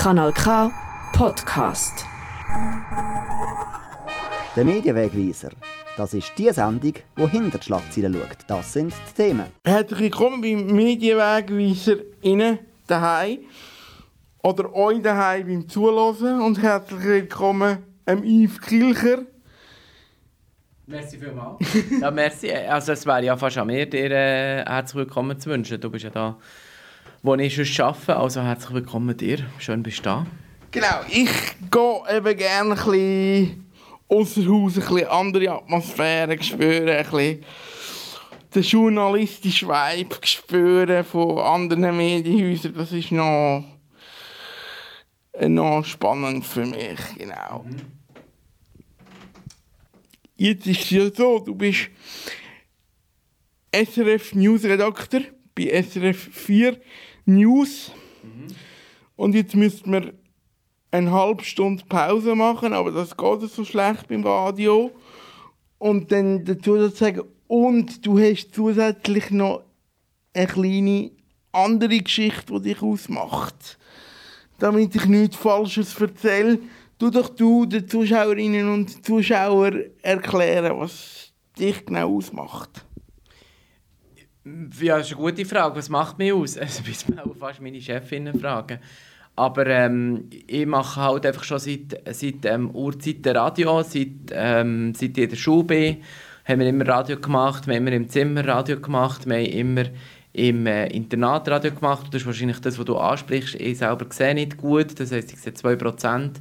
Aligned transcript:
Kanal 0.00 0.32
K 0.32 0.72
Podcast. 1.12 2.06
Der 4.56 4.64
Medienwegweiser. 4.64 5.50
Das 5.94 6.14
ist 6.14 6.32
die 6.38 6.50
Sendung, 6.50 6.94
die 7.18 7.26
hinter 7.26 7.58
die 7.58 7.64
Schlagzeilen 7.64 8.14
schaut. 8.14 8.38
Das 8.46 8.72
sind 8.72 8.94
die 8.94 9.22
Themen. 9.22 9.44
Herzlich 9.62 10.00
willkommen 10.00 10.40
beim 10.40 10.74
Medienwegweiser 10.74 11.96
Ihnen 12.22 12.60
daheim 12.86 13.40
oder 14.42 14.74
euch 14.74 15.02
daheim 15.02 15.46
beim 15.46 15.68
Zuhören 15.68 16.40
und 16.40 16.62
herzlich 16.62 17.04
willkommen 17.04 17.84
am 18.06 18.24
Yves 18.24 18.58
Kilcher. 18.58 19.26
Merci 20.86 21.18
vielmals. 21.18 21.58
ja, 22.00 22.10
merci. 22.10 22.50
Also 22.50 22.92
es 22.92 23.04
wäre 23.04 23.26
ja 23.26 23.36
fast 23.36 23.58
an 23.58 23.66
mir, 23.66 23.84
dir 23.84 24.10
äh, 24.10 24.64
herzlich 24.64 24.96
willkommen 24.96 25.38
zu 25.38 25.50
wünschen. 25.50 25.78
Du 25.78 25.90
bist 25.90 26.04
ja 26.04 26.10
da, 26.10 26.38
wo 27.22 27.34
ich 27.34 27.54
schon 27.54 27.84
arbeite, 27.84 28.16
also 28.16 28.42
herzlich 28.42 28.72
willkommen 28.72 29.14
dir. 29.14 29.46
Schön 29.58 29.82
bist 29.82 29.98
du 29.98 30.02
da. 30.04 30.26
Genau, 30.70 31.00
ich 31.08 31.28
gehe 31.70 32.16
eben 32.16 32.36
gerne 32.38 32.70
ein 32.70 32.76
bisschen 32.76 33.72
außer 34.08 34.46
Haus, 34.46 34.76
ein 34.76 34.80
bisschen 34.80 35.06
andere 35.08 35.50
Atmosphäre 35.50 36.42
spüren, 36.42 36.88
ein 36.88 37.04
bisschen 37.04 37.44
den 38.54 38.62
journalistischen 38.62 39.68
Vibe 39.68 40.16
spüren 40.22 41.04
von 41.04 41.38
anderen 41.38 41.96
Medienhäusern. 41.96 42.74
Das 42.74 42.90
ist 42.92 43.12
noch, 43.12 43.64
noch 45.40 45.84
spannend 45.84 46.46
für 46.46 46.64
mich, 46.64 46.98
genau. 47.18 47.66
Jetzt 50.36 50.66
ist 50.66 50.84
es 50.84 50.90
ja 50.90 51.10
so, 51.10 51.40
du 51.40 51.54
bist 51.54 51.90
SRF 53.74 54.34
News 54.34 54.64
Redakteur 54.64 55.20
bei 55.54 55.82
SRF 55.82 56.30
4 56.32 56.80
News. 57.24 57.92
Und 59.16 59.34
jetzt 59.34 59.54
müssten 59.54 59.92
wir 59.92 60.12
eine 60.90 61.12
halbe 61.12 61.44
Stunde 61.44 61.84
Pause 61.88 62.34
machen, 62.34 62.72
aber 62.72 62.90
das 62.90 63.16
geht 63.16 63.50
so 63.50 63.64
schlecht 63.64 64.08
beim 64.08 64.24
Radio. 64.24 64.90
Und 65.78 66.10
dann 66.12 66.44
dazu 66.44 66.88
sagen, 66.88 67.22
und 67.46 68.04
du 68.06 68.18
hast 68.18 68.54
zusätzlich 68.54 69.30
noch 69.30 69.62
eine 70.32 70.46
kleine 70.46 71.10
andere 71.52 71.98
Geschichte, 71.98 72.52
die 72.60 72.74
dich 72.74 72.82
ausmacht. 72.82 73.78
Damit 74.58 74.94
ich 74.94 75.06
nichts 75.06 75.36
Falsches 75.36 75.98
erzähle, 76.00 76.60
tu 76.98 77.10
doch 77.10 77.28
du 77.30 77.66
den 77.66 77.88
Zuschauerinnen 77.88 78.68
und 78.68 79.04
Zuschauern 79.04 79.84
erklären, 80.02 80.78
was 80.78 81.32
dich 81.58 81.84
genau 81.84 82.16
ausmacht. 82.16 82.84
Ja, 84.44 84.96
das 84.96 85.08
ist 85.08 85.16
eine 85.16 85.22
gute 85.22 85.44
Frage. 85.44 85.76
Was 85.76 85.88
macht 85.88 86.18
mich 86.18 86.32
aus? 86.32 86.56
Also 86.60 86.82
wir 86.86 87.24
auch 87.26 87.36
fast 87.36 87.60
meine 87.60 87.80
Chefin 87.80 88.32
fragen. 88.38 88.78
Aber 89.36 89.66
ähm, 89.66 90.28
ich 90.46 90.66
mache 90.66 91.00
halt 91.00 91.24
einfach 91.26 91.44
schon 91.44 91.58
seit, 91.58 92.00
seit 92.10 92.44
ähm, 92.44 92.70
Urzeiten 92.70 93.36
Radio, 93.36 93.82
seit, 93.82 94.08
ähm, 94.32 94.94
seit 94.94 95.16
ich 95.16 95.24
in 95.24 95.30
der 95.30 95.36
Schule 95.36 95.64
bin, 95.64 95.96
haben 96.44 96.60
wir 96.60 96.68
immer 96.68 96.86
Radio 96.86 97.18
gemacht, 97.18 97.66
wir 97.66 97.76
haben 97.76 97.86
immer 97.86 97.96
im 97.96 98.08
Zimmer 98.08 98.46
Radio 98.46 98.80
gemacht, 98.80 99.26
wir 99.26 99.36
haben 99.36 99.44
immer 99.46 99.84
im 100.32 100.66
äh, 100.66 100.88
Internat 100.88 101.48
Radio 101.48 101.72
gemacht. 101.72 102.06
Das 102.10 102.22
ist 102.22 102.26
wahrscheinlich 102.26 102.60
das, 102.60 102.78
was 102.78 102.84
du 102.84 102.96
ansprichst. 102.96 103.54
Ich 103.56 103.78
selber 103.78 104.06
sehe 104.10 104.34
nicht 104.34 104.56
gut, 104.56 104.98
das 104.98 105.12
heisst, 105.12 105.32
ich 105.32 105.40
sehe 105.40 105.52
2%. 105.52 106.32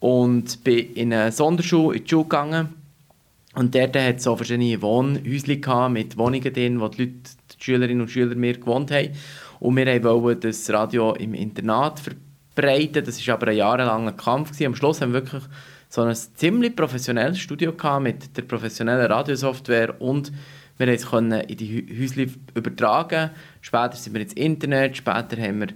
Und 0.00 0.64
bin 0.64 0.92
in 0.94 1.12
eine 1.12 1.32
Sonderschule 1.32 1.96
in 1.96 2.04
die 2.04 2.10
Schule 2.10 2.24
gegangen. 2.24 2.83
Und 3.54 3.74
dort 3.74 3.96
hat 3.96 4.16
es 4.16 4.24
so 4.24 4.36
verschiedene 4.36 4.80
Wohnhäuschen 4.82 5.92
mit 5.92 6.16
Wohnungen 6.18 6.52
drin, 6.52 6.80
wo 6.80 6.88
die 6.88 7.02
Leute, 7.02 7.14
die 7.58 7.64
Schülerinnen 7.64 8.02
und 8.02 8.10
Schüler 8.10 8.34
mir 8.34 8.54
gewohnt 8.54 8.90
haben. 8.90 9.10
Und 9.60 9.76
wir 9.76 10.04
wollten 10.04 10.40
das 10.40 10.68
Radio 10.70 11.14
im 11.14 11.34
Internat 11.34 12.00
verbreiten. 12.00 13.04
Das 13.04 13.26
war 13.26 13.34
aber 13.34 13.48
ein 13.48 13.56
jahrelanger 13.56 14.12
Kampf. 14.12 14.50
Gewesen. 14.50 14.66
Am 14.66 14.74
Schluss 14.74 15.00
haben 15.00 15.12
wir 15.12 15.22
wirklich 15.22 15.44
so 15.88 16.02
ein 16.02 16.14
ziemlich 16.14 16.74
professionelles 16.74 17.38
Studio 17.38 17.72
gehabt 17.72 18.02
mit 18.02 18.36
der 18.36 18.42
professionellen 18.42 19.06
Radiosoftware 19.06 20.00
und 20.00 20.32
wir 20.76 20.96
konnten 20.98 21.32
es 21.32 21.46
in 21.46 21.56
die 21.56 21.86
Häuschen 22.00 22.34
übertragen. 22.54 23.30
Später 23.60 23.94
sind 23.94 24.14
wir 24.14 24.22
ins 24.22 24.32
Internet, 24.32 24.96
später 24.96 25.40
haben 25.40 25.60
wir 25.60 25.68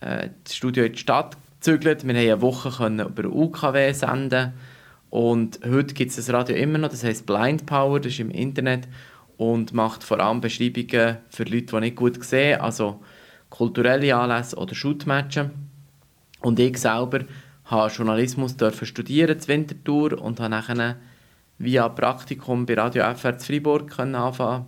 äh, 0.00 0.28
das 0.44 0.54
Studio 0.54 0.84
in 0.84 0.92
die 0.92 0.98
Stadt 0.98 1.38
gezügelt. 1.54 2.06
Wir 2.06 2.14
haben 2.14 2.20
eine 2.20 2.42
Woche 2.42 2.70
können 2.70 3.06
über 3.06 3.24
UKW 3.24 3.92
senden 3.92 4.52
und 5.12 5.60
heute 5.62 5.92
gibt 5.92 6.10
es 6.10 6.16
das 6.16 6.32
Radio 6.32 6.56
immer 6.56 6.78
noch, 6.78 6.88
das 6.88 7.04
heißt 7.04 7.26
Blind 7.26 7.66
Power, 7.66 8.00
das 8.00 8.14
ist 8.14 8.20
im 8.20 8.30
Internet 8.30 8.88
und 9.36 9.74
macht 9.74 10.02
vor 10.02 10.18
allem 10.18 10.40
Beschreibungen 10.40 11.18
für 11.28 11.44
Leute, 11.44 11.66
die 11.66 11.80
nicht 11.80 11.96
gut 11.96 12.24
sehen, 12.24 12.62
also 12.62 13.02
kulturelle 13.50 14.16
Anlässe 14.16 14.56
oder 14.56 14.74
Shootmatches. 14.74 15.50
Und 16.40 16.58
ich 16.58 16.78
selber 16.78 17.26
habe 17.66 17.92
Journalismus 17.92 18.56
studieren 18.84 19.38
zur 19.38 19.48
Wintertour 19.48 20.18
und 20.18 20.40
habe 20.40 20.48
nachher 20.48 20.96
via 21.58 21.90
Praktikum 21.90 22.64
bei 22.64 22.72
Radio 22.72 23.04
FR 23.14 23.36
zu 23.36 23.48
Freiburg 23.48 23.98
anfangen 23.98 24.64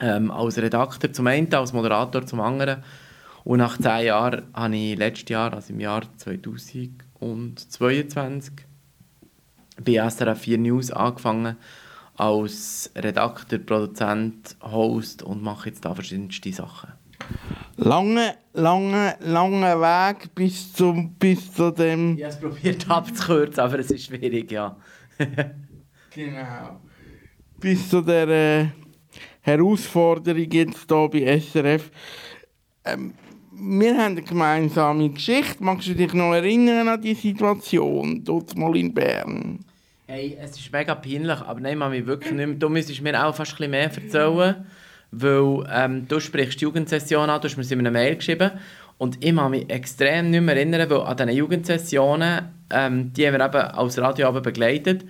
ähm, 0.00 0.32
als 0.32 0.58
Redakteur 0.58 1.12
zum 1.12 1.28
einen, 1.28 1.54
als 1.54 1.72
Moderator 1.72 2.26
zum 2.26 2.40
anderen. 2.40 2.82
Und 3.44 3.58
nach 3.58 3.78
zehn 3.78 4.06
Jahren 4.06 4.42
habe 4.52 4.76
ich 4.76 4.98
letztes 4.98 5.28
Jahr, 5.28 5.54
also 5.54 5.72
im 5.72 5.78
Jahr 5.78 6.02
2022, 6.16 8.65
bei 9.84 10.08
SRF 10.08 10.40
4 10.40 10.58
News 10.58 10.90
angefangen 10.90 11.56
als 12.16 12.90
Redakteur, 12.96 13.58
Produzent, 13.58 14.56
Host 14.62 15.22
und 15.22 15.42
mache 15.42 15.68
jetzt 15.68 15.84
da 15.84 15.94
verschiedenste 15.94 16.52
Sachen. 16.52 16.92
Lange, 17.76 18.36
lange, 18.54 19.16
lange 19.20 19.80
Weg 19.80 20.34
bis, 20.34 20.72
zum, 20.72 21.14
bis 21.14 21.52
zu 21.52 21.70
dem... 21.70 22.16
Ich 22.16 22.24
habe 22.24 22.32
es 22.32 22.40
probiert 22.40 22.90
abzukürzen, 22.90 23.60
aber 23.60 23.78
es 23.78 23.90
ist 23.90 24.06
schwierig, 24.06 24.50
ja. 24.50 24.76
genau. 26.14 26.80
Bis 27.60 27.90
zu 27.90 28.00
der 28.00 28.28
äh, 28.28 28.66
Herausforderung 29.40 30.50
jetzt 30.50 30.86
hier 30.88 31.08
bei 31.08 31.38
SRF. 31.38 31.90
Ähm, 32.84 33.14
wir 33.58 33.96
haben 33.96 34.12
eine 34.12 34.22
gemeinsame 34.22 35.10
Geschichte. 35.10 35.62
Magst 35.62 35.88
du 35.88 35.94
dich 35.94 36.12
noch 36.12 36.34
erinnern 36.34 36.88
an 36.88 37.00
die 37.00 37.14
Situation 37.14 38.22
dort 38.24 38.56
mal 38.56 38.76
in 38.76 38.92
Bern? 38.92 39.64
Hey, 40.06 40.36
es 40.40 40.52
ist 40.52 40.72
mega 40.72 40.94
peinlich, 40.94 41.40
aber 41.40 41.60
nein, 41.60 41.78
man 41.78 41.90
mich 41.90 42.06
wirklich 42.06 42.32
nicht 42.32 42.46
mehr. 42.46 42.56
Du 42.56 42.68
müsstest 42.68 43.02
mir 43.02 43.24
auch 43.24 43.34
fast 43.34 43.52
ein 43.52 43.56
bisschen 43.56 43.70
mehr 43.70 43.90
erzählen, 43.92 44.66
weil 45.10 45.66
ähm, 45.72 46.06
du 46.06 46.20
sprichst 46.20 46.60
die 46.60 46.64
Jugendsession 46.64 47.28
an, 47.28 47.40
du 47.40 47.48
hast 47.48 47.56
mir 47.56 47.64
sie 47.64 47.74
in 47.74 47.80
einer 47.80 47.90
Mail 47.90 48.16
geschrieben 48.16 48.52
und 48.98 49.24
ich 49.24 49.34
kann 49.34 49.50
mich 49.50 49.68
extrem 49.68 50.30
nicht 50.30 50.42
mehr 50.42 50.56
erinnern, 50.56 50.88
weil 50.88 51.00
an 51.00 51.16
diesen 51.16 51.32
Jugendsessionen, 51.32 52.48
ähm, 52.70 53.12
die 53.12 53.26
haben 53.26 53.38
wir 53.38 53.44
eben 53.44 53.56
als 53.56 53.98
Radio 53.98 54.32
begleitet 54.32 55.04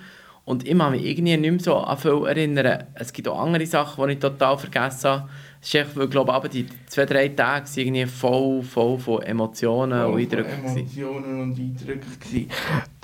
und 0.47 0.67
ich 0.67 0.79
kann 0.79 0.93
mich 0.93 1.05
irgendwie 1.05 1.37
nicht 1.37 1.51
mehr 1.51 1.61
so 1.61 1.75
an 1.75 1.99
viel 1.99 2.25
erinnern. 2.25 2.85
Es 2.95 3.13
gibt 3.13 3.27
auch 3.27 3.41
andere 3.41 3.67
Sachen, 3.67 4.07
die 4.07 4.15
ich 4.15 4.21
total 4.21 4.57
vergessen 4.57 5.11
habe. 5.11 5.29
Es 5.61 5.67
ist 5.67 5.75
echt, 5.75 5.97
weil, 5.97 6.05
ich 6.05 6.11
glaube, 6.11 6.49
die 6.49 6.67
zwei, 6.87 7.05
drei 7.05 7.29
Tage 7.31 7.67
waren 7.67 7.79
irgendwie 7.79 8.07
voll, 8.07 8.63
voll 8.63 8.97
von 8.97 9.23
Emotionen 9.23 10.01
voll 10.01 10.13
und 10.13 10.21
Eindrücken. 10.21 10.65
Emotionen 10.65 11.41
und 11.43 11.59
Eindrücken. 11.59 12.49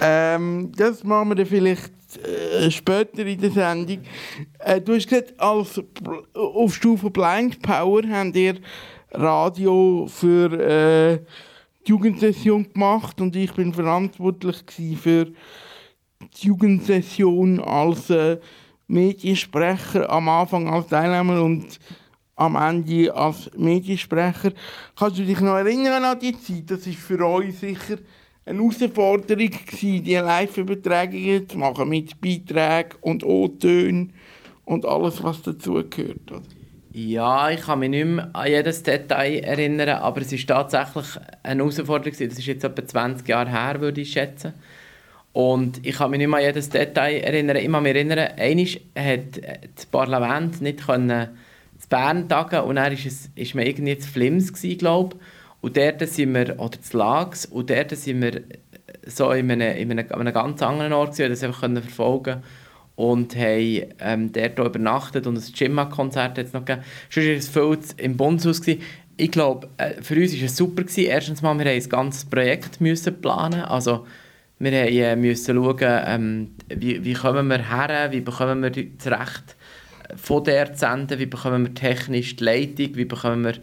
Ähm, 0.00 0.72
das 0.76 1.02
machen 1.02 1.30
wir 1.30 1.34
dann 1.34 1.46
vielleicht 1.46 1.90
äh, 2.24 2.70
später 2.70 3.26
in 3.26 3.40
der 3.40 3.50
Sendung. 3.50 3.98
Äh, 4.60 4.80
du 4.80 4.94
hast 4.94 5.08
gesagt, 5.08 5.34
als, 5.36 5.82
auf 6.34 6.74
Stufe 6.76 7.10
Blind 7.10 7.60
Power 7.60 8.02
habt 8.08 8.36
ihr 8.36 8.54
Radio 9.10 10.06
für 10.08 10.52
äh, 10.60 11.18
die 11.84 11.90
Jugendsession 11.90 12.72
gemacht 12.72 13.20
und 13.20 13.34
ich 13.34 13.52
bin 13.52 13.74
verantwortlich 13.74 14.62
für 15.02 15.26
die 16.36 16.48
Jugendsession 16.48 17.60
als 17.60 18.10
äh, 18.10 18.38
Mediensprecher, 18.86 20.10
am 20.10 20.28
Anfang 20.28 20.68
als 20.68 20.88
Teilnehmer 20.88 21.42
und 21.42 21.78
am 22.36 22.56
Ende 22.56 23.14
als 23.14 23.50
Mediensprecher. 23.56 24.52
Kannst 24.96 25.18
du 25.18 25.24
dich 25.24 25.40
noch 25.40 25.56
erinnern 25.56 26.04
an 26.04 26.18
die 26.18 26.38
Zeit? 26.38 26.70
Das 26.70 26.86
war 26.86 26.92
für 26.92 27.26
euch 27.26 27.58
sicher 27.58 27.98
eine 28.44 28.58
Herausforderung, 28.58 29.50
gewesen, 29.50 30.04
die 30.04 30.14
Live-Übertragungen 30.14 31.48
zu 31.48 31.58
machen 31.58 31.88
mit 31.88 32.20
Beiträgen 32.20 32.98
und 33.00 33.24
O-Tönen 33.24 34.12
und 34.64 34.84
alles, 34.84 35.22
was 35.22 35.42
dazugehört. 35.42 36.42
Ja, 36.94 37.50
ich 37.50 37.62
kann 37.62 37.78
mich 37.78 37.90
nicht 37.90 38.04
mehr 38.04 38.28
an 38.34 38.48
jedes 38.48 38.82
Detail 38.82 39.38
erinnern, 39.38 39.88
aber 39.88 40.20
es 40.20 40.32
ist 40.32 40.46
tatsächlich 40.46 41.06
eine 41.42 41.62
Herausforderung. 41.62 42.12
Das 42.12 42.38
ist 42.38 42.46
jetzt 42.46 42.64
etwa 42.64 42.86
20 42.86 43.26
Jahre 43.26 43.50
her, 43.50 43.80
würde 43.80 44.02
ich 44.02 44.12
schätzen. 44.12 44.52
Und 45.32 45.84
ich 45.86 45.96
kann 45.96 46.10
mich 46.10 46.18
nicht 46.18 46.28
mehr 46.28 46.38
an 46.38 46.44
jedes 46.44 46.68
Detail 46.68 47.20
erinnern. 47.20 47.56
Ich 47.56 47.70
kann 47.70 47.86
erinnern, 47.86 48.28
einmal 48.36 48.66
hat 48.96 49.40
das 49.74 49.86
Parlament 49.86 50.60
nicht 50.60 50.86
können 50.86 51.28
zu 51.78 51.88
Bern 51.88 52.28
tagen 52.28 52.60
und 52.60 52.76
dann 52.76 52.92
war 52.92 52.92
es, 52.92 53.30
irgendwie 53.34 53.98
zu 53.98 54.08
Flims, 54.08 54.52
glaube 54.78 55.16
Und 55.60 55.76
dort 55.76 56.06
sind 56.08 56.34
wir, 56.34 56.60
oder 56.60 56.80
zu 56.80 56.96
Lags, 56.96 57.46
und 57.46 57.70
dort 57.70 57.90
sind 57.90 58.22
wir 58.22 58.42
so 59.06 59.30
in 59.32 59.50
einem, 59.50 59.76
in 59.76 59.90
einem, 59.90 60.12
einem 60.12 60.32
ganz 60.32 60.62
anderen 60.62 60.92
Ort 60.92 61.12
gewesen, 61.12 61.30
das 61.30 61.42
einfach 61.42 61.62
können 61.62 61.82
verfolgen 61.82 62.42
und 62.94 63.34
haben 63.36 63.82
ähm, 64.00 64.32
dort 64.32 64.60
auch 64.60 64.66
übernachtet 64.66 65.26
und 65.26 65.36
ein 65.36 65.52
Gymma-Konzert 65.52 66.38
hat 66.38 66.46
es 66.46 66.52
noch 66.52 66.64
gegeben. 66.64 66.84
Sonst 67.10 67.26
war 67.26 67.34
es 67.34 67.48
viel 67.48 68.04
im 68.04 68.16
Bundeshaus. 68.16 68.60
Gewesen. 68.60 68.82
ich 69.16 69.30
glaube, 69.30 69.68
äh, 69.78 70.02
für 70.02 70.14
uns 70.14 70.36
war 70.36 70.44
es 70.44 70.56
super. 70.56 70.82
Gewesen. 70.82 71.04
Erstens 71.04 71.42
mal, 71.42 71.58
wir 71.58 71.64
mussten 71.64 71.88
ein 71.88 71.88
ganzes 71.88 72.24
Projekt 72.26 72.80
müssen 72.80 73.20
planen. 73.20 73.62
Also, 73.62 74.06
wir 74.62 74.72
äh, 74.72 75.16
mussten 75.16 75.56
schauen, 75.56 75.76
ähm, 76.06 76.50
wie, 76.68 77.04
wie 77.04 77.14
kommen 77.14 77.48
wir 77.48 77.68
her, 77.68 78.12
wie 78.12 78.20
bekommen 78.20 78.62
wir 78.62 78.70
das 78.70 79.06
Recht 79.06 79.56
von 80.16 80.44
der 80.44 80.72
zu 80.72 80.80
senden, 80.80 81.18
wie 81.18 81.26
bekommen 81.26 81.66
wir 81.66 81.74
technisch 81.74 82.36
die 82.36 82.44
Leitung, 82.44 82.94
wie 82.94 83.04
bekommen 83.04 83.44
wir 83.44 83.54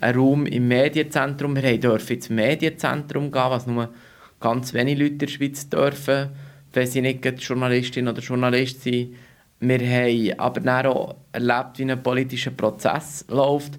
einen 0.00 0.16
Raum 0.16 0.46
im 0.46 0.68
Medienzentrum. 0.68 1.56
Wir 1.56 1.80
durften 1.80 2.14
ins 2.14 2.30
Medienzentrum 2.30 3.32
gehen, 3.32 3.50
was 3.50 3.66
nur 3.66 3.88
ganz 4.38 4.72
wenige 4.74 5.02
Leute 5.02 5.12
in 5.12 5.18
der 5.18 5.26
Schweiz 5.26 5.68
dürfen, 5.68 6.28
wenn 6.72 6.86
sie 6.86 7.00
nicht 7.00 7.24
Journalistin 7.42 8.06
oder 8.06 8.20
Journalist 8.20 8.82
sind. 8.82 9.14
Wir 9.58 9.78
haben 9.80 10.38
aber 10.38 10.60
dann 10.60 10.86
auch 10.86 11.16
erlebt, 11.32 11.78
wie 11.78 11.90
ein 11.90 12.02
politischer 12.02 12.50
Prozess 12.52 13.24
läuft. 13.28 13.78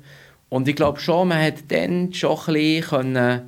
Und 0.49 0.67
ich 0.67 0.75
glaube 0.75 0.99
schon, 0.99 1.29
man 1.29 1.41
hat 1.41 1.69
dann 1.69 2.11
schon 2.11 2.37
ein 2.47 2.53
bisschen 2.53 3.41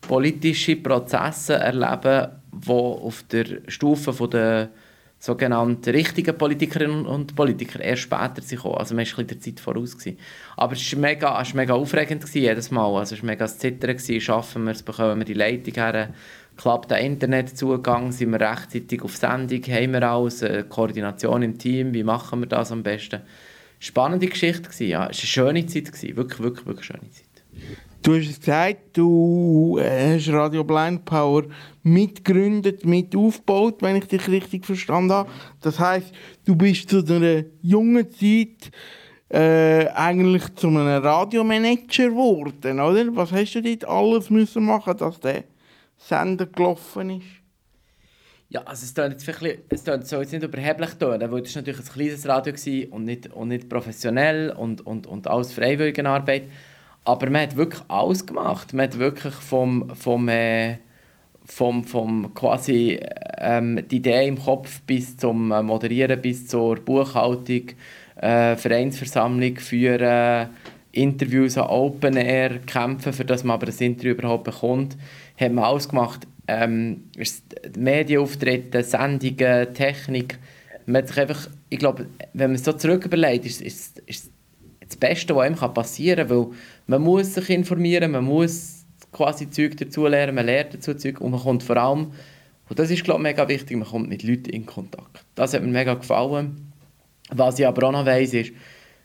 politische 0.00 0.76
Prozesse 0.76 1.54
erleben 1.54 2.39
die 2.52 2.70
auf 2.70 3.22
der 3.30 3.60
Stufe 3.68 4.28
der 4.28 4.70
sogenannten 5.20 5.90
richtigen 5.90 6.36
Politikerinnen 6.36 7.04
und 7.04 7.36
Politiker 7.36 7.78
erst 7.80 8.02
später 8.02 8.40
sind 8.40 8.56
gekommen. 8.56 8.78
Also 8.78 8.94
man 8.94 9.06
war 9.06 9.18
ein 9.18 9.26
der 9.26 9.38
Zeit 9.38 9.60
voraus. 9.60 9.96
Gewesen. 9.96 10.18
Aber 10.56 10.72
es 10.72 10.92
war 10.92 11.00
mega, 11.00 11.42
es 11.42 11.52
mega 11.52 11.74
aufregend 11.74 12.22
gewesen, 12.22 12.42
jedes 12.42 12.70
Mal. 12.70 12.98
Also 12.98 13.14
es 13.14 13.22
war 13.22 13.26
mega 13.26 13.46
Zittern. 13.46 13.96
Gewesen. 13.96 14.20
Schaffen 14.20 14.64
wir 14.64 14.72
es, 14.72 14.82
bekommen 14.82 15.18
wir 15.18 15.26
die 15.26 15.34
Leitung 15.34 15.74
her, 15.74 16.14
klappt 16.56 16.90
der 16.90 17.00
Internetzugang, 17.00 18.12
sind 18.12 18.30
wir 18.32 18.40
rechtzeitig 18.40 19.02
auf 19.02 19.14
Sendung, 19.14 19.62
haben 19.62 19.92
wir 19.92 20.02
alles, 20.02 20.42
äh, 20.42 20.64
Koordination 20.66 21.42
im 21.42 21.58
Team, 21.58 21.92
wie 21.92 22.02
machen 22.02 22.40
wir 22.40 22.46
das 22.46 22.72
am 22.72 22.82
besten. 22.82 23.20
Spannende 23.78 24.26
Geschichte 24.26 24.62
gewesen, 24.62 24.88
ja. 24.88 25.08
Es 25.10 25.36
war 25.36 25.46
eine 25.46 25.60
schöne 25.62 25.66
Zeit, 25.66 25.92
gewesen. 25.92 26.16
wirklich, 26.16 26.40
wirklich, 26.40 26.66
wirklich 26.66 26.86
schöne 26.86 27.10
Zeit. 27.10 27.29
Du 28.02 28.14
hast 28.14 28.30
es 28.30 28.40
gesagt, 28.40 28.96
du 28.96 29.78
äh, 29.78 30.16
hast 30.16 30.30
Radio 30.30 30.64
Blind 30.64 31.04
Power 31.04 31.44
mitgegründet, 31.82 32.86
mit 32.86 33.14
aufgebaut, 33.14 33.82
wenn 33.82 33.96
ich 33.96 34.06
dich 34.06 34.26
richtig 34.26 34.64
verstanden 34.64 35.12
habe. 35.12 35.30
Das 35.60 35.78
heißt, 35.78 36.10
du 36.46 36.56
bist 36.56 36.88
zu 36.88 37.04
einer 37.06 37.44
jungen 37.60 38.10
Zeit 38.10 38.70
äh, 39.28 39.86
eigentlich 39.88 40.54
zu 40.54 40.68
einem 40.68 41.02
Radiomanager 41.02 42.08
geworden, 42.08 42.80
oder? 42.80 43.04
Was 43.16 43.32
hast 43.32 43.54
du 43.56 43.62
dort 43.62 43.84
alles 43.84 44.30
müssen 44.30 44.64
machen, 44.64 44.96
dass 44.96 45.20
der 45.20 45.44
Sender 45.98 46.46
gelaufen 46.46 47.10
ist? 47.10 47.26
Ja, 48.48 48.62
also 48.62 48.86
es 48.86 48.94
klingt 48.94 49.12
jetzt 49.12 49.28
es 49.68 49.84
klingt, 49.84 50.06
soll 50.06 50.22
jetzt 50.22 50.32
nicht 50.32 50.42
überheblich 50.42 50.94
tönen, 50.94 51.30
weil 51.30 51.42
es 51.42 51.54
natürlich 51.54 51.80
ein 51.80 51.86
kleines 51.86 52.26
Radio 52.26 52.54
war 52.54 52.92
und 52.94 53.04
nicht, 53.04 53.30
und 53.30 53.48
nicht 53.48 53.68
professionell 53.68 54.52
und, 54.52 54.86
und, 54.86 55.06
und 55.06 55.28
alles 55.28 55.52
Freiwilligenarbeit. 55.52 56.44
Arbeit 56.44 56.50
aber 57.04 57.30
man 57.30 57.42
hat 57.42 57.56
wirklich 57.56 57.82
alles 57.88 58.26
gemacht. 58.26 58.72
Man 58.72 58.84
hat 58.84 58.98
wirklich 58.98 59.34
vom, 59.34 59.94
vom, 59.94 60.28
äh, 60.28 60.76
vom, 61.44 61.84
vom 61.84 62.34
quasi 62.34 63.00
ähm, 63.38 63.82
die 63.90 63.96
Idee 63.96 64.28
im 64.28 64.38
Kopf 64.38 64.80
bis 64.82 65.16
zum 65.16 65.50
äh, 65.50 65.62
Moderieren, 65.62 66.20
bis 66.20 66.46
zur 66.46 66.76
Buchhaltung, 66.76 67.68
äh, 68.16 68.56
Vereinsversammlung 68.56 69.56
führen, 69.56 70.50
Interviews 70.92 71.56
an 71.56 71.68
Open 71.68 72.16
Air 72.16 72.58
kämpfen, 72.60 73.12
für 73.12 73.24
das 73.24 73.44
man 73.44 73.54
aber 73.54 73.66
das 73.66 73.80
Interview 73.80 74.12
überhaupt 74.12 74.44
bekommt, 74.44 74.96
hat 75.38 75.52
man 75.52 75.64
alles 75.64 75.88
gemacht. 75.88 76.26
Ähm, 76.48 77.04
Medienauftritte, 77.76 78.82
Sendungen, 78.82 79.72
Technik. 79.72 80.38
Man 80.86 81.02
hat 81.02 81.08
sich 81.08 81.20
einfach, 81.20 81.48
ich 81.68 81.78
glaube, 81.78 82.06
wenn 82.32 82.50
man 82.50 82.56
es 82.56 82.64
so 82.64 82.72
zurück 82.72 83.04
überlegt, 83.04 83.46
ist, 83.46 83.62
ist, 83.62 84.00
ist 84.00 84.30
das 84.90 84.98
Beste, 84.98 85.34
was 85.34 85.46
einem 85.46 85.74
passieren 85.74 86.28
kann, 86.28 86.36
weil 86.36 86.46
man 86.86 87.02
muss 87.02 87.34
sich 87.34 87.48
informieren, 87.50 88.10
man 88.10 88.24
muss 88.24 88.84
quasi 89.12 89.48
Zeug 89.48 89.76
dazu 89.76 90.06
lernen, 90.06 90.34
man 90.34 90.46
lernt 90.46 90.74
dazu 90.74 90.94
Zeug 90.94 91.20
und 91.20 91.30
man 91.30 91.40
kommt 91.40 91.62
vor 91.62 91.76
allem, 91.76 92.12
und 92.68 92.78
das 92.78 92.90
ist 92.90 93.04
glaube 93.04 93.20
ich 93.20 93.24
mega 93.24 93.48
wichtig, 93.48 93.76
man 93.76 93.88
kommt 93.88 94.08
mit 94.08 94.22
Leuten 94.22 94.50
in 94.50 94.66
Kontakt. 94.66 95.24
Das 95.34 95.54
hat 95.54 95.62
mir 95.62 95.68
mega 95.68 95.94
gefallen. 95.94 96.72
Was 97.30 97.58
ich 97.58 97.66
aber 97.66 97.88
auch 97.88 97.92
noch 97.92 98.06
weiss, 98.06 98.34
ist, 98.34 98.52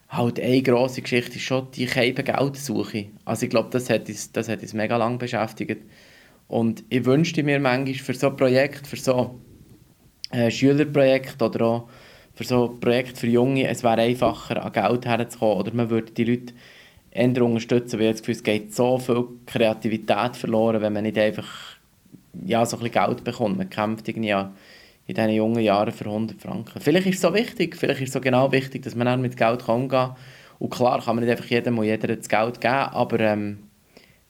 halt 0.09 0.39
eine 0.39 0.61
grosse 0.61 1.01
Geschichte 1.01 1.35
ist 1.35 1.41
schon 1.41 1.67
die 1.71 1.85
Geldsuche. 1.85 3.07
Also 3.25 3.45
ich 3.45 3.49
glaube, 3.49 3.69
das 3.71 3.89
hat 3.89 4.07
uns, 4.07 4.31
das 4.31 4.49
hat 4.49 4.61
uns 4.61 4.73
mega 4.73 4.97
lange 4.97 5.17
beschäftigt. 5.17 5.83
Und 6.47 6.83
ich 6.89 7.05
wünschte 7.05 7.43
mir 7.43 7.59
manchmal 7.59 7.95
für 7.95 8.13
so 8.13 8.31
Projekt, 8.31 8.85
für 8.87 8.97
so 8.97 9.39
ein 10.29 10.51
Schülerprojekt 10.51 11.41
oder 11.41 11.65
auch 11.65 11.89
für 12.35 12.43
so 12.43 12.69
ein 12.69 12.79
Projekt 12.79 13.17
für 13.17 13.27
Junge, 13.27 13.67
es 13.67 13.83
wäre 13.83 14.01
einfacher, 14.01 14.63
an 14.63 14.71
Geld 14.71 15.05
herzukommen 15.05 15.57
oder 15.57 15.73
man 15.73 15.89
würde 15.89 16.11
die 16.11 16.25
Leute 16.25 16.53
eher 17.11 17.41
unterstützen, 17.43 17.99
weil 17.99 18.07
ich 18.07 18.11
das 18.11 18.21
Gefühl, 18.21 18.35
es 18.35 18.43
geht 18.43 18.75
so 18.75 18.97
viel 18.99 19.25
Kreativität 19.45 20.35
verloren, 20.35 20.81
wenn 20.81 20.93
man 20.93 21.03
nicht 21.03 21.17
einfach 21.17 21.47
ja, 22.45 22.65
so 22.65 22.75
ein 22.77 22.83
bisschen 22.83 23.05
Geld 23.05 23.23
bekommt. 23.23 23.57
Man 23.57 23.69
kämpft 23.69 24.07
irgendwie 24.07 24.29
ja 24.29 24.51
in 25.07 25.15
diesen 25.15 25.29
jungen 25.29 25.61
Jahren 25.61 25.93
für 25.93 26.05
100 26.05 26.41
Franken. 26.41 26.81
Vielleicht 26.81 27.07
ist 27.07 27.15
es 27.15 27.21
so 27.21 27.33
wichtig, 27.33 27.77
vielleicht 27.77 28.01
ist 28.01 28.09
es 28.09 28.13
so 28.13 28.21
genau 28.21 28.51
wichtig, 28.51 28.83
dass 28.83 28.95
man 28.95 29.07
auch 29.07 29.17
mit 29.17 29.37
Geld 29.37 29.67
umgehen 29.69 29.89
kann. 29.89 30.15
Und 30.59 30.69
klar 30.71 31.01
kann 31.01 31.15
man 31.15 31.23
nicht 31.23 31.31
einfach 31.31 31.45
jedem 31.45 31.77
und 31.77 31.85
jeder 31.85 32.15
das 32.15 32.27
Geld 32.27 32.59
geben, 32.59 32.73
aber 32.73 33.19
ähm, 33.19 33.63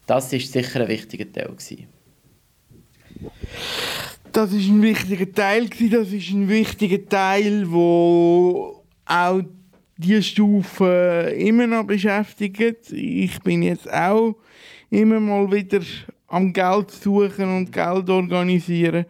das 0.06 0.31
war 0.31 0.40
sicher 0.40 0.81
ein 0.81 0.88
wichtiger 0.88 1.31
Teil. 1.31 1.48
Gewesen. 1.48 1.88
Das 4.35 4.51
ist 4.51 4.67
ein 4.67 4.81
wichtiger 4.81 5.31
Teil 5.31 5.69
das 5.69 6.11
ist 6.11 6.31
ein 6.31 6.49
wichtiger 6.49 7.07
Teil, 7.07 7.71
wo 7.71 8.83
auch 9.05 9.41
die 9.95 10.21
Stufe 10.21 11.33
immer 11.37 11.67
noch 11.67 11.85
beschäftigt. 11.85 12.91
Ich 12.91 13.39
bin 13.39 13.63
jetzt 13.63 13.89
auch 13.89 14.35
immer 14.89 15.21
mal 15.21 15.49
wieder 15.49 15.79
am 16.27 16.51
Geld 16.51 16.91
suchen 16.91 17.55
und 17.55 17.71
Geld 17.71 18.09
organisieren. 18.09 19.05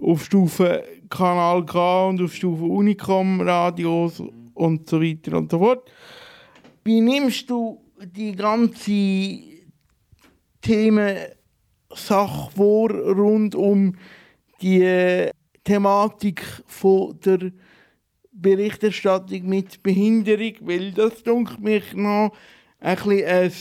Auf 0.00 0.24
Stufe 0.24 0.82
Kanal 1.10 1.66
K 1.66 2.08
und 2.08 2.22
auf 2.22 2.34
Stufe 2.34 2.64
Unicom 2.64 3.42
Radios 3.42 4.22
und 4.54 4.88
so 4.88 5.02
weiter 5.02 5.36
und 5.36 5.50
so 5.50 5.58
fort. 5.58 5.92
Wie 6.84 7.02
nimmst 7.02 7.50
du 7.50 7.82
die 8.02 8.32
ganze 8.34 9.40
Themen 10.62 11.18
Sache 11.94 12.50
vor 12.56 12.90
rund 12.90 13.54
um 13.54 13.94
die 14.60 15.30
Thematik 15.64 16.42
von 16.66 17.18
der 17.24 17.52
Berichterstattung 18.32 19.48
mit 19.48 19.82
Behinderung, 19.82 20.54
weil 20.60 20.92
das 20.92 21.22
denkt 21.22 21.60
mich 21.60 21.92
noch 21.94 22.32
ein, 22.80 22.98
ein 22.98 23.52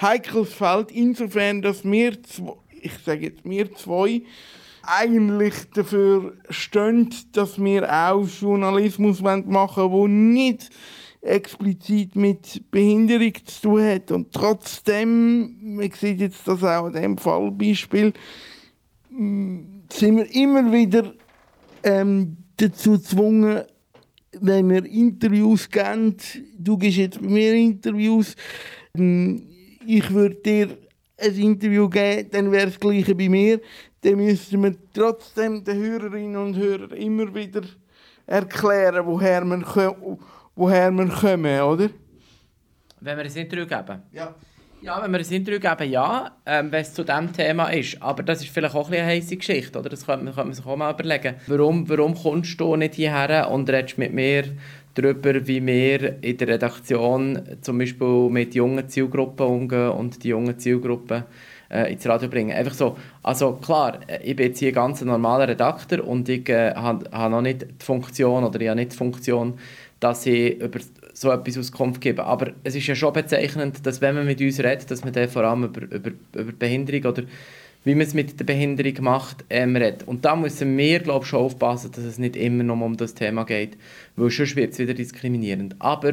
heikles 0.00 0.52
Feld, 0.52 0.92
insofern, 0.92 1.62
dass 1.62 1.84
wir, 1.84 2.16
ich 2.80 2.92
sage 3.04 3.26
jetzt 3.26 3.44
wir 3.44 3.74
zwei, 3.74 4.22
eigentlich 4.82 5.54
dafür 5.74 6.34
stehen, 6.50 7.10
dass 7.32 7.62
wir 7.62 7.92
auch 7.92 8.26
Journalismus 8.26 9.20
machen 9.20 9.90
wollen, 9.90 10.34
der 10.34 10.44
nicht 10.44 10.70
explizit 11.20 12.16
mit 12.16 12.70
Behinderung 12.70 13.32
zu 13.44 13.62
tun 13.62 13.84
hat. 13.84 14.10
Und 14.12 14.32
trotzdem, 14.32 15.76
man 15.76 15.90
sieht 15.90 16.20
jetzt 16.20 16.46
das 16.46 16.62
auch 16.62 16.86
in 16.86 16.92
diesem 16.92 17.18
Fallbeispiel, 17.18 18.12
sind 19.92 20.16
wir 20.16 20.34
immer 20.34 20.72
wieder 20.72 21.12
ähm, 21.82 22.36
dazu 22.56 22.92
gezwungen, 22.92 23.62
wenn 24.32 24.68
wir 24.70 24.84
Interviews 24.84 25.68
geben, 25.68 26.16
du 26.58 26.76
gibst 26.76 26.98
jetzt 26.98 27.20
bei 27.20 27.28
mir 27.28 27.54
Interviews, 27.54 28.36
ähm, 28.94 29.42
ich 29.86 30.10
würde 30.12 30.36
dir 30.36 30.78
ein 31.18 31.34
Interview 31.34 31.88
geben, 31.88 32.28
dann 32.30 32.52
wäre 32.52 32.66
das 32.66 32.78
Gleiche 32.78 33.14
bei 33.14 33.28
mir. 33.28 33.60
Dann 34.02 34.16
müssten 34.16 34.62
wir 34.62 34.76
trotzdem 34.92 35.64
den 35.64 35.76
Hörerinnen 35.76 36.36
und 36.36 36.56
Hörern 36.56 36.90
immer 36.92 37.34
wieder 37.34 37.62
erklären, 38.26 39.04
woher 39.06 39.44
wir, 39.44 39.96
woher 40.54 40.90
wir 40.92 41.08
kommen, 41.08 41.60
oder? 41.60 41.90
Wenn 43.00 43.16
wir 43.16 43.24
ein 43.24 43.34
Interview 43.34 43.66
geben? 43.66 44.02
Ja. 44.12 44.34
Ja, 44.80 45.02
wenn 45.02 45.10
wir 45.10 45.18
ein 45.18 45.32
Interview 45.32 45.58
geben, 45.58 45.90
ja, 45.90 46.30
ähm, 46.46 46.70
wenn 46.70 46.82
es 46.82 46.94
zu 46.94 47.02
diesem 47.02 47.32
Thema 47.32 47.68
ist. 47.70 48.00
Aber 48.00 48.22
das 48.22 48.42
ist 48.42 48.50
vielleicht 48.50 48.76
auch 48.76 48.88
ein 48.88 48.94
eine 48.94 49.06
heisse 49.06 49.36
Geschichte, 49.36 49.76
oder? 49.76 49.88
Das 49.88 50.06
könnte 50.06 50.24
man, 50.24 50.34
könnte 50.34 50.46
man 50.46 50.54
sich 50.54 50.64
auch 50.64 50.76
mal 50.76 50.94
überlegen. 50.94 51.34
Warum, 51.48 51.88
warum 51.88 52.14
kommst 52.14 52.60
du 52.60 52.76
nicht 52.76 52.94
hierher 52.94 53.50
und 53.50 53.68
redest 53.68 53.98
mit 53.98 54.12
mir 54.12 54.44
darüber, 54.94 55.46
wie 55.48 55.66
wir 55.66 56.22
in 56.22 56.36
der 56.36 56.48
Redaktion 56.48 57.40
zum 57.60 57.78
Beispiel 57.78 58.28
mit 58.30 58.54
jungen 58.54 58.88
Zielgruppen 58.88 59.46
umgehen 59.46 59.90
und 59.90 60.22
die 60.22 60.28
jungen 60.28 60.56
Zielgruppen 60.58 61.24
äh, 61.70 61.92
ins 61.92 62.06
Radio 62.06 62.28
bringen. 62.28 62.52
Einfach 62.52 62.74
so, 62.74 62.96
also 63.24 63.54
klar, 63.54 63.98
ich 64.22 64.36
bin 64.36 64.46
jetzt 64.46 64.60
hier 64.60 64.72
ganz 64.72 65.02
ein 65.02 65.08
normaler 65.08 65.48
Redakteur 65.48 66.06
und 66.06 66.28
ich 66.28 66.48
äh, 66.48 66.74
habe 66.74 67.10
hab 67.10 67.30
noch 67.30 67.42
nicht 67.42 67.62
die 67.62 67.84
Funktion, 67.84 68.44
oder 68.44 68.60
ich 68.60 68.68
habe 68.68 68.78
nicht 68.78 68.92
die 68.92 68.96
Funktion, 68.96 69.58
dass 70.00 70.26
ich 70.26 70.60
über 70.60 70.78
so 71.20 71.30
etwas 71.30 71.58
Auskunft 71.58 72.00
geben. 72.00 72.20
Aber 72.20 72.52
es 72.64 72.74
ist 72.74 72.86
ja 72.86 72.94
schon 72.94 73.12
bezeichnend, 73.12 73.84
dass 73.84 74.00
wenn 74.00 74.14
man 74.14 74.26
mit 74.26 74.40
uns 74.40 74.60
redet, 74.60 74.90
dass 74.90 75.04
man 75.04 75.12
dann 75.12 75.28
vor 75.28 75.44
allem 75.44 75.64
über, 75.64 75.82
über, 75.82 76.10
über 76.34 76.52
Behinderung 76.52 77.04
oder 77.12 77.22
wie 77.84 77.94
man 77.94 78.06
es 78.06 78.14
mit 78.14 78.38
der 78.38 78.44
Behinderung 78.44 79.02
macht, 79.02 79.44
ähm, 79.50 79.76
redet. 79.76 80.06
Und 80.06 80.24
da 80.24 80.36
müssen 80.36 80.76
wir, 80.76 81.00
glaube 81.00 81.24
ich, 81.24 81.30
schon 81.30 81.40
aufpassen, 81.40 81.90
dass 81.92 82.04
es 82.04 82.18
nicht 82.18 82.36
immer 82.36 82.62
nur 82.64 82.80
um 82.82 82.96
das 82.96 83.14
Thema 83.14 83.44
geht, 83.44 83.76
weil 84.16 84.30
sonst 84.30 84.56
wird 84.56 84.72
es 84.72 84.78
wieder 84.78 84.94
diskriminierend. 84.94 85.76
Aber 85.78 86.12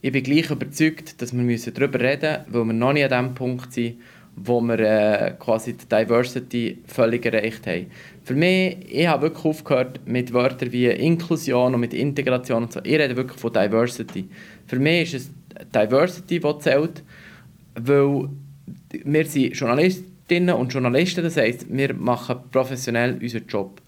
ich 0.00 0.12
bin 0.12 0.22
gleich 0.22 0.50
überzeugt, 0.50 1.22
dass 1.22 1.32
wir 1.32 1.72
darüber 1.72 2.00
reden 2.00 2.38
müssen, 2.46 2.54
weil 2.54 2.64
wir 2.64 2.72
noch 2.72 2.92
nicht 2.92 3.12
an 3.12 3.26
dem 3.26 3.34
Punkt 3.34 3.72
sind, 3.72 3.96
wo 4.34 4.60
wir 4.60 4.78
äh, 4.78 5.34
quasi 5.38 5.74
die 5.74 5.86
Diversity 5.86 6.78
völlig 6.86 7.24
erreicht 7.26 7.66
haben. 7.66 7.86
Für 8.24 8.34
mich, 8.34 8.76
ich 8.88 9.06
habe 9.06 9.22
wirklich 9.22 9.44
aufgehört 9.44 10.00
mit 10.06 10.32
Wörtern 10.32 10.70
wie 10.70 10.86
Inklusion 10.86 11.74
und 11.74 11.80
mit 11.80 11.92
Integration 11.92 12.64
und 12.64 12.72
so. 12.72 12.80
Ich 12.84 12.92
rede 12.92 13.16
wirklich 13.16 13.40
von 13.40 13.52
Diversity. 13.52 14.28
Für 14.66 14.78
mich 14.78 15.12
ist 15.12 15.30
es 15.58 15.66
Diversity, 15.74 16.38
die 16.38 16.58
zählt, 16.60 17.02
weil 17.74 18.28
wir 19.04 19.26
sind 19.26 19.56
Journalistinnen 19.56 20.54
und 20.54 20.72
Journalisten, 20.72 21.24
das 21.24 21.36
heisst, 21.36 21.66
wir 21.68 21.94
machen 21.94 22.36
professionell 22.50 23.18
unseren 23.20 23.46
Job. 23.46 23.82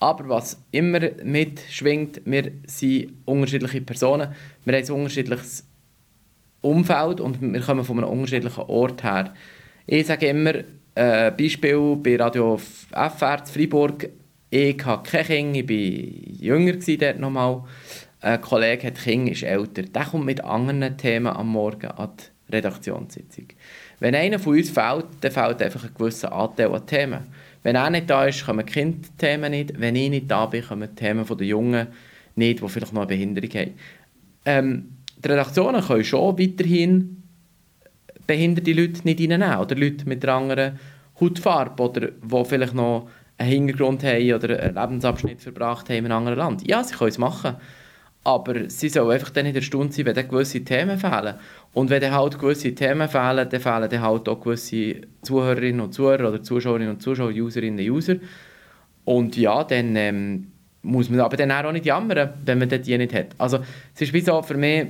Aber 0.00 0.28
was 0.28 0.62
immer 0.70 1.00
mitschwingt, 1.24 2.20
wir 2.24 2.52
sind 2.66 3.12
unterschiedliche 3.24 3.80
Personen, 3.80 4.28
wir 4.64 4.76
haben 4.76 4.84
ein 4.84 4.92
unterschiedliches 4.92 5.64
Umfeld 6.60 7.20
und 7.20 7.40
wir 7.40 7.60
kommen 7.60 7.84
von 7.84 7.98
einem 7.98 8.10
unterschiedlichen 8.10 8.64
Ort 8.64 9.02
her. 9.02 9.32
Ich 9.86 10.06
sage 10.06 10.28
immer, 10.28 10.52
äh, 10.98 11.30
Beispiel 11.30 11.96
bei 11.96 12.16
Radio 12.16 12.58
FR 12.58 13.44
zu 13.44 13.52
Freiburg, 13.52 14.08
ich 14.50 14.84
habe 14.84 15.08
keine 15.08 15.24
Kinder, 15.24 15.58
ich 15.60 15.68
war 15.68 16.56
jünger 16.56 16.72
dort 16.72 17.18
nochmal. 17.20 17.62
Ein 18.20 18.40
Kollege 18.40 18.88
hat 18.88 19.00
Kinder, 19.00 19.30
ist 19.30 19.44
älter. 19.44 19.82
Der 19.82 20.04
kommt 20.06 20.24
mit 20.24 20.42
anderen 20.42 20.96
Themen 20.96 21.28
am 21.28 21.50
Morgen 21.50 21.86
an 21.86 22.10
die 22.48 22.56
Redaktionssitzung. 22.56 23.46
Wenn 24.00 24.16
einer 24.16 24.40
von 24.40 24.56
uns 24.56 24.70
fehlt, 24.70 25.06
dann 25.20 25.30
fehlt 25.30 25.62
einfach 25.62 25.84
ein 25.84 25.94
gewisser 25.96 26.32
Anteil 26.32 26.74
an 26.74 26.86
Themen. 26.86 27.20
Wenn 27.62 27.76
er 27.76 27.90
nicht 27.90 28.10
da 28.10 28.24
ist, 28.24 28.44
kommen 28.44 28.66
die 28.66 28.72
Kindthemen 28.72 29.52
nicht. 29.52 29.78
Wenn 29.78 29.94
ich 29.94 30.10
nicht 30.10 30.28
da 30.28 30.46
bin, 30.46 30.64
kommen 30.64 30.88
die 30.88 30.94
Themen 30.96 31.24
der 31.24 31.46
Jungen 31.46 31.86
nicht, 32.34 32.60
die 32.60 32.68
vielleicht 32.68 32.92
noch 32.92 33.02
eine 33.02 33.08
Behinderung 33.08 33.50
haben. 33.50 33.74
Ähm, 34.44 34.88
die 35.16 35.28
Redaktionen 35.28 35.82
können 35.82 36.04
schon 36.04 36.38
weiterhin 36.38 37.17
behinderte 38.28 38.72
Leute 38.72 39.00
nicht 39.02 39.20
reinnehmen 39.20 39.58
oder 39.58 39.74
Leute 39.74 40.06
mit 40.06 40.24
einer 40.24 40.34
anderen 40.34 40.78
Hautfarbe 41.20 41.82
oder 41.82 42.00
die 42.12 42.44
vielleicht 42.44 42.74
noch 42.74 43.08
einen 43.38 43.50
Hintergrund 43.50 44.04
haben 44.04 44.34
oder 44.34 44.60
einen 44.60 44.74
Lebensabschnitt 44.74 45.40
verbracht 45.40 45.88
haben 45.88 45.96
in 45.96 46.04
einem 46.06 46.18
anderen 46.18 46.38
Land. 46.38 46.68
Ja, 46.68 46.84
sie 46.84 46.94
können 46.94 47.08
es 47.08 47.18
machen, 47.18 47.56
aber 48.24 48.68
sie 48.68 48.90
sollen 48.90 49.12
einfach 49.12 49.30
dann 49.30 49.46
in 49.46 49.54
der 49.54 49.62
Stunde 49.62 49.92
sein, 49.92 50.06
wenn 50.06 50.28
gewisse 50.28 50.62
Themen 50.62 50.98
fehlen. 50.98 51.34
Und 51.72 51.88
wenn 51.88 52.12
halt 52.12 52.38
gewisse 52.38 52.74
Themen 52.74 53.08
fehlen, 53.08 53.48
dann 53.48 53.60
fehlen 53.60 53.88
dann 53.88 54.02
halt 54.02 54.28
auch 54.28 54.40
gewisse 54.40 55.00
Zuhörerinnen 55.22 55.80
und 55.80 55.94
Zuhörer 55.94 56.28
oder 56.28 56.42
Zuschauerinnen 56.42 56.90
und 56.90 57.02
Zuschauer, 57.02 57.30
Userinnen 57.30 57.78
und 57.78 57.90
User. 57.90 58.16
Und 59.04 59.36
ja, 59.38 59.64
dann 59.64 59.96
ähm, 59.96 60.52
muss 60.82 61.08
man 61.08 61.20
aber 61.20 61.38
dann 61.38 61.50
auch 61.50 61.72
nicht 61.72 61.86
jammern, 61.86 62.34
wenn 62.44 62.58
man 62.58 62.68
die 62.68 62.98
nicht 62.98 63.14
hat. 63.14 63.28
Also 63.38 63.60
es 63.94 64.02
ist 64.02 64.12
wie 64.12 64.20
so 64.20 64.42
für 64.42 64.56
mich 64.58 64.88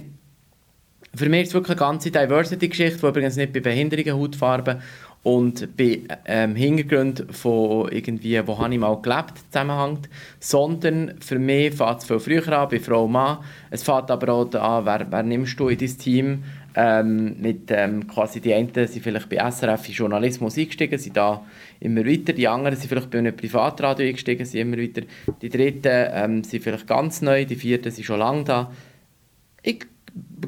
für 1.14 1.28
mich 1.28 1.42
ist 1.42 1.48
es 1.48 1.54
wirklich 1.54 1.78
eine 1.78 1.88
ganze 1.88 2.10
Diversity-Geschichte, 2.10 2.98
die 3.00 3.06
übrigens 3.06 3.36
nicht 3.36 3.52
bei 3.52 3.60
Behinderungen, 3.60 4.20
Hautfarben 4.20 4.78
und 5.22 5.76
bei 5.76 6.02
ähm, 6.26 6.54
Hintergründen 6.54 7.32
von 7.32 7.90
irgendwie, 7.90 8.40
wo 8.46 8.58
habe 8.58 8.72
ich 8.72 8.80
mal 8.80 9.00
gelebt, 9.02 9.34
zusammenhängt, 9.50 10.08
sondern 10.38 11.14
für 11.20 11.38
mich 11.38 11.74
fängt 11.74 11.98
es 11.98 12.04
viel 12.04 12.20
früher 12.20 12.58
an, 12.58 12.68
bei 12.68 12.78
Frau 12.78 13.04
und 13.04 13.12
Mann. 13.12 13.38
Es 13.70 13.82
fängt 13.82 14.10
aber 14.10 14.32
auch 14.32 14.54
an, 14.54 14.86
wer, 14.86 15.06
wer 15.10 15.22
nimmst 15.22 15.58
du 15.58 15.68
in 15.68 15.78
dein 15.78 15.98
Team? 15.98 16.44
Ähm, 16.74 17.40
mit 17.40 17.70
ähm, 17.70 18.06
quasi 18.06 18.40
die 18.40 18.54
einen 18.54 18.72
sind 18.72 19.02
vielleicht 19.02 19.28
bei 19.28 19.50
SRF 19.50 19.88
in 19.88 19.94
Journalismus 19.94 20.56
eingestiegen, 20.56 20.96
sind 20.96 21.16
da 21.16 21.44
immer 21.80 22.06
weiter, 22.06 22.32
die 22.32 22.46
anderen 22.46 22.76
sind 22.76 22.88
vielleicht 22.88 23.10
bei 23.10 23.18
einem 23.18 23.34
Privatradio 23.34 24.06
eingestiegen, 24.06 24.44
sind 24.46 24.60
immer 24.60 24.78
weiter, 24.78 25.02
die 25.42 25.48
dritten 25.48 26.06
ähm, 26.12 26.44
sind 26.44 26.62
vielleicht 26.62 26.86
ganz 26.86 27.20
neu, 27.20 27.44
die 27.44 27.56
vierten 27.56 27.90
sind 27.90 28.04
schon 28.04 28.20
lange 28.20 28.44
da. 28.44 28.70
Ich 29.62 29.86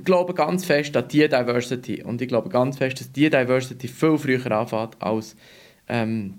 glaube 0.04 0.34
ganz 0.34 0.64
fest 0.64 0.96
an 0.96 1.08
die 1.08 1.28
Diversity 1.28 2.02
und 2.02 2.22
ich 2.22 2.28
glaube 2.28 2.48
ganz 2.48 2.78
fest, 2.78 3.00
dass 3.00 3.12
die 3.12 3.30
Diversity 3.30 3.88
viel 3.88 4.18
früher 4.18 4.52
anfängt 4.52 4.96
als 5.00 5.36
ähm, 5.88 6.34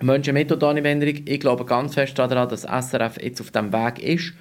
Menschen 0.00 0.34
mit 0.34 0.48
Behinderung. 0.48 1.22
Ich 1.26 1.40
glaube 1.40 1.64
ganz 1.64 1.94
fest 1.94 2.18
daran, 2.18 2.48
dass 2.48 2.62
SRF 2.62 3.20
jetzt 3.22 3.40
auf 3.40 3.50
dem 3.50 3.72
Weg 3.72 4.02
ist, 4.02 4.34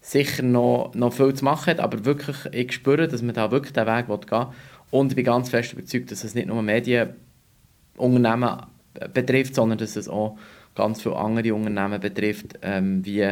sicher 0.00 0.42
noch, 0.42 0.94
noch 0.94 1.12
viel 1.12 1.34
zu 1.34 1.44
machen 1.44 1.70
hat, 1.70 1.80
aber 1.80 2.04
wirklich, 2.04 2.36
ich 2.52 2.72
spüre, 2.72 3.08
dass 3.08 3.22
man 3.22 3.34
da 3.34 3.50
wirklich 3.50 3.72
den 3.72 3.86
Weg 3.86 4.06
gehen 4.06 4.30
will. 4.30 4.46
Und 4.90 5.12
ich 5.12 5.16
bin 5.16 5.24
ganz 5.24 5.48
fest 5.48 5.72
überzeugt, 5.72 6.10
dass 6.10 6.24
es 6.24 6.34
nicht 6.34 6.46
nur 6.46 6.62
Medienunternehmen 6.62 8.66
betrifft, 9.12 9.54
sondern 9.54 9.78
dass 9.78 9.96
es 9.96 10.08
auch 10.08 10.36
ganz 10.74 11.02
viele 11.02 11.16
andere 11.16 11.54
Unternehmen 11.54 12.00
betrifft, 12.00 12.58
ähm, 12.62 13.04
wie 13.04 13.26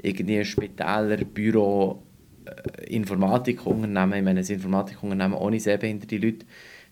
irgendwie 0.00 0.44
Spitäler, 0.44 1.16
Büro, 1.24 2.02
Informatikunternehmen, 2.86 4.18
ich 4.18 4.24
meine, 4.24 4.40
ein 4.40 4.46
Informatikunternehmen 4.46 5.36
ohne 5.36 5.60
sehbehinderte 5.60 6.16
Leute, 6.16 6.46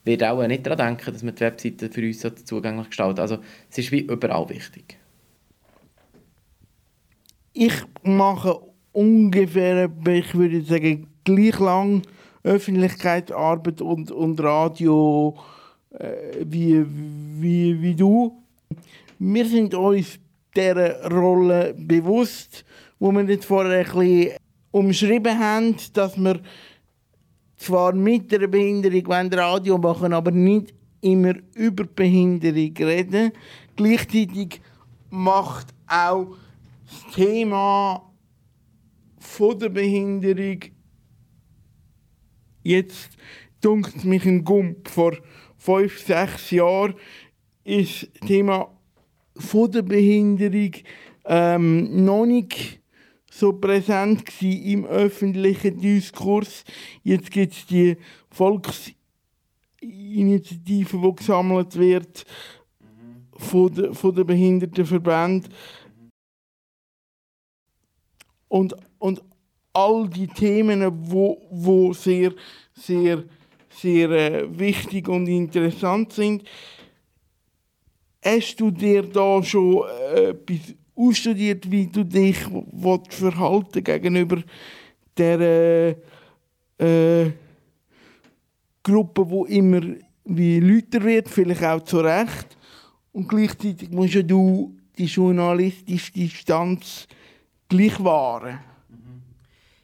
wird 0.05 0.23
auch 0.23 0.47
nicht 0.47 0.67
daran 0.67 0.97
denken, 0.97 1.13
dass 1.13 1.23
man 1.23 1.35
die 1.35 1.41
Webseite 1.41 1.91
für 1.91 2.07
uns 2.07 2.21
so 2.21 2.31
zugänglich 2.31 2.89
gestaltet. 2.89 3.21
Also 3.21 3.39
es 3.71 3.79
ist 3.79 3.93
wie 3.93 4.01
überall 4.01 4.49
wichtig. 4.49 4.99
Ich 7.53 7.75
mache 8.03 8.61
ungefähr, 8.93 9.91
ich 10.09 10.35
würde 10.35 10.63
sagen, 10.63 11.09
gleich 11.25 11.59
lang 11.59 12.03
Öffentlichkeitsarbeit 12.45 13.81
und, 13.81 14.13
und 14.13 14.41
Radio 14.41 15.37
äh, 15.91 16.45
wie, 16.45 16.85
wie, 17.41 17.83
wie 17.83 17.95
du. 17.95 18.43
Wir 19.19 19.47
sind 19.47 19.75
uns 19.75 20.19
dieser 20.55 21.11
Rolle 21.11 21.75
bewusst, 21.77 22.65
wo 22.99 23.11
wir 23.11 23.25
jetzt 23.25 23.47
vorher 23.47 23.81
ein 23.81 23.85
bisschen 23.85 24.37
umschrieben 24.77 25.39
haben, 25.39 25.77
dass 25.95 26.17
wir 26.19 26.41
zwar 27.57 27.95
mit 27.95 28.31
der 28.31 28.47
Behinderung 28.47 29.07
Radio 29.33 29.79
machen 29.79 30.13
aber 30.13 30.31
nicht 30.31 30.75
immer 31.01 31.35
über 31.55 31.85
Behinderung 31.85 32.77
reden. 32.77 33.33
Gleichzeitig 33.77 34.61
macht 35.09 35.69
auch 35.87 36.37
das 36.85 37.15
Thema 37.15 38.13
von 39.19 39.59
der 39.59 39.71
Behinderung 39.71 40.61
jetzt 42.63 43.17
dunkt 43.61 44.05
mich 44.05 44.27
ein 44.27 44.45
Gump. 44.45 44.89
Vor 44.89 45.17
fünf, 45.57 46.01
sechs 46.01 46.51
Jahren 46.51 46.95
ist 47.65 48.09
das 48.21 48.29
Thema 48.29 48.71
von 49.37 49.71
der 49.71 49.83
Behinderung 49.83 50.73
ähm, 51.25 52.05
noch 52.05 52.27
nicht 52.27 52.81
so 53.37 53.53
präsent 53.53 54.25
im 54.41 54.87
öffentlichen 54.87 55.79
Diskurs. 55.79 56.65
Jetzt 57.03 57.31
gibt 57.31 57.53
es 57.53 57.67
die 57.67 57.99
Volksinitiative, 58.31 60.99
die 60.99 61.15
gesammelt 61.15 61.77
wird 61.77 62.25
von 63.37 63.75
den 63.75 64.27
Behindertenverbänden. 64.27 65.53
Und, 68.49 68.75
und 68.99 69.23
all 69.75 70.09
die 70.09 70.29
Themen, 70.29 70.91
wo, 71.11 71.47
wo 71.51 71.93
sehr, 71.93 72.33
sehr, 72.73 73.23
sehr 73.69 74.11
äh, 74.11 74.59
wichtig 74.59 75.09
und 75.09 75.27
interessant 75.27 76.15
sind. 76.15 76.49
Hast 78.25 78.57
du 78.57 78.71
dir 78.71 79.03
da 79.03 79.43
schon 79.43 79.85
äh, 80.15 80.31
etwas 80.31 80.75
ausstudiert, 80.97 81.71
wie 81.71 81.87
du 81.87 82.05
dich 82.05 82.39
verhalten 83.11 83.85
gegenüber 83.85 84.43
der 85.17 85.41
äh, 85.41 87.25
äh, 87.25 87.33
Gruppe, 88.83 89.29
wo 89.29 89.45
immer 89.45 89.83
wie 90.25 90.61
lauter 90.61 91.03
wird, 91.05 91.29
vielleicht 91.29 91.65
auch 91.65 91.83
zu 91.83 92.01
Recht. 92.01 92.57
Und 93.13 93.29
gleichzeitig 93.29 93.91
musst 93.91 94.15
ja 94.15 94.23
du 94.23 94.77
die 94.99 95.07
journalistische 95.07 96.13
Distanz 96.13 97.07
gleich 97.69 98.03
wahren. 98.03 98.59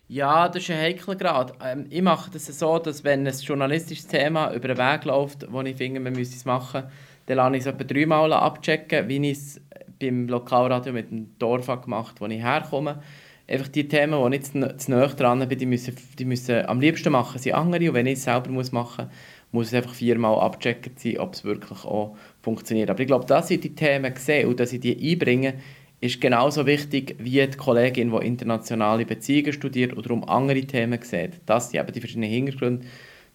Ja, 0.09 0.47
das 0.49 0.63
ist 0.63 0.71
ein 0.71 0.79
heikler 0.79 1.17
Grad. 1.17 1.55
Ähm, 1.65 1.87
ich 1.89 2.03
mache 2.03 2.31
das 2.31 2.47
so, 2.47 2.79
dass 2.79 3.03
wenn 3.03 3.27
ein 3.27 3.35
journalistisches 3.35 4.07
Thema 4.07 4.53
über 4.53 4.69
den 4.69 4.77
Weg 4.77 5.05
läuft, 5.07 5.51
wo 5.51 5.63
ich 5.63 5.77
finde, 5.77 6.01
man 6.01 6.13
müsse 6.13 6.37
es 6.37 6.45
machen, 6.45 6.85
dann 7.27 7.37
lasse 7.37 7.57
ich 7.57 7.61
es 7.63 7.67
etwa 7.67 7.85
dreimal 7.85 8.33
abchecken, 8.33 9.09
wie 9.09 9.31
ich 9.31 9.39
es 9.39 9.61
beim 10.03 10.29
Lokalradio 10.29 10.93
mit 10.93 11.11
dem 11.11 11.39
Dorf 11.39 11.67
gemacht, 11.67 12.21
wo 12.21 12.27
ich 12.27 12.43
herkomme. 12.43 13.03
Einfach 13.49 13.69
die 13.69 13.89
Themen, 13.89 14.19
wo 14.19 14.25
ich 14.27 14.31
nicht 14.31 14.47
zu, 14.81 14.91
nahe 14.91 15.09
dran 15.09 15.47
bin, 15.49 15.59
die 15.59 15.67
müssen, 15.67 15.97
die 16.19 16.25
müssen 16.25 16.67
am 16.67 16.81
liebsten 16.81 17.13
machen 17.13 17.39
sie 17.39 17.53
andere. 17.53 17.89
Und 17.89 17.95
wenn 17.95 18.07
ich 18.07 18.15
es 18.15 18.25
selber 18.25 18.51
muss 18.51 18.73
machen 18.73 19.07
muss, 19.07 19.15
muss 19.53 19.67
es 19.69 19.75
einfach 19.75 19.95
viermal 19.95 20.41
abchecken 20.41 20.93
sein, 20.97 21.19
ob 21.19 21.35
es 21.35 21.45
wirklich 21.45 21.85
auch 21.85 22.17
funktioniert. 22.41 22.91
Aber 22.91 23.01
ich 23.01 23.07
glaube, 23.07 23.27
dass 23.27 23.51
ich 23.51 23.61
die 23.61 23.75
Themen 23.75 24.15
sehe 24.17 24.49
und 24.49 24.59
dass 24.59 24.73
ich 24.73 24.81
die 24.81 25.13
einbringe, 25.13 25.55
ist 26.01 26.21
genauso 26.21 26.67
wichtig 26.67 27.15
wie 27.19 27.47
die 27.47 27.57
Kollegin, 27.57 28.11
die 28.11 28.27
internationale 28.27 29.07
Beziehungen 29.07 29.53
studiert 29.53 29.97
oder 29.97 30.11
um 30.11 30.29
andere 30.29 30.63
Themen 30.63 31.01
sieht. 31.03 31.41
Das 31.47 31.71
sind 31.71 31.81
eben 31.81 31.93
die 31.93 32.01
verschiedenen 32.01 32.31
Hintergründe. 32.31 32.87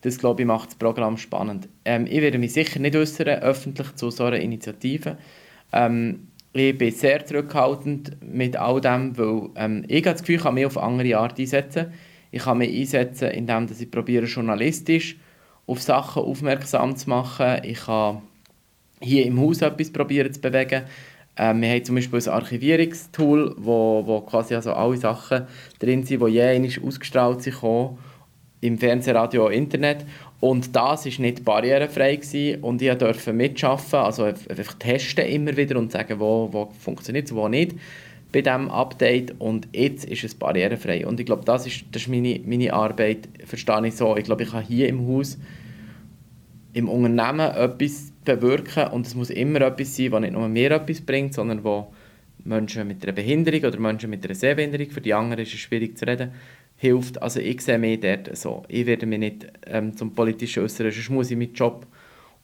Das, 0.02 0.20
glaube 0.20 0.42
ich, 0.42 0.48
macht 0.48 0.70
das 0.70 0.76
Programm 0.76 1.18
spannend. 1.18 1.70
Ähm, 1.86 2.06
ich 2.08 2.22
werde 2.22 2.38
mich 2.38 2.54
sicher 2.54 2.80
nicht 2.80 2.96
äußern, 2.96 3.28
öffentlich 3.42 3.96
zu 3.96 4.12
so 4.12 4.26
einer 4.26 4.40
Initiative. 4.40 5.18
Ähm, 5.72 6.27
ich 6.54 6.78
bin 6.78 6.92
sehr 6.92 7.26
zurückhaltend 7.26 8.18
mit 8.22 8.56
all 8.58 8.82
dem, 8.82 9.18
weil 9.18 9.50
ähm, 9.56 9.86
ich 9.88 10.04
das 10.04 10.22
Gefühl, 10.22 10.36
ich 10.36 10.44
kann 10.44 10.56
mich 10.56 10.66
auf 10.66 10.78
andere 10.78 11.18
Art 11.18 11.40
einsetzen. 11.40 11.94
Ich 12.32 12.44
kann 12.44 12.58
mich 12.58 12.76
einsetzen, 12.76 13.32
indem 13.32 13.68
ich 13.78 13.92
probiere, 13.92 14.26
journalistisch 14.26 15.18
auf 15.66 15.82
Sachen 15.82 16.24
aufmerksam 16.24 16.96
zu 16.96 17.10
machen. 17.10 17.62
Ich 17.64 17.86
kann 17.86 18.22
hier 19.02 19.26
im 19.26 19.40
Haus 19.40 19.62
etwas 19.62 19.92
probieren 19.92 20.34
zu 20.34 20.42
bewegen. 20.42 20.84
Ähm, 21.38 21.62
wir 21.62 21.70
haben 21.70 21.86
zum 21.86 21.96
Beispiel 21.96 22.20
ein 22.20 22.30
Archivierungstool, 22.30 23.56
wo, 23.58 24.04
wo 24.06 24.22
quasi 24.22 24.56
also 24.56 24.74
alle 24.74 24.98
Sachen 24.98 25.46
drin 25.80 26.04
sind, 26.04 26.22
die 26.24 26.32
je 26.32 26.80
ausgestrahlt 26.84 27.44
sind, 27.44 27.58
im 28.62 28.78
Fernsehen, 28.78 29.16
Radio, 29.16 29.50
Internet. 29.50 30.06
Und 30.40 30.76
das 30.76 31.06
war 31.06 31.22
nicht 31.22 31.44
barrierefrei 31.44 32.18
gewesen. 32.18 32.64
und 32.64 32.82
ich 32.82 32.94
durfte 32.94 33.34
mitarbeiten, 33.34 33.96
also 33.96 34.24
einfach 34.24 34.74
testen 34.76 35.26
immer 35.26 35.58
wieder 35.58 35.78
und 35.78 35.92
sagen, 35.92 36.20
wo, 36.20 36.50
wo 36.52 36.72
funktioniert 36.80 37.26
es, 37.26 37.36
wo 37.36 37.48
nicht 37.48 37.76
bei 38.32 38.42
diesem 38.42 38.70
Update 38.70 39.40
und 39.40 39.68
jetzt 39.74 40.06
ist 40.06 40.24
es 40.24 40.36
barrierefrei. 40.36 41.08
Und 41.08 41.20
ich 41.20 41.26
glaube, 41.26 41.46
das 41.46 41.66
ist, 41.66 41.86
das 41.92 42.04
ist 42.04 42.08
meine, 42.10 42.40
meine 42.46 42.74
Arbeit, 42.74 43.30
verstehe 43.46 43.88
ich 43.88 43.96
so. 43.96 44.16
Ich 44.18 44.26
glaube, 44.26 44.44
ich 44.44 44.52
kann 44.52 44.64
hier 44.64 44.90
im 44.90 45.08
Haus, 45.08 45.38
im 46.74 46.90
Unternehmen 46.90 47.52
etwas 47.56 48.12
bewirken 48.26 48.88
und 48.90 49.08
es 49.08 49.16
muss 49.16 49.30
immer 49.30 49.62
etwas 49.62 49.96
sein, 49.96 50.12
was 50.12 50.22
nicht 50.22 50.34
nur 50.34 50.48
mir 50.50 50.72
etwas 50.72 51.02
bringt, 51.02 51.34
sondern 51.34 51.64
wo 51.64 51.94
Menschen 52.44 52.88
mit 52.88 53.04
einer 53.04 53.14
Behinderung 53.14 53.64
oder 53.64 53.80
Menschen 53.80 54.10
mit 54.10 54.24
einer 54.26 54.36
Sehbehinderung, 54.36 54.90
für 54.92 55.02
die 55.02 55.14
anderen 55.14 55.44
ist 55.44 55.54
es 55.54 55.60
schwierig 55.60 55.98
zu 55.98 56.06
reden, 56.06 56.32
hilft. 56.78 57.22
Also 57.22 57.40
ich 57.40 57.60
sehe 57.62 57.78
mich 57.78 58.00
dort 58.00 58.36
so. 58.38 58.64
Ich 58.68 58.86
werde 58.86 59.06
mich 59.06 59.20
nicht 59.20 59.48
ähm, 59.66 59.96
zum 59.98 60.14
Politischen 60.14 60.64
äußern, 60.64 60.92
sonst 60.92 61.10
muss 61.10 61.32
ich 61.32 61.38
meinen 61.38 61.54
Job 61.54 61.86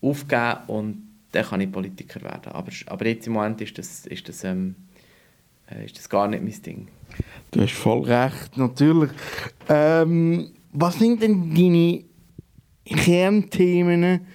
aufgeben 0.02 0.58
und 0.68 1.08
dann 1.32 1.46
kann 1.46 1.62
ich 1.62 1.72
Politiker 1.72 2.22
werden. 2.22 2.52
Aber, 2.52 2.72
aber 2.88 3.08
jetzt 3.08 3.28
im 3.28 3.34
Moment 3.34 3.62
ist 3.62 3.78
das, 3.78 4.06
ist 4.08 4.28
das, 4.28 4.44
ähm, 4.44 4.76
äh, 5.72 5.86
ist 5.86 5.98
das 5.98 6.10
gar 6.10 6.28
nicht 6.28 6.44
mein 6.44 6.62
Ding. 6.62 6.88
Du 7.52 7.62
hast 7.62 7.74
voll 7.74 8.04
recht, 8.04 8.58
natürlich. 8.58 9.12
Ähm, 9.70 10.52
was 10.72 10.98
sind 10.98 11.22
denn 11.22 11.54
deine 11.54 12.04
Kernthemen 12.86 14.26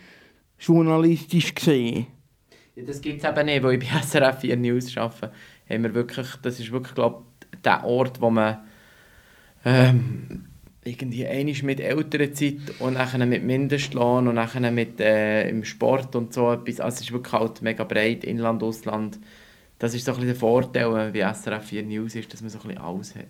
journalistisch 0.59 1.55
gesehen? 1.55 2.07
Ja, 2.77 2.85
das 2.85 3.01
gibt 3.01 3.23
es 3.23 3.29
eben 3.29 3.47
nicht, 3.47 3.63
weil 3.63 3.83
ich 3.83 3.91
bei 3.91 4.01
SRF 4.01 4.41
4 4.41 4.57
News 4.57 4.97
arbeite. 4.97 5.33
Haben 5.69 5.83
wir 5.83 5.95
wirklich, 5.95 6.29
das 6.43 6.61
ist 6.61 6.71
wirklich, 6.71 6.95
glaube 6.95 7.25
der 7.65 7.85
Ort, 7.85 8.21
wo 8.21 8.31
man 8.31 8.59
ähm, 9.65 10.45
irgendwie 10.85 11.27
einmal 11.27 11.55
mit 11.63 11.81
Elternzeit 11.81 12.81
und 12.81 12.95
dann 12.95 13.29
mit 13.29 13.45
Mindestlohn 13.45 14.29
und 14.29 14.37
dann 14.37 14.75
mit 14.75 15.01
äh, 15.01 15.49
im 15.49 15.65
Sport 15.65 16.17
und 16.17 16.33
so 16.33 16.53
etwas. 16.53 16.81
Also 16.81 16.97
es 16.97 17.01
ist 17.03 17.13
wirklich 17.13 17.33
halt 17.33 17.63
mega 17.63 17.85
breit, 17.85 18.25
Inland, 18.25 18.63
Ausland. 18.63 19.19
Das 19.79 19.95
ist 19.95 20.05
so 20.05 20.13
ein 20.13 20.17
bisschen 20.17 20.29
der 20.29 20.37
Vorteil, 20.37 20.87
wenn 20.87 20.93
man 20.93 21.13
bei 21.13 21.33
SRF 21.33 21.65
4 21.65 21.83
News 21.85 22.15
ist, 22.15 22.33
dass 22.33 22.41
man 22.41 22.51
so 22.51 22.59
ein 22.59 22.69
bisschen 22.69 22.83
alles 22.83 23.15
hat. 23.15 23.27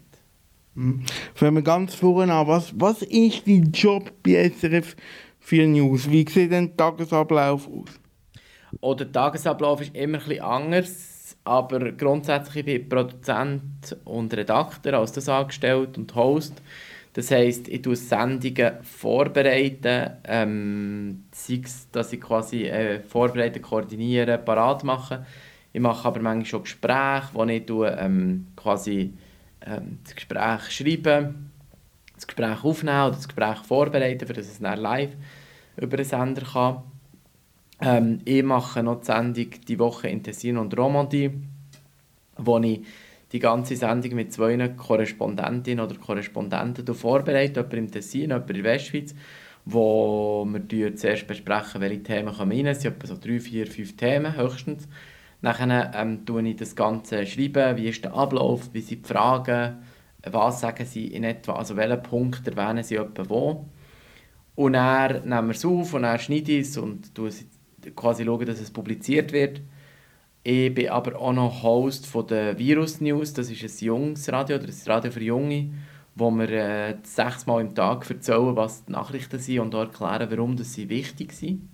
Mhm. 0.74 1.04
Fangen 1.34 1.56
wir 1.56 1.62
ganz 1.62 1.94
vorne 1.94 2.32
an. 2.32 2.46
Was, 2.46 2.72
was 2.78 3.02
ist 3.02 3.46
dein 3.46 3.70
Job 3.72 4.12
bei 4.22 4.48
SRF 4.48 4.96
4 5.40 5.66
News? 5.68 6.10
Wie 6.10 6.26
sieht 6.28 6.52
denn 6.52 6.68
der 6.68 6.76
Tagesablauf 6.76 7.68
aus? 7.68 7.90
Oder 8.80 9.04
der 9.04 9.12
Tagesablauf 9.12 9.80
ist 9.80 9.94
immer 9.94 10.18
ein 10.18 10.24
bisschen 10.24 10.44
anders 10.44 11.17
aber 11.48 11.92
grundsätzlich 11.92 12.64
bin 12.64 12.82
ich 12.82 12.88
Produzent 12.88 13.96
und 14.04 14.34
Redakteur, 14.34 14.98
als 14.98 15.12
das 15.12 15.28
angestellt 15.30 15.96
und 15.96 16.14
Host. 16.14 16.60
Das 17.14 17.30
heisst, 17.30 17.68
ich 17.68 17.80
tue 17.80 17.96
Sendungen 17.96 18.84
vorbereiten, 18.84 20.10
ähm, 20.24 21.24
sei 21.32 21.62
es, 21.64 21.90
dass 21.90 22.12
ich 22.12 22.20
quasi 22.20 22.64
äh, 22.64 23.00
vorbereiten, 23.00 23.62
koordinieren, 23.62 24.44
parat 24.44 24.84
mache. 24.84 25.24
Ich 25.72 25.80
mache 25.80 26.06
aber 26.06 26.20
manchmal 26.20 26.44
schon 26.44 26.62
Gespräche, 26.64 27.28
wo 27.32 27.44
ich 27.44 27.64
tue, 27.64 27.90
ähm, 27.98 28.48
quasi 28.54 29.14
ähm, 29.66 29.98
das 30.04 30.14
Gespräch 30.14 30.70
schreibe, 30.70 31.34
das 32.14 32.26
Gespräch 32.26 32.62
aufnehmen 32.62 33.06
oder 33.06 33.16
das 33.16 33.26
Gespräch 33.26 33.58
vorbereiten, 33.66 34.18
damit 34.18 34.36
es 34.36 34.60
dann 34.60 34.78
live 34.78 35.16
über 35.76 35.96
den 35.96 36.06
Sender 36.06 36.42
kann. 36.42 36.82
Ähm, 37.80 38.20
ich 38.24 38.42
mache 38.42 38.82
noch 38.82 39.00
die 39.00 39.06
Sendung 39.06 39.50
«Die 39.66 39.78
Woche 39.78 40.08
in 40.08 40.22
Tessin 40.22 40.58
und 40.58 40.76
Romandie», 40.76 41.30
wo 42.36 42.58
ich 42.58 42.80
die 43.32 43.38
ganze 43.38 43.76
Sendung 43.76 44.14
mit 44.14 44.32
zwei 44.32 44.56
Korrespondentinnen 44.68 45.84
oder 45.84 45.96
Korrespondenten 45.96 46.94
vorbereite, 46.94 47.60
jemand 47.60 47.74
im 47.74 47.90
Tessin, 47.90 48.22
jemand 48.22 48.50
in 48.50 48.56
der 48.56 48.64
Westschweiz, 48.64 49.14
wo 49.64 50.46
wir 50.50 50.96
zuerst 50.96 51.26
besprechen, 51.26 51.80
welche 51.80 52.02
Themen 52.02 52.34
kommen 52.34 52.52
rein. 52.52 52.66
Es 52.66 52.80
sind 52.80 52.94
etwa 52.96 53.06
so 53.06 53.18
drei, 53.20 53.38
vier, 53.38 53.66
fünf 53.66 53.96
Themen 53.96 54.36
höchstens. 54.36 54.88
Dann 55.42 55.70
ähm, 55.94 56.24
schreibe 56.26 56.48
ich 56.48 56.56
das 56.56 56.74
Ganze, 56.74 57.26
schreiben, 57.26 57.76
wie 57.76 57.88
ist 57.88 58.02
der 58.02 58.14
Ablauf, 58.14 58.70
wie 58.72 58.80
sind 58.80 59.04
die 59.04 59.08
Fragen, 59.08 59.76
was 60.24 60.60
sagen 60.60 60.84
sie 60.84 61.06
in 61.08 61.22
etwa, 61.22 61.52
also 61.52 61.76
welchen 61.76 62.02
Punkt 62.02 62.48
erwähnen 62.48 62.82
sie 62.82 62.96
etwa 62.96 63.28
wo. 63.28 63.66
Und 64.56 64.72
dann 64.72 65.28
nehmen 65.28 65.48
wir 65.48 65.54
es 65.54 65.64
auf 65.64 65.94
und 65.94 66.02
dann 66.02 66.18
schneide 66.18 66.52
ich 66.52 66.68
es 66.68 66.76
und 66.76 67.14
tue 67.14 67.28
es 67.28 67.46
quasi 67.94 68.24
schauen, 68.24 68.46
dass 68.46 68.60
es 68.60 68.70
publiziert 68.70 69.32
wird. 69.32 69.60
Ich 70.42 70.72
bin 70.72 70.88
aber 70.88 71.20
auch 71.20 71.32
noch 71.32 71.62
Host 71.62 72.06
von 72.06 72.26
der 72.26 72.58
Virus 72.58 73.00
News, 73.00 73.32
das 73.32 73.50
ist 73.50 73.62
ein 73.62 73.86
junges 73.86 74.32
Radio, 74.32 74.56
oder 74.56 74.66
ein 74.66 74.74
Radio 74.86 75.10
für 75.10 75.22
Junge, 75.22 75.70
wo 76.14 76.30
wir 76.30 76.48
äh, 76.48 76.96
sechsmal 77.02 77.60
im 77.60 77.74
Tag 77.74 78.08
erzählen, 78.08 78.56
was 78.56 78.84
die 78.84 78.92
Nachrichten 78.92 79.38
sind 79.38 79.60
und 79.60 79.74
erklären, 79.74 80.30
warum 80.30 80.56
das 80.56 80.72
sie 80.72 80.88
wichtig 80.88 81.32
sind. 81.32 81.68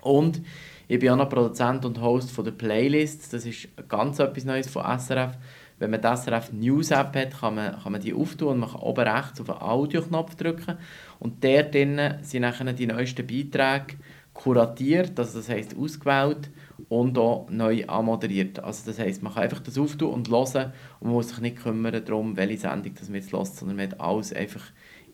Und 0.00 0.40
ich 0.88 0.98
bin 0.98 1.10
auch 1.10 1.16
noch 1.16 1.28
Produzent 1.28 1.84
und 1.84 2.00
Host 2.00 2.30
von 2.30 2.44
der 2.44 2.52
Playlist, 2.52 3.32
das 3.32 3.44
ist 3.44 3.68
ganz 3.88 4.18
etwas 4.18 4.44
Neues 4.44 4.68
von 4.68 4.84
SRF. 4.98 5.36
Wenn 5.78 5.90
man 5.90 6.00
die 6.00 6.16
SRF 6.16 6.52
News 6.52 6.90
App 6.90 7.16
hat, 7.16 7.40
kann 7.40 7.56
man, 7.56 7.80
kann 7.82 7.92
man 7.92 8.00
die 8.00 8.14
auftun 8.14 8.48
und 8.48 8.58
man 8.60 8.70
kann 8.70 8.80
oben 8.80 9.08
rechts 9.08 9.40
auf 9.40 9.46
den 9.46 9.56
Audioknopf 9.56 10.36
drücken 10.36 10.76
und 11.18 11.42
dort 11.42 11.74
drinnen 11.74 12.22
sind 12.22 12.42
dann 12.42 12.76
die 12.76 12.86
neuesten 12.86 13.26
Beiträge 13.26 13.96
kuratiert, 14.34 15.18
also 15.18 15.38
das 15.38 15.48
heisst 15.48 15.76
ausgewählt 15.76 16.50
und 16.88 17.18
auch 17.18 17.48
neu 17.50 17.86
anmoderiert. 17.86 18.60
Also 18.60 18.82
das 18.86 18.98
heisst, 18.98 19.22
man 19.22 19.34
kann 19.34 19.44
einfach 19.44 19.60
das 19.60 19.78
auftun 19.78 20.12
und 20.12 20.30
hören 20.30 20.72
und 21.00 21.08
man 21.08 21.12
muss 21.12 21.28
sich 21.28 21.38
nicht 21.40 21.56
kümmern 21.56 22.04
darum, 22.04 22.36
welche 22.36 22.58
Sendung 22.58 22.94
das 22.94 23.08
man 23.08 23.20
jetzt 23.20 23.32
hört, 23.32 23.46
sondern 23.46 23.76
man 23.76 23.90
hat 23.90 24.00
alles 24.00 24.32
einfach 24.32 24.62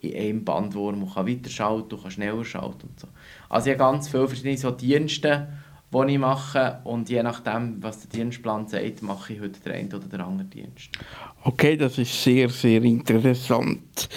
in 0.00 0.14
einem 0.14 0.44
Band, 0.44 0.74
wo 0.74 0.92
man 0.92 1.12
kann 1.12 1.26
weiterschalten 1.26 2.00
kann, 2.00 2.10
schneller 2.10 2.44
schalten 2.44 2.88
und 2.88 3.00
so. 3.00 3.08
Also 3.48 3.70
ich 3.70 3.78
habe 3.78 3.92
ganz 3.92 4.08
viele 4.08 4.28
verschiedene 4.28 4.56
so 4.56 4.70
Dienste, 4.70 5.48
die 5.92 6.12
ich 6.12 6.18
mache 6.18 6.80
und 6.84 7.08
je 7.08 7.22
nachdem, 7.22 7.82
was 7.82 8.00
der 8.06 8.10
Dienstplan 8.10 8.68
sagt, 8.68 9.02
mache 9.02 9.32
ich 9.32 9.40
heute 9.40 9.58
den 9.60 9.72
einen 9.72 9.92
oder 9.92 10.06
den 10.06 10.20
anderen 10.20 10.50
Dienst. 10.50 10.90
Okay, 11.42 11.76
das 11.76 11.98
ist 11.98 12.22
sehr, 12.22 12.48
sehr 12.50 12.82
interessant. 12.82 14.08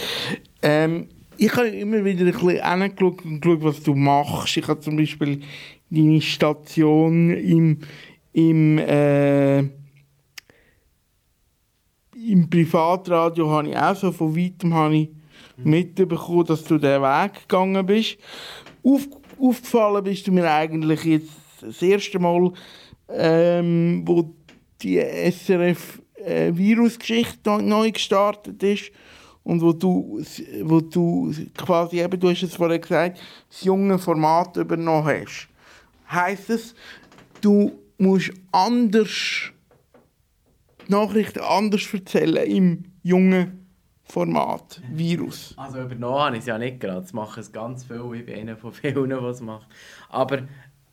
Ähm, 0.61 1.07
ich 1.41 1.53
habe 1.55 1.67
immer 1.69 2.05
wieder 2.05 2.23
ein 2.23 2.31
bisschen 2.31 2.61
angeschaut 2.61 3.25
und 3.25 3.41
geschaut, 3.41 3.63
was 3.63 3.81
du 3.81 3.95
machst. 3.95 4.57
Ich 4.57 4.67
habe 4.67 4.79
zum 4.79 4.95
Beispiel 4.95 5.41
deine 5.89 6.21
Station 6.21 7.31
im, 7.31 7.79
im, 8.31 8.77
äh, 8.77 9.61
im 12.13 12.47
Privatradio 12.47 13.49
habe 13.49 13.69
ich 13.69 13.77
auch 13.77 13.95
so 13.95 14.11
von 14.11 14.37
weitem 14.37 14.75
habe 14.75 14.95
ich 14.95 15.09
mitbekommen, 15.57 16.45
dass 16.45 16.63
du 16.63 16.77
den 16.77 17.01
Weg 17.01 17.47
gegangen 17.47 17.87
bist. 17.87 18.19
Auf, 18.83 19.07
aufgefallen 19.39 20.03
bist 20.03 20.27
du 20.27 20.31
mir 20.31 20.47
eigentlich 20.47 21.03
jetzt 21.05 21.31
das 21.59 21.81
erste 21.81 22.19
Mal, 22.19 22.51
ähm, 23.09 24.03
wo 24.05 24.35
die 24.83 24.99
SRF-Virusgeschichte 24.99 27.49
äh, 27.49 27.63
neu 27.63 27.91
gestartet 27.91 28.61
ist 28.61 28.91
und 29.43 29.61
wo 29.61 29.73
du, 29.73 30.23
wo 30.63 30.81
du 30.81 31.33
quasi 31.57 32.01
eben, 32.01 32.19
du 32.19 32.29
hast 32.29 32.43
es 32.43 32.55
vorher 32.55 32.79
gesagt, 32.79 33.19
das 33.49 33.63
junge 33.63 33.97
Format 33.97 34.57
übernommen 34.57 35.05
hast. 35.05 35.47
Heißt 36.09 36.49
es, 36.49 36.75
du 37.41 37.71
musst 37.97 38.31
anders 38.51 39.51
Nachrichten 40.87 41.39
anders 41.39 41.93
erzählen 41.93 42.45
im 42.45 42.83
jungen 43.03 43.61
Format, 44.03 44.81
Virus. 44.91 45.53
Also 45.55 45.81
übernommen 45.81 46.19
habe 46.19 46.35
ich 46.35 46.41
es 46.41 46.47
ja 46.47 46.57
nicht 46.57 46.81
gerade, 46.81 47.01
das 47.01 47.13
machen 47.13 47.39
es 47.39 47.51
ganz 47.51 47.85
viele, 47.85 48.17
ich 48.17 48.25
bin 48.25 48.39
einer 48.39 48.57
von 48.57 48.73
vielen, 48.73 49.09
die 49.09 49.15
es 49.15 49.39
macht. 49.39 49.67
Aber 50.09 50.39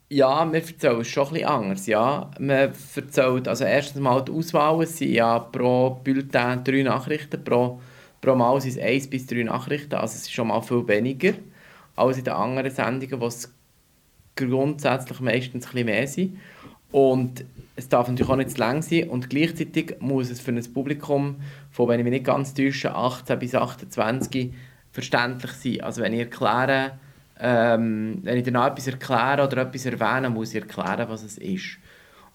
ja, 0.08 0.50
wir 0.50 0.61
erzählen 0.61 1.00
es 1.00 1.08
schon 1.08 1.26
ein 1.26 1.32
bisschen 1.32 1.48
anders, 1.48 1.87
ja. 1.87 2.30
Man 2.38 2.72
erzählt, 2.94 3.48
also 3.48 3.64
erstens 3.64 4.00
mal 4.00 4.24
die 4.24 4.32
Auswahl, 4.32 4.82
es 4.82 4.96
sind 4.96 5.11
ja 5.11 5.38
pro 5.38 5.98
Bulletin 6.02 6.62
drei 6.62 6.82
Nachrichten, 6.82 7.42
pro 7.42 7.80
Pro 8.20 8.35
Mal 8.35 8.61
sind 8.61 8.72
es 8.72 8.78
1 8.78 9.09
bis 9.09 9.26
3 9.26 9.44
Nachrichten, 9.44 9.94
also 9.94 10.14
es 10.14 10.22
ist 10.22 10.33
schon 10.33 10.48
mal 10.48 10.61
viel 10.61 10.87
weniger 10.88 11.35
als 11.96 12.18
in 12.18 12.24
den 12.24 12.35
anderen 12.35 12.70
Sendungen, 12.70 13.20
wo 13.20 13.26
es 13.26 13.52
grundsätzlich 14.37 15.20
meistens 15.20 15.74
ein 15.74 15.85
mehr 15.85 16.07
sind. 16.07 16.38
Und 16.90 17.44
es 17.76 17.88
darf 17.88 18.09
natürlich 18.09 18.31
auch 18.31 18.37
nicht 18.37 18.50
zu 18.50 18.59
lang 18.59 18.83
sein 18.83 19.09
und 19.09 19.28
gleichzeitig 19.28 19.96
muss 20.00 20.31
es 20.31 20.40
für 20.40 20.52
ein 20.52 20.72
Publikum 20.72 21.37
von, 21.70 21.88
wenn 21.88 22.00
ich 22.00 22.04
mich 22.04 22.12
nicht 22.12 22.24
ganz 22.24 22.54
täusche, 22.54 22.94
18 22.94 23.38
bis 23.38 23.54
28 23.54 24.52
verständlich 24.90 25.52
sein. 25.52 25.81
Also 25.83 26.02
wenn 26.02 26.14
ich 26.14 26.20
erkläre, 26.20 26.92
ähm, 27.38 28.18
wenn 28.22 28.38
ich 28.38 28.44
dann 28.44 28.54
etwas 28.54 28.87
erkläre 28.87 29.44
oder 29.44 29.59
etwas 29.59 29.87
erwähne, 29.87 30.31
muss 30.31 30.54
ich 30.54 30.62
erklären, 30.62 31.09
was 31.09 31.22
es 31.22 31.37
ist. 31.38 31.78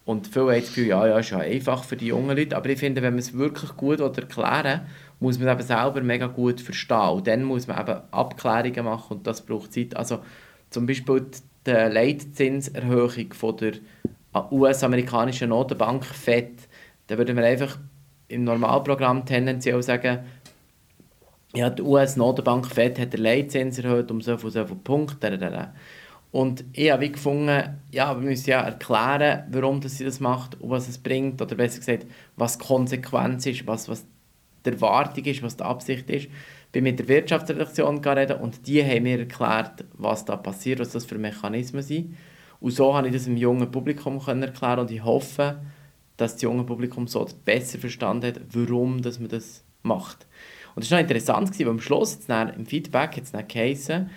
Und 0.06 0.28
viele 0.28 0.52
haben 0.52 0.60
das 0.60 0.67
Gefühl, 0.67 0.88
ja, 0.88 1.08
ja, 1.08 1.19
ist 1.19 1.30
ja 1.32 1.39
einfach 1.39 1.84
für 1.84 1.96
die 1.96 2.08
jungen 2.08 2.38
Leute, 2.38 2.56
aber 2.56 2.69
ich 2.69 2.80
finde, 2.80 3.02
wenn 3.02 3.13
man 3.13 3.19
es 3.19 3.34
wirklich 3.34 3.76
gut 3.76 4.00
erklären 4.00 4.82
will, 4.82 4.88
muss 5.23 5.39
man 5.39 5.47
eben 5.47 5.65
selber 5.65 6.01
mega 6.01 6.27
gut 6.27 6.59
verstehen. 6.59 7.09
Und 7.09 7.27
dann 7.27 7.43
muss 7.43 7.65
man 7.65 7.79
eben 7.79 8.01
Abklärungen 8.12 8.83
machen 8.83 9.17
und 9.17 9.27
das 9.27 9.41
braucht 9.41 9.71
Zeit. 9.73 9.95
Also 9.95 10.19
zum 10.69 10.86
Beispiel 10.86 11.25
die 11.65 11.71
Leitzinserhöhung 11.71 13.31
von 13.31 13.55
der 13.55 13.73
US-amerikanischen 14.51 15.49
Notenbank 15.49 16.05
FED, 16.05 16.67
da 17.07 17.17
würde 17.17 17.33
man 17.33 17.45
einfach 17.45 17.79
im 18.27 18.43
Normalprogramm 18.43 19.25
tendenziell 19.25 19.81
sagen, 19.81 20.19
ja, 21.55 21.69
die 21.69 21.83
US-Notenbank 21.83 22.67
FED 22.67 22.99
hat 22.99 23.13
den 23.13 23.21
Leitzins 23.21 23.79
erhöht 23.79 24.12
um 24.12 24.19
so 24.19 24.38
viel, 24.38 24.51
so 24.51 24.65
viel 24.65 24.75
Punkte. 24.75 25.71
Und 26.31 26.65
ich 26.73 26.91
habe 26.91 27.09
gefunden, 27.09 27.79
ja, 27.91 28.13
wir 28.19 28.27
müssen 28.27 28.49
ja 28.49 28.62
erklären, 28.62 29.43
warum 29.51 29.81
sie 29.83 30.03
das 30.03 30.19
macht 30.19 30.59
und 30.59 30.69
was 30.69 30.89
es 30.89 30.97
bringt, 30.97 31.41
oder 31.41 31.55
besser 31.55 31.79
gesagt, 31.79 32.07
was 32.36 32.57
die 32.57 32.65
Konsequenz 32.65 33.45
ist, 33.45 33.65
was, 33.67 33.88
was 33.88 34.05
die 34.65 34.71
Erwartung 34.71 35.26
ist, 35.26 35.43
was 35.43 35.58
die 35.58 35.63
Absicht 35.63 36.10
ist. 36.10 36.26
Ich 36.26 36.71
bin 36.71 36.84
mit 36.84 36.99
der 36.99 37.08
Wirtschaftsredaktion 37.08 38.02
geredet 38.02 38.39
und 38.41 38.65
die 38.67 38.84
haben 38.84 39.04
mir 39.04 39.19
erklärt, 39.19 39.86
was 39.93 40.26
da 40.26 40.36
passiert, 40.36 40.80
was 40.80 40.91
das 40.91 41.06
für 41.06 41.17
Mechanismen 41.17 41.84
sind. 41.84 42.15
Und 42.60 42.71
so 42.71 42.95
habe 42.95 43.08
ich 43.08 43.13
das 43.13 43.26
dem 43.26 43.38
jungen 43.38 43.69
Publikum 43.69 44.19
erklären 44.26 44.80
und 44.80 44.91
ich 44.91 45.04
hoffe, 45.04 45.60
dass 46.17 46.34
das 46.34 46.41
junge 46.41 46.63
Publikum 46.63 47.08
so 47.08 47.28
besser 47.45 47.78
verstanden 47.78 48.28
hat, 48.28 48.41
warum 48.52 49.02
dass 49.02 49.19
man 49.19 49.30
das 49.30 49.63
macht. 49.82 50.28
Und 50.76 50.84
das 50.84 50.91
war 50.91 50.97
noch 50.97 51.04
interessant, 51.04 51.60
weil 51.60 51.67
am 51.67 51.80
Schluss, 51.80 52.13
jetzt 52.13 52.30
dann, 52.30 52.49
im 52.49 52.65
Feedback, 52.65 53.17
hat 53.17 53.34
dann 53.34 53.47
geheißen, 53.47 54.10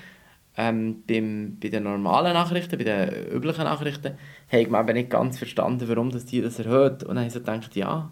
ähm, 0.57 1.03
beim, 1.07 1.59
bei 1.61 1.69
den 1.69 1.83
normalen 1.83 2.33
Nachrichten, 2.33 2.79
bei 2.79 2.85
den 2.85 3.33
üblichen 3.33 3.65
Nachrichten, 3.65 4.15
habe 4.51 4.69
man 4.69 4.89
eben 4.89 4.97
nicht 4.97 5.11
ganz 5.11 5.39
verstanden, 5.39 5.89
warum 5.89 6.11
das 6.11 6.25
die 6.25 6.41
das 6.41 6.59
erhöht. 6.59 7.03
Und 7.03 7.11
dann 7.11 7.19
habe 7.19 7.27
ich 7.27 7.33
so 7.35 7.41
gedacht, 7.41 7.77
ja, 7.77 8.11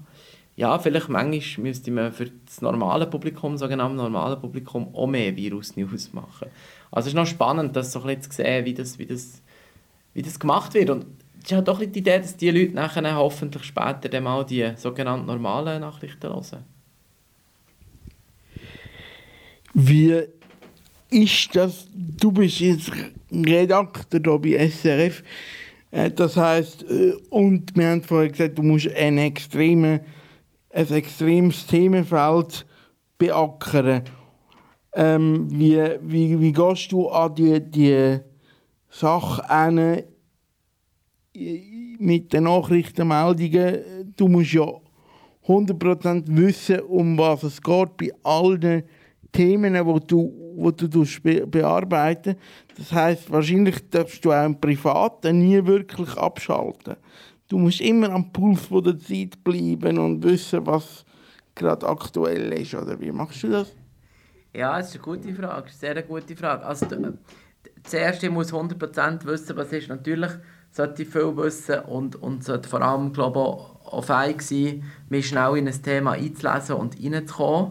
ja, 0.57 0.79
vielleicht 0.79 1.09
manchmal 1.09 1.65
müsste 1.65 1.91
man 1.91 2.13
für 2.13 2.31
das 2.47 2.63
normale 2.63 3.07
Publikum, 3.07 3.57
sogenannte 3.57 3.97
normale 3.97 4.37
Publikum, 4.37 4.95
auch 4.95 5.07
mehr 5.07 5.35
Virus-News 5.35 6.13
machen. 6.13 6.49
Also 6.91 7.09
es 7.09 7.13
ist 7.13 7.15
noch 7.15 7.27
spannend, 7.27 7.75
das 7.75 7.93
so 7.93 8.01
ein 8.01 8.07
bisschen 8.07 8.31
zu 8.31 8.37
sehen, 8.37 8.65
wie 8.65 8.75
das, 8.75 8.99
wie 8.99 9.07
das, 9.07 9.43
wie 10.13 10.23
das 10.23 10.39
gemacht 10.39 10.75
wird. 10.75 10.91
Und 10.91 11.07
es 11.39 11.47
ist 11.47 11.53
halt 11.53 11.67
doch 11.67 11.81
die 11.81 11.99
Idee, 11.99 12.21
dass 12.21 12.37
die 12.37 12.51
Leute 12.51 12.75
nachher 12.75 13.17
hoffentlich 13.17 13.65
später 13.65 14.09
dann 14.09 14.23
mal 14.23 14.45
die 14.45 14.73
sogenannten 14.77 15.27
normalen 15.27 15.81
Nachrichten 15.81 16.29
hören. 16.29 16.65
Wie 19.75 20.23
ist 21.11 21.57
das, 21.57 21.89
du 21.93 22.31
bist 22.31 22.61
jetzt 22.61 22.93
Redakteur 23.33 24.39
bei 24.39 24.69
SRF, 24.69 25.25
äh, 25.91 26.11
das 26.13 26.37
heißt 26.37 26.85
äh, 26.89 27.15
und 27.31 27.77
wir 27.77 27.89
haben 27.89 28.03
vorher 28.03 28.31
gesagt, 28.31 28.57
du 28.57 28.63
musst 28.63 28.89
ein, 28.95 29.19
extreme, 29.19 30.01
ein 30.75 30.91
extremes 30.91 31.67
Themenfeld 31.67 32.67
beackern. 33.17 34.03
Ähm, 34.93 35.47
wie, 35.51 35.81
wie, 36.03 36.41
wie 36.41 36.53
gehst 36.53 36.93
du 36.93 37.09
an 37.09 37.35
die, 37.35 37.61
die 37.61 38.19
Sache 38.91 39.49
an 39.49 40.03
mit 41.99 42.33
den 42.33 42.45
Nachrichtenmeldungen? 42.45 44.15
Du 44.17 44.29
musst 44.29 44.53
ja 44.53 44.67
100% 45.47 46.25
wissen, 46.27 46.81
um 46.81 47.19
was 47.19 47.43
es 47.45 47.61
geht 47.61 47.97
bei 47.97 48.11
allen 48.23 48.83
Themen, 49.33 49.75
die 49.75 50.07
du, 50.07 50.33
wo 50.57 50.71
du 50.71 51.05
be 51.23 51.47
bearbeiten 51.47 52.37
Das 52.77 52.93
heißt, 52.93 53.31
wahrscheinlich 53.31 53.91
darfst 53.91 54.25
du 54.25 54.33
auch 54.33 54.45
im 54.45 54.61
Privaten 54.61 55.39
nie 55.39 55.65
wirklich 55.65 56.17
abschalten. 56.17 56.97
Du 57.55 57.61
musst 57.61 57.81
immer 57.81 58.11
am 58.11 58.33
Puls 58.33 58.69
der 58.69 58.99
Zeit 58.99 59.45
bleiben 59.45 59.97
und 59.97 60.25
wissen, 60.25 60.67
was 60.67 61.05
gerade 61.55 61.87
aktuell 61.87 62.53
ist. 62.53 62.75
Oder 62.75 62.99
wie 63.01 63.13
machst 63.13 63.45
du 63.45 63.49
das? 63.49 63.73
Ja, 64.53 64.77
das 64.77 64.89
ist 64.89 64.95
eine 64.97 65.05
gute 65.05 65.33
Frage, 65.33 65.67
eine 65.67 65.73
sehr 65.73 66.03
gute 66.03 66.35
Frage. 66.35 66.67
Also, 66.67 66.87
du, 66.87 67.17
zuerst 67.85 68.29
muss 68.29 68.53
100% 68.53 69.25
wissen, 69.25 69.57
was 69.57 69.73
ist. 69.73 69.89
Natürlich 69.89 70.33
sollte 70.73 71.05
ich 71.05 71.09
viel 71.09 71.37
wissen 71.37 71.79
und, 71.83 72.17
und 72.17 72.43
sollte 72.43 72.69
vor 72.69 72.83
allem 72.83 73.13
glaube 73.13 73.39
ich, 73.39 73.93
auch, 73.93 74.03
fähig 74.03 74.43
sein, 74.43 74.83
mich 75.09 75.29
schnell 75.29 75.57
in 75.57 75.69
ein 75.69 75.81
Thema 75.81 76.15
einzulesen 76.15 76.75
und 76.75 76.97
reinzukommen. 77.01 77.71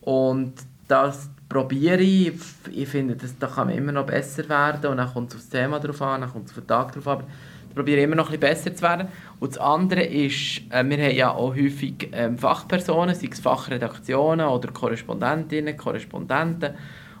Und 0.00 0.54
das 0.88 1.30
probiere 1.48 2.02
ich. 2.02 2.32
Ich 2.72 2.88
finde, 2.88 3.14
das, 3.14 3.38
da 3.38 3.46
kann 3.46 3.68
immer 3.68 3.92
noch 3.92 4.06
besser 4.06 4.48
werden. 4.48 4.90
Und 4.90 4.96
dann 4.96 5.12
kommt 5.12 5.30
es 5.30 5.36
auf 5.36 5.42
das 5.42 5.50
Thema 5.50 5.78
drauf 5.78 6.02
an, 6.02 6.22
dann 6.22 6.32
kommt 6.32 6.46
es 6.46 6.50
auf 6.50 6.58
den 6.58 6.66
Tag 6.66 6.90
drauf 6.90 7.06
an. 7.06 7.18
Aber 7.18 7.26
probiere 7.78 8.02
immer 8.02 8.16
noch 8.16 8.30
ein 8.30 8.40
bisschen 8.40 8.70
besser 8.70 8.74
zu 8.74 8.82
werden. 8.82 9.08
Und 9.40 9.52
das 9.52 9.58
andere 9.58 10.02
ist, 10.02 10.62
äh, 10.70 10.84
wir 10.84 10.98
haben 10.98 11.16
ja 11.16 11.30
auch 11.30 11.54
häufig 11.54 12.08
ähm, 12.12 12.36
Fachpersonen, 12.36 13.14
sei 13.14 13.28
es 13.30 13.40
Fachredaktionen 13.40 14.46
oder 14.46 14.72
Korrespondentinnen, 14.72 15.76
Korrespondenten, 15.76 16.74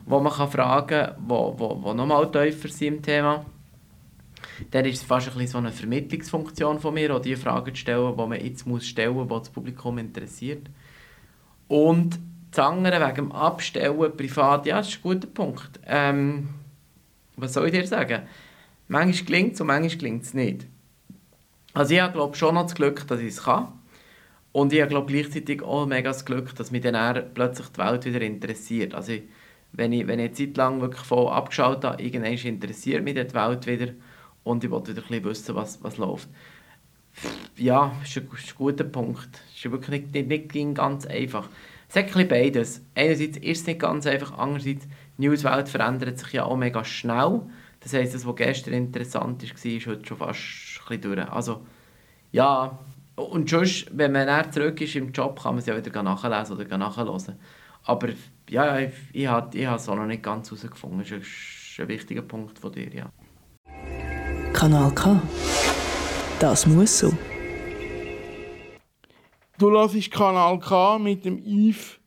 wo 0.04 0.20
man 0.20 0.32
kann 0.32 0.50
fragen 0.50 0.88
kann, 0.88 1.14
wo, 1.26 1.54
wo, 1.56 1.82
wo 1.82 1.94
nochmal 1.94 2.30
tiefer 2.30 2.68
sind 2.68 2.96
im 2.96 3.02
Thema. 3.02 3.46
Dann 4.70 4.84
ist 4.84 4.96
es 4.96 5.02
fast 5.04 5.28
ein 5.28 5.34
bisschen 5.34 5.48
so 5.48 5.58
eine 5.58 5.70
Vermittlungsfunktion 5.70 6.80
von 6.80 6.94
mir, 6.94 7.14
auch 7.14 7.20
die 7.20 7.36
Fragen 7.36 7.74
zu 7.74 7.80
stellen, 7.80 8.16
die 8.16 8.26
man 8.26 8.40
jetzt 8.40 8.66
muss 8.66 8.86
stellen 8.86 9.14
muss, 9.14 9.28
die 9.28 9.34
das 9.34 9.50
Publikum 9.50 9.98
interessiert. 9.98 10.66
Und 11.68 12.18
das 12.50 12.66
andere 12.66 13.00
wegen 13.00 13.14
dem 13.14 13.32
Abstellen 13.32 14.16
privat, 14.16 14.66
ja, 14.66 14.78
das 14.78 14.88
ist 14.88 14.96
ein 14.96 15.02
guter 15.02 15.28
Punkt. 15.28 15.78
Ähm, 15.86 16.48
was 17.36 17.52
soll 17.52 17.66
ich 17.66 17.72
dir 17.72 17.86
sagen? 17.86 18.22
Manchmal 18.88 19.26
gelingt 19.26 19.54
es 19.54 19.60
und 19.60 19.66
manchmal 19.68 19.96
gelingt 19.98 20.24
es 20.24 20.34
nicht. 20.34 20.66
Also 21.74 21.94
ich 21.94 22.00
habe 22.00 22.34
schon 22.34 22.54
noch 22.54 22.64
das 22.64 22.74
Glück, 22.74 23.06
dass 23.06 23.20
ich 23.20 23.28
es 23.28 23.44
kann. 23.44 23.68
Und 24.52 24.72
ich 24.72 24.80
habe 24.80 25.04
gleichzeitig 25.04 25.62
auch 25.62 25.86
mega 25.86 26.10
das 26.10 26.24
Glück, 26.24 26.54
dass 26.56 26.70
mich 26.70 26.82
dann 26.82 27.32
plötzlich 27.34 27.68
die 27.68 27.78
Welt 27.78 28.04
wieder 28.06 28.22
interessiert. 28.22 28.94
Also 28.94 29.12
wenn 29.72 29.92
ich, 29.92 30.06
wenn 30.06 30.18
ich 30.18 30.26
eine 30.26 30.32
Zeit 30.32 30.56
lang 30.56 30.80
wirklich 30.80 31.04
voll 31.04 31.28
abgeschaut 31.28 31.84
habe, 31.84 32.02
irgendwann 32.02 32.32
interessiert 32.32 33.04
mich 33.04 33.14
die 33.14 33.34
Welt 33.34 33.66
wieder 33.66 33.92
und 34.42 34.64
ich 34.64 34.70
wollte 34.70 34.92
wieder 34.92 35.02
ein 35.02 35.08
bisschen 35.08 35.24
wissen, 35.24 35.54
was, 35.54 35.82
was 35.84 35.98
läuft. 35.98 36.28
Ja, 37.56 37.92
das 38.00 38.10
ist 38.10 38.16
ein, 38.18 38.28
ist 38.32 38.52
ein 38.52 38.56
guter 38.56 38.84
Punkt. 38.84 39.28
Das 39.32 39.64
ist 39.64 39.70
wirklich 39.70 40.02
nicht, 40.12 40.28
nicht, 40.28 40.54
nicht 40.54 40.74
ganz 40.74 41.04
einfach. 41.06 41.48
Es 41.88 41.96
hat 41.96 42.16
ein 42.16 42.28
beides. 42.28 42.82
Einerseits 42.94 43.36
ist 43.38 43.60
es 43.60 43.66
nicht 43.66 43.80
ganz 43.80 44.06
einfach, 44.06 44.36
andererseits 44.38 44.86
die 45.16 45.26
Newswelt 45.26 45.68
verändert 45.68 46.18
sich 46.18 46.32
ja 46.32 46.44
auch 46.44 46.56
mega 46.56 46.84
schnell. 46.84 47.42
Das 47.80 47.92
heisst, 47.92 48.14
das, 48.14 48.26
was 48.26 48.36
gestern 48.36 48.74
interessant 48.74 49.42
war, 49.42 49.72
ist 49.72 49.86
heute 49.86 50.06
schon 50.06 50.16
fast 50.16 50.40
ein 50.90 50.98
bisschen 50.98 51.00
durch. 51.02 51.28
Also, 51.30 51.66
ja, 52.32 52.78
und 53.14 53.48
sonst, 53.48 53.86
wenn 53.92 54.12
man 54.12 54.26
dann 54.26 54.52
zurück 54.52 54.80
ist 54.80 54.96
im 54.96 55.12
Job, 55.12 55.40
kann 55.42 55.54
man 55.54 55.60
es 55.60 55.66
ja 55.66 55.76
wieder 55.76 56.02
nachlesen 56.02 56.56
oder 56.56 56.78
nachhören. 56.78 57.38
Aber 57.84 58.08
ja, 58.50 58.78
ich, 58.78 58.92
ich 59.12 59.26
habe 59.26 59.56
ich 59.56 59.66
es 59.66 59.88
auch 59.88 59.96
noch 59.96 60.06
nicht 60.06 60.22
ganz 60.22 60.50
herausgefunden. 60.50 61.00
Das 61.00 61.10
ist 61.10 61.80
ein 61.80 61.88
wichtiger 61.88 62.22
Punkt 62.22 62.58
von 62.58 62.72
dir, 62.72 62.92
ja. 62.94 63.10
Kanal 64.52 64.92
K. 64.92 65.20
Das 66.40 66.66
muss 66.66 66.98
so. 66.98 67.12
Du 69.58 69.70
hörst 69.70 70.10
Kanal 70.10 70.58
K 70.60 70.98
mit 70.98 71.24
dem 71.24 71.38
Yves, 71.38 71.98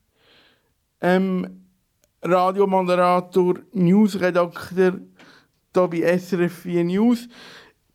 ähm, 1.01 1.65
Radiomoderator, 2.21 3.55
Newsredakteur 3.73 4.99
hier 5.73 5.87
bei 5.87 6.17
SRF 6.17 6.63
4 6.63 6.83
News. 6.83 7.27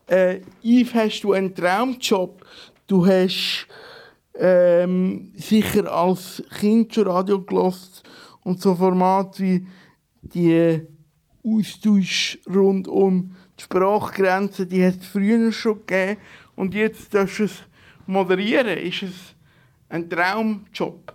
Äh, 0.06 0.40
Yves, 0.62 0.94
hast 0.94 1.20
du 1.22 1.32
einen 1.32 1.54
Traumjob? 1.54 2.44
Du 2.86 3.06
hast 3.06 3.66
ähm, 4.34 5.32
sicher 5.36 5.92
als 5.92 6.42
Kind 6.58 6.94
schon 6.94 7.06
Radio 7.08 7.42
gelost 7.42 8.02
und 8.44 8.60
so 8.60 8.74
Formate 8.74 9.42
wie 9.42 9.66
die 10.22 10.80
Austausch 11.44 12.38
rund 12.48 12.88
um 12.88 13.36
die 13.58 13.62
Sprachgrenzen, 13.64 14.68
die 14.68 14.84
hat 14.84 15.00
es 15.00 15.06
früher 15.06 15.52
schon 15.52 15.84
gegeben 15.86 16.20
und 16.54 16.74
jetzt 16.74 17.12
darfst 17.14 17.38
du 17.38 17.44
es 17.44 17.62
moderieren. 18.06 18.78
Ist 18.78 19.02
es 19.02 19.34
ein 19.88 20.08
Traumjob? 20.08 21.14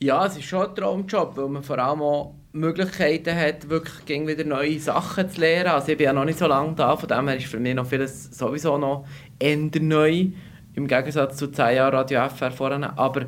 Ja, 0.00 0.26
es 0.26 0.36
ist 0.36 0.44
schon 0.44 0.66
ein 0.68 0.74
Traumjob, 0.74 1.36
weil 1.36 1.48
man 1.48 1.62
vor 1.62 1.78
allem 1.78 2.02
auch 2.02 2.34
Möglichkeiten 2.56 3.36
hat, 3.36 3.68
wirklich 3.68 4.26
wieder 4.26 4.44
neue 4.44 4.78
Sachen 4.78 5.30
zu 5.30 5.40
lernen. 5.40 5.70
Also 5.70 5.92
ich 5.92 5.98
bin 5.98 6.06
ja 6.06 6.12
noch 6.12 6.24
nicht 6.24 6.38
so 6.38 6.46
lange 6.46 6.74
da, 6.74 6.96
von 6.96 7.08
dem 7.08 7.28
her 7.28 7.36
ist 7.36 7.46
für 7.46 7.60
mich 7.60 7.74
noch 7.74 7.86
vieles 7.86 8.36
sowieso 8.36 8.78
noch 8.78 9.06
eher 9.38 9.56
neu, 9.80 10.26
im 10.74 10.86
Gegensatz 10.86 11.36
zu 11.36 11.48
10 11.48 11.76
Jahren 11.76 11.94
Radio 11.94 12.26
FR 12.28 12.50
vorhin. 12.50 12.84
Aber 12.84 13.26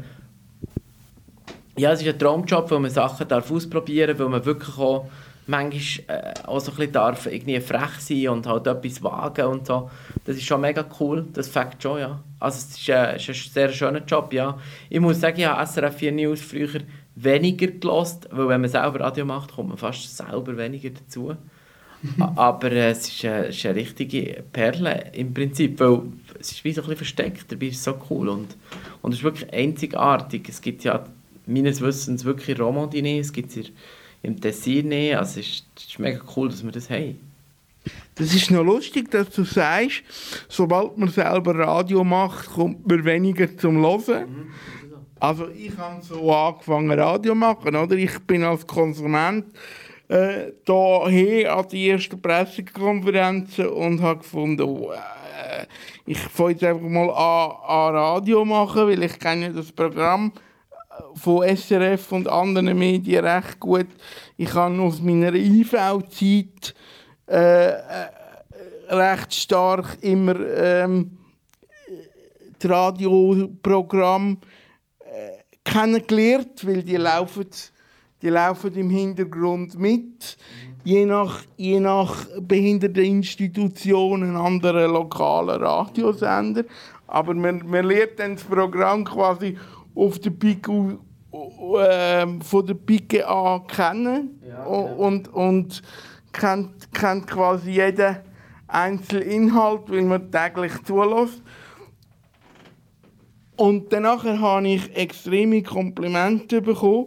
ja, 1.76 1.92
es 1.92 2.02
ist 2.02 2.08
ein 2.08 2.18
Traumjob, 2.18 2.70
weil 2.70 2.80
man 2.80 2.90
Sachen 2.90 3.28
darf 3.28 3.50
ausprobieren 3.50 4.08
darf, 4.08 4.18
weil 4.18 4.28
man 4.28 4.44
wirklich 4.44 4.76
auch 4.78 5.08
manchmal 5.48 6.18
äh, 6.18 6.34
auch 6.46 6.60
so 6.60 6.70
ein 6.72 6.76
bisschen 6.76 6.92
darf 6.92 7.26
irgendwie 7.26 7.60
frech 7.60 8.00
sein 8.00 8.28
und 8.28 8.46
halt 8.46 8.66
etwas 8.66 9.02
wagen 9.02 9.46
und 9.46 9.66
so. 9.66 9.90
Das 10.24 10.36
ist 10.36 10.44
schon 10.44 10.60
mega 10.60 10.84
cool, 11.00 11.26
das 11.32 11.48
fängt 11.48 11.82
schon, 11.82 12.00
ja. 12.00 12.20
Also 12.38 12.58
es 12.58 12.78
ist, 12.78 12.88
äh, 12.88 13.16
ist 13.16 13.28
ein 13.28 13.52
sehr 13.52 13.68
schöner 13.70 14.04
Job, 14.04 14.32
ja. 14.32 14.58
Ich 14.90 15.00
muss 15.00 15.20
sagen, 15.20 15.38
ich 15.38 15.46
habe 15.46 15.66
SRF 15.66 15.96
4 15.96 16.12
News 16.12 16.40
früher 16.42 16.80
weniger 17.22 17.68
gelost, 17.68 18.28
weil 18.30 18.48
wenn 18.48 18.60
man 18.60 18.70
selber 18.70 19.00
Radio 19.00 19.24
macht, 19.24 19.52
kommt 19.52 19.68
man 19.68 19.78
fast 19.78 20.16
selber 20.16 20.56
weniger 20.56 20.90
dazu. 20.90 21.34
Aber 22.36 22.70
äh, 22.70 22.90
es 22.90 23.08
ist, 23.08 23.24
äh, 23.24 23.48
ist 23.48 23.64
eine 23.66 23.74
richtige 23.74 24.44
Perle 24.52 25.10
im 25.12 25.34
Prinzip, 25.34 25.80
weil 25.80 26.02
es 26.38 26.52
ist 26.52 26.64
wie 26.64 26.72
so 26.72 26.80
ein 26.80 26.84
bisschen 26.84 26.98
versteckt, 26.98 27.50
dabei 27.50 27.66
ist 27.66 27.78
es 27.78 27.84
so 27.84 27.94
cool 28.10 28.28
und, 28.28 28.56
und 29.02 29.12
es 29.12 29.18
ist 29.18 29.24
wirklich 29.24 29.52
einzigartig. 29.52 30.48
Es 30.48 30.60
gibt 30.60 30.84
ja 30.84 31.04
meines 31.46 31.80
Wissens 31.80 32.24
wirklich 32.24 32.58
Romandie, 32.60 33.18
es 33.18 33.32
gibt 33.32 33.56
es 33.56 33.70
im 34.22 34.40
Tessin, 34.40 34.92
also 35.14 35.40
es 35.40 35.46
ist, 35.46 35.66
es 35.76 35.84
ist 35.86 35.98
mega 35.98 36.20
cool, 36.36 36.48
dass 36.48 36.64
wir 36.64 36.72
das 36.72 36.88
haben. 36.90 37.18
Das 38.16 38.34
ist 38.34 38.50
noch 38.50 38.64
lustig, 38.64 39.10
dass 39.10 39.30
du 39.30 39.44
sagst, 39.44 40.02
sobald 40.48 40.98
man 40.98 41.08
selber 41.08 41.56
Radio 41.56 42.04
macht, 42.04 42.50
kommt 42.50 42.86
man 42.86 43.04
weniger 43.04 43.56
zum 43.56 43.78
Hören. 43.78 44.50
Also 45.20 45.48
ich 45.48 45.76
habe 45.76 46.00
so 46.02 46.32
angefangen 46.32 46.98
Radio 46.98 47.34
machen, 47.34 47.74
oder? 47.74 47.96
Ich 47.96 48.18
bin 48.20 48.44
als 48.44 48.66
Konsument 48.66 49.46
äh, 50.08 50.52
hier 50.64 51.56
an 51.56 51.66
die 51.68 51.90
ersten 51.90 52.22
Pressekonferenzen 52.22 53.68
und 53.68 54.00
habe 54.00 54.20
gefunden, 54.20 54.62
oh, 54.62 54.92
äh, 54.92 55.66
ich 56.06 56.18
fange 56.18 56.52
jetzt 56.52 56.64
einfach 56.64 56.88
mal 56.88 57.10
an, 57.10 57.50
an 57.66 57.94
Radio 57.96 58.44
machen, 58.44 58.86
weil 58.86 59.02
ich 59.02 59.18
kenne 59.18 59.52
das 59.52 59.72
Programm 59.72 60.32
von 61.14 61.44
SRF 61.56 62.12
und 62.12 62.28
anderen 62.28 62.78
Medien 62.78 63.24
recht 63.24 63.58
gut. 63.58 63.88
Ich 64.36 64.54
habe 64.54 64.80
aus 64.80 65.00
meiner 65.00 65.34
IV-Zeit 65.34 66.74
äh, 67.28 67.70
äh, 67.70 68.08
recht 68.88 69.34
stark 69.34 69.98
immer 70.00 70.38
ähm, 70.40 71.18
das 72.58 72.70
Radioprogramm 72.70 74.38
äh, 74.40 74.57
kennengelernt, 75.64 76.66
weil 76.66 76.82
die 76.82 76.96
laufen, 76.96 77.46
die 78.22 78.28
laufen 78.28 78.74
im 78.74 78.90
Hintergrund 78.90 79.78
mit. 79.78 80.36
Je 80.84 81.04
nach, 81.04 81.42
je 81.56 81.80
nach 81.80 82.26
Behinderteninstitution 82.40 84.22
einen 84.22 84.36
anderen 84.36 84.90
lokalen 84.90 85.62
Radiosender. 85.62 86.64
Aber 87.06 87.34
man, 87.34 87.62
man 87.66 87.84
lernt 87.84 88.18
dann 88.18 88.36
das 88.36 88.44
Programm 88.44 89.04
quasi 89.04 89.58
auf 89.94 90.18
der 90.18 90.30
Pike, 90.30 90.98
äh, 91.32 92.26
von 92.42 92.66
der 92.66 92.74
Pike 92.74 93.26
an 93.26 93.66
kennen. 93.66 94.40
Ja, 94.48 94.64
und, 94.64 95.28
und 95.28 95.82
kennt, 96.32 96.92
kennt 96.92 97.26
quasi 97.26 97.72
jeden 97.72 98.16
einzelnen 98.66 99.28
Inhalt, 99.28 99.90
weil 99.90 100.02
man 100.02 100.30
täglich 100.30 100.72
zulässt. 100.84 101.42
Und 103.58 103.92
danach 103.92 104.24
habe 104.24 104.68
ich 104.68 104.96
extreme 104.96 105.64
Komplimente 105.64 106.62
bekommen 106.62 107.06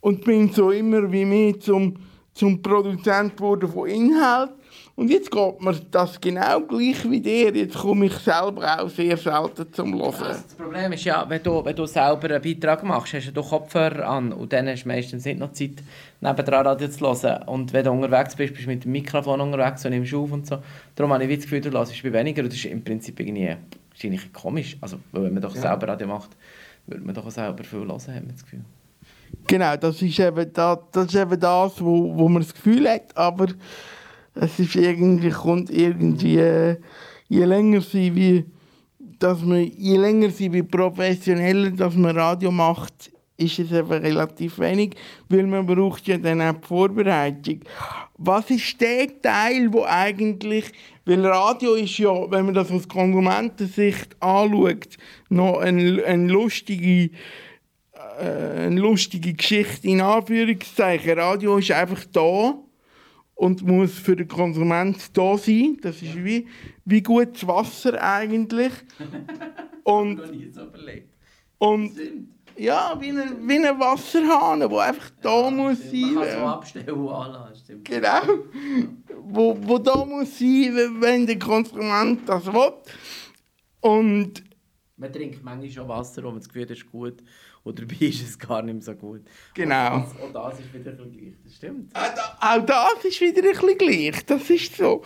und 0.00 0.24
bin 0.24 0.52
so 0.52 0.70
immer 0.70 1.10
wie 1.10 1.24
mehr 1.24 1.58
zum, 1.58 1.96
zum 2.32 2.62
Produzent 2.62 3.36
geworden 3.36 3.68
von 3.68 3.88
Inhalt. 3.88 4.50
Und 4.94 5.10
jetzt 5.10 5.32
geht 5.32 5.60
mir 5.60 5.74
das 5.90 6.20
genau 6.20 6.60
gleich 6.60 7.10
wie 7.10 7.20
dir. 7.20 7.52
Jetzt 7.52 7.76
komme 7.76 8.06
ich 8.06 8.12
selber 8.12 8.80
auch 8.80 8.88
sehr 8.90 9.16
selten 9.16 9.72
zum 9.72 9.98
Hören. 9.98 10.14
Also 10.22 10.42
das 10.44 10.54
Problem 10.54 10.92
ist 10.92 11.02
ja, 11.02 11.28
wenn 11.28 11.42
du, 11.42 11.64
wenn 11.64 11.74
du 11.74 11.86
selber 11.86 12.30
einen 12.30 12.42
Beitrag 12.42 12.84
machst, 12.84 13.14
hast 13.14 13.36
du 13.36 13.42
Kopfhörer 13.42 14.06
an 14.06 14.32
und 14.32 14.52
dann 14.52 14.68
hast 14.68 14.84
du 14.84 14.88
meistens 14.88 15.24
nicht 15.24 15.40
noch 15.40 15.50
Zeit, 15.50 15.82
nebendran 16.20 16.64
Radio 16.64 16.88
zu 16.88 17.00
hören. 17.00 17.42
Und 17.48 17.72
wenn 17.72 17.84
du 17.84 17.90
unterwegs 17.90 18.36
bist, 18.36 18.54
bist 18.54 18.66
du 18.66 18.70
mit 18.70 18.84
dem 18.84 18.92
Mikrofon 18.92 19.40
unterwegs 19.40 19.84
und 19.84 19.90
nimmst 19.90 20.14
auf 20.14 20.30
und 20.30 20.46
so. 20.46 20.58
Darum 20.94 21.12
habe 21.12 21.24
ich 21.24 21.38
das 21.38 21.44
Gefühl, 21.46 21.60
du 21.60 21.72
hörst 21.72 22.04
weniger. 22.04 22.42
Und 22.42 22.52
das 22.52 22.58
ist 22.58 22.66
im 22.66 22.84
Prinzip 22.84 23.18
irgendwie 23.18 23.56
ist 24.04 24.10
eigentlich 24.10 24.32
komisch. 24.32 24.76
Also, 24.80 24.98
wenn 25.12 25.32
man 25.32 25.42
doch 25.42 25.54
ja. 25.54 25.60
selber 25.62 25.88
Radio 25.88 26.06
macht, 26.06 26.30
würde 26.86 27.04
man 27.04 27.14
doch 27.14 27.26
auch 27.26 27.30
selber 27.30 27.64
viel 27.64 27.80
hören, 27.80 27.90
hat 27.90 28.06
man 28.06 28.28
das 28.28 28.42
Gefühl. 28.42 28.64
Genau, 29.46 29.76
das 29.76 30.02
ist 30.02 30.18
eben 30.18 30.52
das, 30.52 30.78
das, 30.92 31.06
ist 31.06 31.14
eben 31.14 31.40
das 31.40 31.80
wo, 31.80 32.16
wo 32.16 32.28
man 32.28 32.42
das 32.42 32.54
Gefühl 32.54 32.88
hat, 32.88 33.16
aber 33.16 33.48
es 34.34 34.58
ist 34.58 34.76
irgendwie, 34.76 35.30
kommt 35.30 35.70
irgendwie, 35.70 36.38
äh, 36.38 36.76
je 37.28 37.44
länger 37.44 37.80
sie 37.80 38.14
wie, 38.14 38.44
dass 39.18 39.40
man, 39.42 39.64
je 39.64 39.96
länger 39.96 40.30
sie 40.30 40.52
wie 40.52 40.62
professioneller, 40.62 41.70
dass 41.70 41.94
man 41.94 42.16
Radio 42.16 42.50
macht, 42.50 43.10
ist 43.42 43.58
es 43.58 43.72
eben 43.72 43.90
relativ 43.90 44.58
wenig, 44.58 44.94
weil 45.28 45.46
man 45.46 45.66
braucht 45.66 46.06
ja 46.06 46.18
dann 46.18 46.40
auch 46.40 46.54
die 46.54 46.66
Vorbereitung. 46.66 47.60
Was 48.18 48.50
ist 48.50 48.80
der 48.80 49.20
Teil, 49.20 49.72
wo 49.72 49.84
eigentlich, 49.84 50.66
weil 51.04 51.24
Radio 51.26 51.74
ist 51.74 51.98
ja, 51.98 52.30
wenn 52.30 52.46
man 52.46 52.54
das 52.54 52.70
aus 52.70 52.88
Konsumentensicht 52.88 54.16
anschaut, 54.20 54.96
noch 55.28 55.58
eine, 55.58 56.04
eine 56.04 56.28
lustige 56.28 57.10
äh, 58.18 58.66
eine 58.66 58.80
lustige 58.80 59.32
Geschichte 59.34 59.88
in 59.88 60.00
Anführungszeichen. 60.00 61.18
Radio 61.18 61.58
ist 61.58 61.70
einfach 61.70 62.04
da 62.12 62.54
und 63.34 63.62
muss 63.62 63.98
für 63.98 64.16
den 64.16 64.28
Konsument 64.28 65.16
da 65.16 65.36
sein. 65.36 65.78
Das 65.80 65.96
ist 66.02 66.14
ja. 66.14 66.24
wie, 66.24 66.46
wie 66.84 67.02
gutes 67.02 67.46
Wasser 67.46 68.00
eigentlich. 68.02 68.72
und, 69.84 70.20
und 71.58 71.90
ja, 72.56 72.96
wie 73.00 73.10
ein, 73.10 73.48
wie 73.48 73.66
ein 73.66 73.78
Wasserhahn, 73.78 74.60
der 74.60 74.78
einfach 74.78 75.10
da 75.20 75.44
ja, 75.44 75.50
muss 75.50 75.78
sein. 75.90 76.14
Man 76.14 76.24
kann 76.24 76.38
so 76.38 76.46
abstellen 76.46 77.08
anlassen. 77.08 77.84
Genau. 77.84 78.20
Wo, 79.24 79.56
wo 79.60 79.78
da 79.78 80.04
muss 80.04 80.38
sein, 80.38 80.96
wenn 81.00 81.26
der 81.26 81.38
Konsument 81.38 82.28
das 82.28 82.46
will. 82.46 82.72
Und 83.80 84.44
man 84.96 85.12
trinkt 85.12 85.42
manchmal 85.42 85.70
schon 85.70 85.88
Wasser, 85.88 86.22
wo 86.22 86.28
man 86.28 86.38
das 86.38 86.48
Gefühl 86.48 86.62
hat, 86.62 86.70
das 86.70 86.78
ist 86.78 86.90
gut. 86.90 87.22
Und 87.64 87.78
dabei 87.78 88.06
ist 88.06 88.22
es 88.22 88.38
gar 88.38 88.62
nicht 88.62 88.74
mehr 88.74 88.82
so 88.82 88.94
gut. 88.94 89.22
Genau. 89.54 89.96
Und 89.96 90.04
das, 90.04 90.36
auch 90.36 90.50
das 90.50 90.60
ist 90.60 90.74
wieder 90.74 90.90
ein 90.90 90.96
bisschen 90.96 91.12
gleich, 91.12 91.34
das 91.44 91.54
stimmt. 91.54 91.92
Auch 91.94 92.64
das 92.64 93.04
ist 93.04 93.20
wieder 93.20 93.42
ein 93.42 93.50
bisschen 93.52 93.78
gleich, 93.78 94.26
das 94.26 94.50
ist 94.50 94.76
so. 94.76 95.02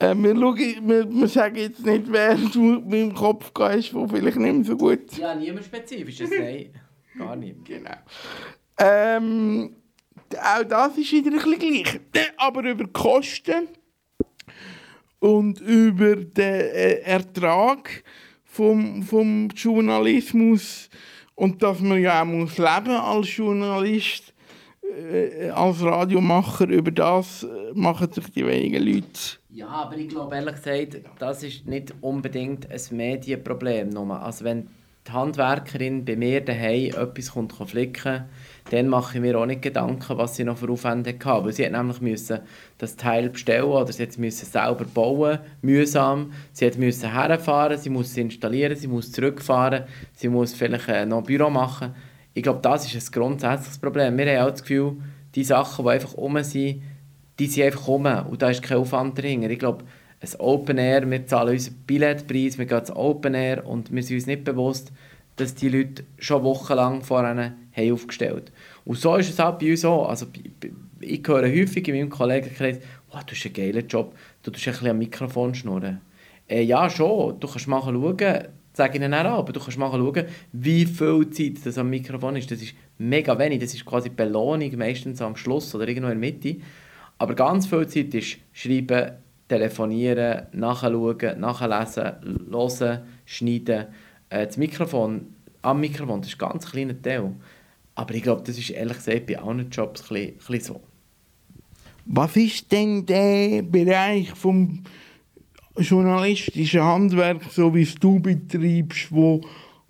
Äh, 0.00 0.14
wir, 0.16 0.34
schauen, 0.34 0.88
wir, 0.88 1.12
wir 1.12 1.28
sagen 1.28 1.56
jetzt 1.56 1.84
nicht, 1.84 2.10
wer 2.10 2.34
du 2.34 2.62
mit 2.62 2.88
meinem 2.88 3.14
Kopf 3.14 3.52
gehst, 3.52 3.92
wo 3.92 4.08
vielleicht 4.08 4.38
nicht 4.38 4.54
mehr 4.54 4.64
so 4.64 4.76
gut 4.76 5.16
Ja, 5.18 5.34
niemand 5.34 5.66
spezifisches, 5.66 6.30
nein. 6.30 6.70
Gar 7.18 7.36
nicht. 7.36 7.64
Genau. 7.66 7.90
Ähm, 8.78 9.76
auch 10.38 10.64
das 10.64 10.96
ist 10.96 11.12
wieder 11.12 11.30
ein 11.30 11.36
bisschen 11.36 11.58
gleich. 11.58 12.00
Aber 12.38 12.62
über 12.62 12.84
die 12.84 12.92
Kosten 12.92 13.68
und 15.18 15.60
über 15.60 16.16
den 16.16 16.38
äh, 16.38 17.00
Ertrag 17.00 18.02
vom, 18.44 19.02
vom 19.02 19.48
Journalismus 19.48 20.88
und 21.34 21.62
dass 21.62 21.80
man 21.80 22.00
ja 22.00 22.22
auch 22.22 22.26
muss 22.26 22.56
leben 22.56 22.90
als 22.90 23.36
Journalist, 23.36 24.32
äh, 24.90 25.50
als 25.50 25.82
Radiomacher, 25.82 26.68
über 26.68 26.90
das 26.90 27.44
äh, 27.44 27.46
machen 27.74 28.12
sich 28.12 28.30
die 28.32 28.46
wenigen 28.46 28.84
Leute. 28.84 29.38
Ja, 29.50 29.68
aber 29.68 29.96
ich 29.96 30.08
glaube 30.08 30.36
ehrlich 30.36 30.56
gesagt, 30.56 31.00
das 31.18 31.42
ist 31.42 31.66
nicht 31.66 31.94
unbedingt 32.00 32.70
ein 32.70 32.96
Medienproblem. 32.96 33.90
Nur. 33.90 34.20
Also 34.20 34.44
wenn 34.44 34.68
die 35.06 35.12
Handwerkerin 35.12 36.04
bei 36.04 36.16
mir 36.16 36.40
daheim 36.40 36.92
etwas 36.94 37.32
kommt 37.32 37.52
flicken 37.52 38.24
dann 38.70 38.88
mache 38.88 39.16
ich 39.16 39.20
mir 39.20 39.36
auch 39.36 39.46
nicht 39.46 39.62
Gedanken, 39.62 40.16
was 40.16 40.36
sie 40.36 40.44
noch 40.44 40.58
für 40.58 40.70
Aufwände 40.70 41.12
hatte. 41.12 41.44
Weil 41.44 41.52
sie 41.52 41.64
hat 41.64 41.72
nämlich 41.72 42.00
müssen 42.00 42.40
das 42.78 42.94
Teil 42.94 43.28
bestellen 43.28 43.64
oder 43.64 43.92
sie 43.92 44.06
musste 44.18 44.46
selber 44.46 44.84
bauen, 44.84 45.40
mühsam. 45.60 46.32
Sie 46.52 46.70
musste 46.78 47.12
herfahren, 47.12 47.78
sie 47.78 47.90
muss 47.90 48.10
es 48.10 48.16
installieren, 48.16 48.76
sie 48.76 48.86
muss 48.86 49.10
zurückfahren, 49.10 49.84
sie 50.14 50.28
muss 50.28 50.54
vielleicht 50.54 50.88
äh, 50.88 51.04
noch 51.04 51.18
ein 51.18 51.24
Büro 51.24 51.50
machen. 51.50 51.94
Ich 52.40 52.44
glaube, 52.44 52.60
das 52.62 52.86
ist 52.86 52.94
ein 52.94 53.12
grundsätzliches 53.12 53.76
Problem. 53.76 54.16
Wir 54.16 54.40
haben 54.40 54.46
auch 54.46 54.50
das 54.50 54.62
Gefühl, 54.62 54.96
die 55.34 55.44
Sachen, 55.44 55.84
die 55.84 55.90
einfach 55.90 56.14
um 56.14 56.42
sind, 56.42 56.80
die 57.38 57.46
sind 57.46 57.64
einfach 57.64 57.86
um 57.86 58.06
und 58.06 58.40
da 58.40 58.48
ist 58.48 58.62
kein 58.62 58.78
Aufwand 58.78 59.18
dahinter. 59.18 59.50
Ich 59.50 59.58
glaube, 59.58 59.84
ein 60.22 60.40
Open 60.40 60.78
Air, 60.78 61.10
wir 61.10 61.26
zahlen 61.26 61.52
unseren 61.52 61.74
Billetpreis, 61.86 62.56
wir 62.56 62.64
gehen 62.64 62.78
ins 62.78 62.96
Open 62.96 63.34
Air 63.34 63.66
und 63.66 63.92
wir 63.94 64.02
sind 64.02 64.16
uns 64.16 64.26
nicht 64.26 64.44
bewusst, 64.44 64.90
dass 65.36 65.54
die 65.54 65.68
Leute 65.68 66.04
schon 66.18 66.42
wochenlang 66.42 67.02
vorher 67.02 67.52
haben 67.76 67.92
aufgestellt 67.92 68.50
Und 68.86 68.96
so 68.96 69.16
ist 69.16 69.28
es 69.28 69.38
auch 69.38 69.58
bei 69.58 69.72
uns 69.72 69.84
auch. 69.84 70.08
Also, 70.08 70.24
ich 71.00 71.22
höre 71.26 71.42
häufig 71.42 71.86
in 71.88 71.94
meinem 71.94 72.08
Kollegenkreis, 72.08 72.78
oh, 73.10 73.18
du 73.26 73.34
hast 73.34 73.44
einen 73.44 73.52
geilen 73.52 73.86
Job, 73.86 74.14
du 74.42 74.50
tust 74.50 74.66
ein 74.66 74.72
bisschen 74.72 74.88
am 74.88 74.98
Mikrofon 74.98 75.54
schnurren. 75.54 76.00
Äh, 76.48 76.62
ja, 76.62 76.88
schon, 76.88 77.38
du 77.38 77.46
kannst 77.46 77.68
mal 77.68 77.82
schauen, 77.82 78.48
sage 78.80 78.96
ich 78.96 79.04
ihnen 79.04 79.12
auch, 79.12 79.40
aber 79.40 79.52
du 79.52 79.60
kannst 79.60 79.76
mal 79.76 79.90
schauen, 79.90 80.24
wie 80.52 80.86
viel 80.86 81.28
Zeit 81.28 81.66
das 81.66 81.76
am 81.76 81.90
Mikrofon 81.90 82.36
ist. 82.36 82.50
Das 82.50 82.62
ist 82.62 82.74
mega 82.96 83.38
wenig, 83.38 83.60
das 83.60 83.74
ist 83.74 83.84
quasi 83.84 84.08
Belohnung, 84.08 84.74
meistens 84.78 85.20
am 85.20 85.36
Schluss 85.36 85.74
oder 85.74 85.86
irgendwo 85.86 86.10
in 86.10 86.18
der 86.18 86.32
Mitte. 86.32 86.56
Aber 87.18 87.34
ganz 87.34 87.66
viel 87.66 87.86
Zeit 87.86 88.14
ist 88.14 88.38
schreiben, 88.54 89.12
telefonieren, 89.48 90.46
nachschauen, 90.52 91.38
nachlesen, 91.38 92.12
hören, 92.50 93.00
schneiden. 93.26 93.86
Äh, 94.30 94.46
das 94.46 94.56
Mikrofon, 94.56 95.26
am 95.60 95.80
Mikrofon, 95.80 96.22
das 96.22 96.30
ist 96.30 96.42
ein 96.42 96.48
ganz 96.48 96.70
kleiner 96.70 97.02
Teil. 97.02 97.34
Aber 97.96 98.14
ich 98.14 98.22
glaube, 98.22 98.42
das 98.46 98.56
ist 98.56 98.70
ehrlich 98.70 98.96
gesagt 98.96 99.26
bei 99.26 99.38
allen 99.38 99.68
Jobs 99.68 100.00
ein 100.04 100.08
bisschen, 100.08 100.28
ein 100.28 100.36
bisschen 100.38 100.74
so. 100.74 100.80
Was 102.06 102.34
ist 102.34 102.72
denn 102.72 103.04
der 103.04 103.60
Bereich 103.60 104.30
vom 104.30 104.82
journalistischen 105.82 106.82
Handwerk, 106.82 107.42
so 107.50 107.74
wie 107.74 107.82
es 107.82 107.94
du 107.94 108.20
betreibst, 108.20 109.10
wo, 109.10 109.40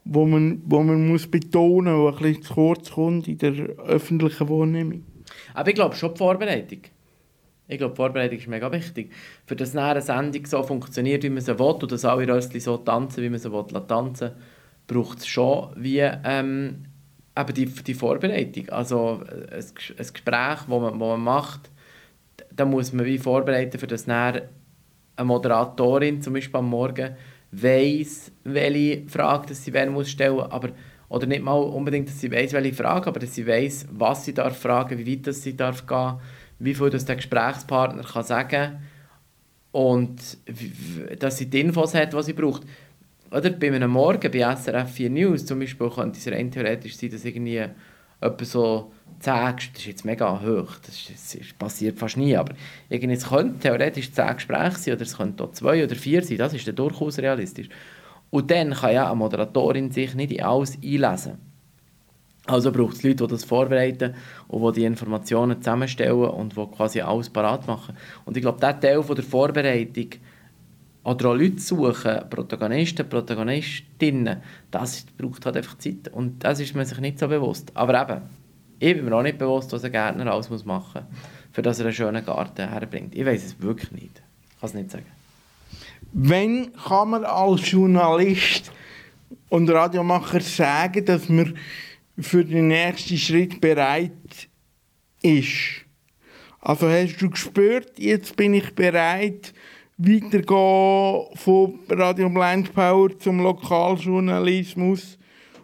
wo 0.04 0.26
man, 0.26 0.62
wo 0.66 0.82
man 0.82 1.08
muss 1.08 1.26
betonen 1.26 1.96
muss, 1.96 2.16
ein 2.16 2.22
bisschen 2.22 2.42
zu 2.42 2.54
kurz 2.54 2.90
kommt 2.90 3.28
in 3.28 3.38
der 3.38 3.52
öffentlichen 3.78 4.48
Wahrnehmung? 4.48 5.04
Aber 5.54 5.68
ich 5.68 5.74
glaube 5.74 5.94
schon 5.94 6.14
die 6.14 6.18
Vorbereitung. 6.18 6.80
Ich 7.68 7.78
glaube, 7.78 7.92
die 7.92 7.96
Vorbereitung 7.96 8.38
ist 8.38 8.48
mega 8.48 8.72
wichtig. 8.72 9.12
Für 9.46 9.54
das 9.54 9.76
eine 9.76 10.02
Sendung 10.02 10.44
so 10.44 10.62
funktioniert, 10.64 11.22
wie 11.22 11.30
man 11.30 11.40
sie 11.40 11.56
will, 11.58 11.66
und 11.66 11.92
dass 11.92 12.04
alle 12.04 12.26
Röstchen 12.26 12.60
so 12.60 12.76
tanzen, 12.78 13.22
wie 13.22 13.30
man 13.30 13.38
sie 13.38 13.52
will, 13.52 13.64
tanzen 13.86 14.32
braucht 14.90 15.18
es 15.18 15.28
schon 15.28 15.68
wie 15.76 16.00
ähm, 16.00 16.82
eben 17.38 17.54
die, 17.54 17.66
die 17.66 17.94
Vorbereitung. 17.94 18.68
Also 18.70 19.22
ein, 19.30 19.60
ein 19.60 20.06
Gespräch, 20.12 20.58
das 20.58 20.68
man, 20.68 20.98
man 20.98 21.20
macht, 21.20 21.70
da 22.52 22.64
muss 22.64 22.92
man 22.92 23.06
wie 23.06 23.18
vorbereiten, 23.18 23.78
für 23.78 23.86
das 23.86 24.08
eine 25.20 25.26
Moderatorin 25.26 26.22
zum 26.22 26.32
Beispiel 26.32 26.58
am 26.58 26.68
Morgen 26.68 27.14
weiss, 27.52 28.32
welche 28.44 29.08
Frage 29.08 29.54
sie 29.54 29.70
stellen 29.70 29.92
muss, 29.92 30.16
aber 30.18 30.70
oder 31.08 31.26
nicht 31.26 31.42
mal 31.42 31.58
unbedingt, 31.58 32.08
dass 32.08 32.20
sie 32.20 32.30
weiß, 32.30 32.52
welche 32.52 32.72
Frage, 32.72 33.08
aber 33.08 33.18
dass 33.18 33.34
sie 33.34 33.46
weiß, 33.46 33.88
was 33.90 34.24
sie 34.24 34.32
darf 34.32 34.56
fragen, 34.56 34.96
wie 34.96 35.18
weit 35.18 35.34
sie 35.34 35.56
darf 35.56 35.84
gehen, 35.86 36.14
wie 36.60 36.74
viel 36.74 36.88
das 36.88 37.04
der 37.04 37.16
Gesprächspartner 37.16 38.04
kann 38.04 38.22
sagen 38.22 38.78
und 39.72 40.38
dass 41.18 41.38
sie 41.38 41.50
die 41.50 41.60
Infos 41.60 41.94
hat, 41.94 42.12
die 42.12 42.22
sie 42.22 42.32
braucht. 42.32 42.62
Oder 43.32 43.50
bei 43.50 43.72
einem 43.72 43.90
Morgen 43.90 44.30
bei 44.30 44.56
SRF 44.56 44.90
4 44.92 45.10
News 45.10 45.46
zum 45.46 45.58
Beispiel 45.58 45.90
könnte 45.90 46.18
es 46.18 46.28
rein 46.28 46.50
theoretisch 46.50 46.96
sein, 46.96 47.10
dass 47.10 47.24
irgendwie 47.24 47.64
etwa 48.20 48.44
so 48.44 48.92
10, 49.18 49.32
das 49.56 49.64
ist 49.76 49.86
jetzt 49.86 50.04
mega 50.04 50.40
hoch, 50.40 50.76
das, 50.86 51.10
ist, 51.10 51.40
das 51.40 51.52
passiert 51.58 51.98
fast 51.98 52.16
nie, 52.16 52.36
aber 52.36 52.54
irgendwie, 52.88 53.14
es 53.14 53.28
könnte 53.28 53.58
theoretisch 53.58 54.12
10 54.12 54.34
Gespräche 54.36 54.78
sein 54.78 54.94
oder 54.94 55.02
es 55.02 55.16
könnte 55.16 55.44
auch 55.44 55.52
2 55.52 55.84
oder 55.84 55.96
4 55.96 56.22
sein, 56.22 56.38
das 56.38 56.54
ist 56.54 56.66
dann 56.68 56.76
durchaus 56.76 57.18
realistisch. 57.18 57.68
Und 58.30 58.50
dann 58.50 58.72
kann 58.72 58.94
ja 58.94 59.06
eine 59.06 59.16
Moderatorin 59.16 59.90
sich 59.90 60.14
nicht 60.14 60.32
in 60.32 60.42
alles 60.42 60.78
einlesen. 60.82 61.38
Also 62.46 62.72
braucht 62.72 62.96
es 62.96 63.02
Leute, 63.02 63.26
die 63.26 63.30
das 63.30 63.44
vorbereiten 63.44 64.14
und 64.48 64.74
die 64.74 64.80
die 64.80 64.86
Informationen 64.86 65.60
zusammenstellen 65.60 66.30
und 66.30 66.56
die 66.56 66.66
quasi 66.66 67.00
alles 67.00 67.28
parat 67.28 67.66
machen. 67.66 67.96
Und 68.24 68.36
ich 68.36 68.42
glaube, 68.42 68.58
dieser 68.58 68.80
Teil 68.80 69.02
von 69.02 69.14
der 69.14 69.24
Vorbereitung 69.24 70.08
oder 71.04 71.30
auch 71.30 71.34
Leute 71.34 71.60
suchen, 71.60 72.28
Protagonisten, 72.28 73.08
Protagonistinnen, 73.08 74.38
das 74.70 75.06
braucht 75.16 75.46
halt 75.46 75.56
einfach 75.56 75.78
Zeit. 75.78 76.08
Und 76.12 76.42
das 76.44 76.60
ist 76.60 76.74
man 76.74 76.84
sich 76.84 76.98
nicht 76.98 77.18
so 77.18 77.28
bewusst. 77.28 77.70
Aber 77.74 78.02
eben, 78.02 78.22
ich 78.80 78.94
bin 78.94 79.04
mir 79.04 79.14
auch 79.14 79.22
nicht 79.22 79.36
bewusst, 79.36 79.70
was 79.72 79.84
ein 79.84 79.92
Gärtner 79.92 80.32
alles 80.32 80.48
machen 80.64 81.02
muss, 81.04 81.20
für 81.52 81.60
dass 81.60 81.78
er 81.78 81.86
einen 81.86 81.94
schönen 81.94 82.24
Garten 82.24 82.66
herbringt. 82.66 83.14
Ich 83.14 83.26
weiß 83.26 83.44
es 83.44 83.60
wirklich 83.60 83.92
nicht. 83.92 84.22
Ich 84.54 84.60
kann 84.60 84.68
es 84.68 84.74
nicht 84.74 84.90
sagen. 84.90 85.06
Wann 86.12 86.72
kann 86.72 87.10
man 87.10 87.24
als 87.24 87.70
Journalist 87.70 88.72
und 89.50 89.68
Radiomacher 89.68 90.40
sagen, 90.40 91.04
dass 91.04 91.28
man 91.28 91.56
für 92.18 92.42
den 92.42 92.68
nächsten 92.68 93.18
Schritt 93.18 93.60
bereit 93.60 94.48
ist? 95.20 95.84
Also 96.60 96.88
hast 96.88 97.18
du 97.18 97.28
gespürt, 97.28 97.98
jetzt 97.98 98.34
bin 98.34 98.54
ich 98.54 98.74
bereit, 98.74 99.52
weitergehen 99.98 101.36
von 101.36 101.80
Radio 101.90 102.30
Blind 102.30 102.72
Power 102.74 103.18
zum 103.18 103.40
Lokaljournalismus 103.40 105.18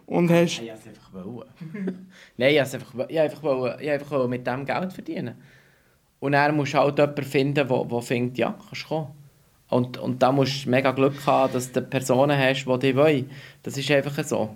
und 0.05 0.29
hast... 0.29 0.61
Ich 0.61 0.69
wollte 0.69 0.89
einfach 0.89 1.13
wollen. 1.13 2.06
Nein, 2.37 2.55
ich 2.55 2.59
wollte 2.59 2.77
einfach, 2.77 3.09
ich 3.09 3.19
einfach, 3.19 3.43
wollen, 3.43 3.79
ich 3.79 3.89
einfach 3.89 4.27
mit 4.27 4.45
dem 4.45 4.65
Geld 4.65 4.93
verdienen. 4.93 5.35
Und 6.19 6.33
er 6.33 6.51
muss 6.51 6.73
halt 6.73 6.97
jemanden 6.97 7.23
finden, 7.23 7.67
der, 7.67 8.01
findet, 8.01 8.37
ja, 8.37 8.55
kannst 8.57 8.83
du 8.83 8.87
kommen. 8.87 9.07
Und, 9.69 9.97
und 9.97 10.21
da 10.21 10.31
musst 10.31 10.65
du 10.65 10.69
mega 10.69 10.91
Glück 10.91 11.25
haben, 11.25 11.53
dass 11.53 11.71
du 11.71 11.81
Personen 11.81 12.37
hast, 12.37 12.65
die 12.65 12.79
dich 12.79 12.95
wollen. 12.95 13.29
Das 13.63 13.77
ist 13.77 13.91
einfach 13.91 14.23
so. 14.23 14.55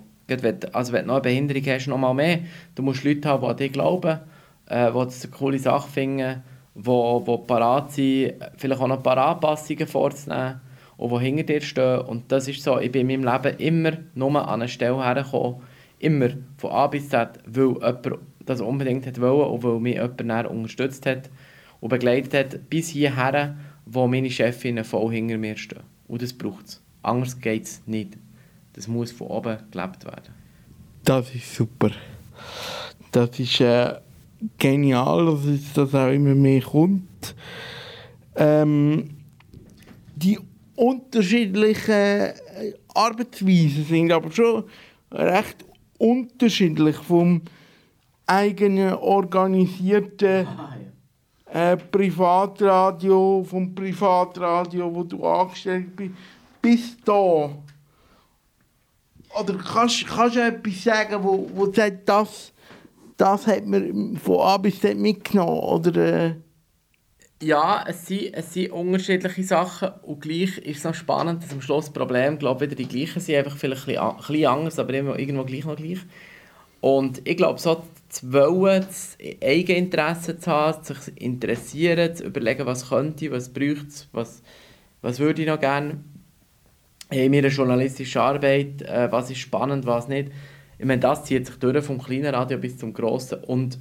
Also 0.72 0.92
wenn 0.92 1.02
du 1.02 1.08
noch 1.08 1.14
eine 1.14 1.22
Behinderung 1.22 1.62
hast, 1.66 1.86
noch 1.88 1.98
mal 1.98 2.14
mehr. 2.14 2.40
Du 2.74 2.82
musst 2.82 3.04
Leute 3.04 3.28
haben, 3.28 3.42
die 3.42 3.48
an 3.48 3.56
dich 3.56 3.72
glauben, 3.72 4.20
äh, 4.66 4.90
die 4.90 4.98
das 4.98 5.24
eine 5.24 5.32
coole 5.32 5.58
Sache 5.58 5.90
finden, 5.90 6.42
die, 6.74 6.80
die 6.80 7.38
parat 7.46 7.92
sind, 7.92 8.34
vielleicht 8.56 8.80
auch 8.80 8.86
noch 8.86 8.96
ein 8.96 9.02
paar 9.02 9.18
Anpassungen 9.18 9.86
vorzunehmen 9.86 10.60
und 10.96 11.10
die 11.10 11.24
hinter 11.24 11.42
dir 11.42 11.60
stehen. 11.60 12.00
Und 12.00 12.32
das 12.32 12.48
ist 12.48 12.62
so, 12.62 12.78
ich 12.78 12.90
bin 12.90 13.08
in 13.10 13.22
meinem 13.22 13.42
Leben 13.42 13.58
immer 13.58 13.92
nur 14.14 14.36
an 14.36 14.62
eine 14.62 14.68
Stelle 14.68 15.04
hergekommen, 15.04 15.56
immer 16.02 16.30
von 16.58 16.70
A 16.70 16.86
bis 16.86 17.08
Z, 17.08 17.38
weil 17.46 17.74
jemand 17.74 18.18
das 18.44 18.60
unbedingt 18.60 19.06
hat 19.06 19.20
wollen 19.20 19.50
und 19.50 19.62
weil 19.62 19.80
mich 19.80 19.94
jemand 19.94 20.48
unterstützt 20.48 21.06
hat 21.06 21.30
und 21.80 21.88
begleitet 21.88 22.34
hat, 22.34 22.70
bis 22.70 22.88
hierher 22.88 23.56
wo 23.84 24.06
meine 24.06 24.30
Chefinnen 24.30 24.84
voll 24.84 25.12
hinter 25.12 25.38
mir 25.38 25.56
stehen. 25.56 25.82
Und 26.08 26.22
das 26.22 26.32
braucht 26.32 26.66
es. 26.66 26.80
Anders 27.02 27.40
geht 27.40 27.64
es 27.64 27.82
nicht. 27.86 28.16
Das 28.74 28.88
muss 28.88 29.12
von 29.12 29.26
oben 29.26 29.58
gelebt 29.70 30.04
werden. 30.04 30.34
Das 31.04 31.34
ist 31.34 31.54
super. 31.54 31.90
Das 33.10 33.38
ist 33.38 33.60
äh, 33.60 33.96
genial, 34.58 35.26
dass 35.26 35.72
das 35.74 35.94
auch 35.94 36.10
immer 36.10 36.34
mehr 36.34 36.62
kommt. 36.62 37.34
Ähm, 38.36 39.10
die 40.14 40.38
unterschiedlichen 40.76 41.90
äh, 41.92 42.34
Arbeitsweisen 42.94 43.84
sind 43.84 44.12
aber 44.12 44.30
schon 44.30 44.64
recht 45.10 45.64
unterschiedlich 46.02 46.96
vom 46.96 47.42
eigenen 48.26 48.94
organisierten 48.94 50.46
ah, 50.46 50.76
äh, 51.52 51.76
Privatradio, 51.76 53.44
vom 53.48 53.74
Privatradio, 53.74 54.92
wo 54.92 55.04
du 55.04 55.24
angestellt 55.24 55.94
bist, 55.94 56.14
bis 56.60 56.96
da. 57.04 57.50
Oder 59.38 59.54
kannst, 59.58 60.06
kannst 60.06 60.36
du 60.36 60.40
etwas 60.40 60.82
sagen, 60.82 61.22
wo, 61.22 61.48
wo 61.54 61.66
du 61.66 61.72
sagst, 61.72 62.00
das, 62.06 62.52
das 63.16 63.46
hat 63.46 63.66
man 63.66 64.16
von 64.16 64.40
A 64.40 64.56
bis 64.56 64.80
Z 64.80 64.96
mitgenommen? 64.96 65.60
Oder, 65.60 65.96
äh? 65.96 66.34
Ja, 67.42 67.84
es 67.88 68.06
sind, 68.06 68.34
es 68.34 68.54
sind 68.54 68.70
unterschiedliche 68.70 69.42
Sachen 69.42 69.90
und 70.02 70.20
gleich 70.20 70.58
ist 70.58 70.78
es 70.78 70.84
noch 70.84 70.94
spannend, 70.94 71.42
dass 71.42 71.52
am 71.52 71.60
Schluss 71.60 71.86
das 71.86 71.92
Problem, 71.92 72.38
glaube 72.38 72.60
wieder 72.60 72.76
die 72.76 72.86
gleichen 72.86 73.18
sind, 73.18 73.34
einfach 73.34 73.56
vielleicht 73.56 73.88
ein 73.88 74.16
bisschen 74.16 74.46
anders, 74.46 74.78
aber 74.78 74.94
irgendwo 74.94 75.42
gleich 75.42 75.64
noch 75.64 75.74
gleich. 75.74 75.98
Und 76.80 77.20
ich 77.26 77.36
glaube, 77.36 77.58
so 77.58 77.82
zu 78.08 78.32
wollen, 78.32 78.86
das 78.86 79.18
Eigeninteresse 79.42 80.38
zu 80.38 80.52
haben, 80.52 80.84
sich 80.84 81.00
zu 81.00 81.10
interessieren, 81.16 82.14
zu 82.14 82.26
überlegen, 82.26 82.64
was 82.64 82.90
könnte, 82.90 83.32
was 83.32 83.52
braucht 83.52 83.88
es, 83.88 84.08
was, 84.12 84.42
was 85.00 85.18
würde 85.18 85.42
ich 85.42 85.48
noch 85.48 85.58
gerne 85.58 85.98
in 87.10 87.32
meiner 87.32 87.48
journalistischen 87.48 88.20
Arbeit, 88.20 88.82
äh, 88.82 89.10
was 89.10 89.32
ist 89.32 89.38
spannend, 89.38 89.84
was 89.84 90.06
nicht. 90.06 90.30
Ich 90.78 90.86
meine, 90.86 91.00
das 91.00 91.24
zieht 91.24 91.46
sich 91.46 91.56
durch 91.56 91.84
vom 91.84 92.00
kleinen 92.00 92.32
Radio 92.32 92.58
bis 92.58 92.78
zum 92.78 92.92
grossen 92.92 93.42
und 93.42 93.80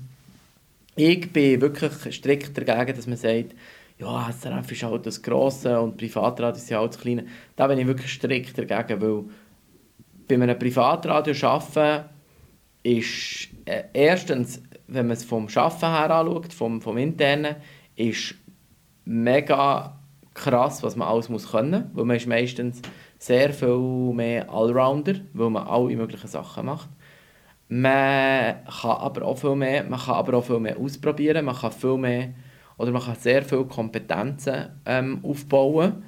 ich 0.96 1.32
bin 1.32 1.62
wirklich 1.62 2.16
strikt 2.16 2.58
dagegen, 2.58 2.96
dass 2.96 3.08
man 3.08 3.18
sagt, 3.18 3.56
ja, 3.98 4.32
SRF 4.32 4.72
ist 4.72 4.84
halt 4.84 5.06
das 5.06 5.22
Grosse 5.22 5.80
und 5.80 5.98
Privatradio 5.98 6.58
ist 6.58 6.70
ja 6.70 6.80
halt 6.80 6.94
das 6.94 7.02
Kleine. 7.02 7.26
Da 7.56 7.68
bin 7.68 7.78
ich 7.78 7.88
wirklich 7.88 8.12
strikt 8.12 8.58
dagegen, 8.58 9.02
weil 9.02 9.24
bei 10.28 10.36
einem 10.36 10.58
Privatradio 10.58 11.34
arbeiten 11.48 12.10
ist 12.84 13.50
äh, 13.66 13.84
erstens, 13.94 14.62
wenn 14.88 15.08
man 15.08 15.18
es 15.18 15.24
vom 15.24 15.48
Schaffen 15.48 15.90
her 15.90 16.10
anschaut, 16.10 16.52
vom, 16.54 16.82
vom 16.82 16.98
Internen, 16.98 17.58
ist 17.96 18.36
mega 19.06 20.00
krass, 20.34 20.82
was 20.82 20.96
man 20.96 21.08
alles 21.08 21.30
muss 21.30 21.52
können, 21.52 21.92
weil 21.94 22.06
man 22.06 22.18
ist 22.18 22.28
meistens 22.28 22.82
sehr 23.20 23.54
viel 23.54 24.14
mehr 24.14 24.50
Allrounder, 24.50 25.16
weil 25.34 25.50
man 25.50 25.68
alle 25.68 25.96
möglichen 25.96 26.28
Sachen 26.28 26.66
macht. 26.66 26.90
Man 27.74 28.66
kann 28.66 28.98
aber 28.98 29.26
auch 29.26 29.38
viel 29.38 29.56
mehr, 29.56 29.86
man 29.86 29.98
kann 29.98 30.16
aber 30.16 30.38
auch 30.38 30.44
viel 30.44 30.60
mehr 30.60 30.78
ausprobieren, 30.78 31.46
man 31.46 31.56
kann 31.56 31.72
viel 31.72 31.98
mehr 31.98 32.34
oder 32.78 32.92
man 32.92 33.02
kann 33.02 33.16
sehr 33.16 33.44
viele 33.44 33.64
Kompetenzen 33.64 34.68
ähm, 34.86 35.20
aufbauen 35.24 36.04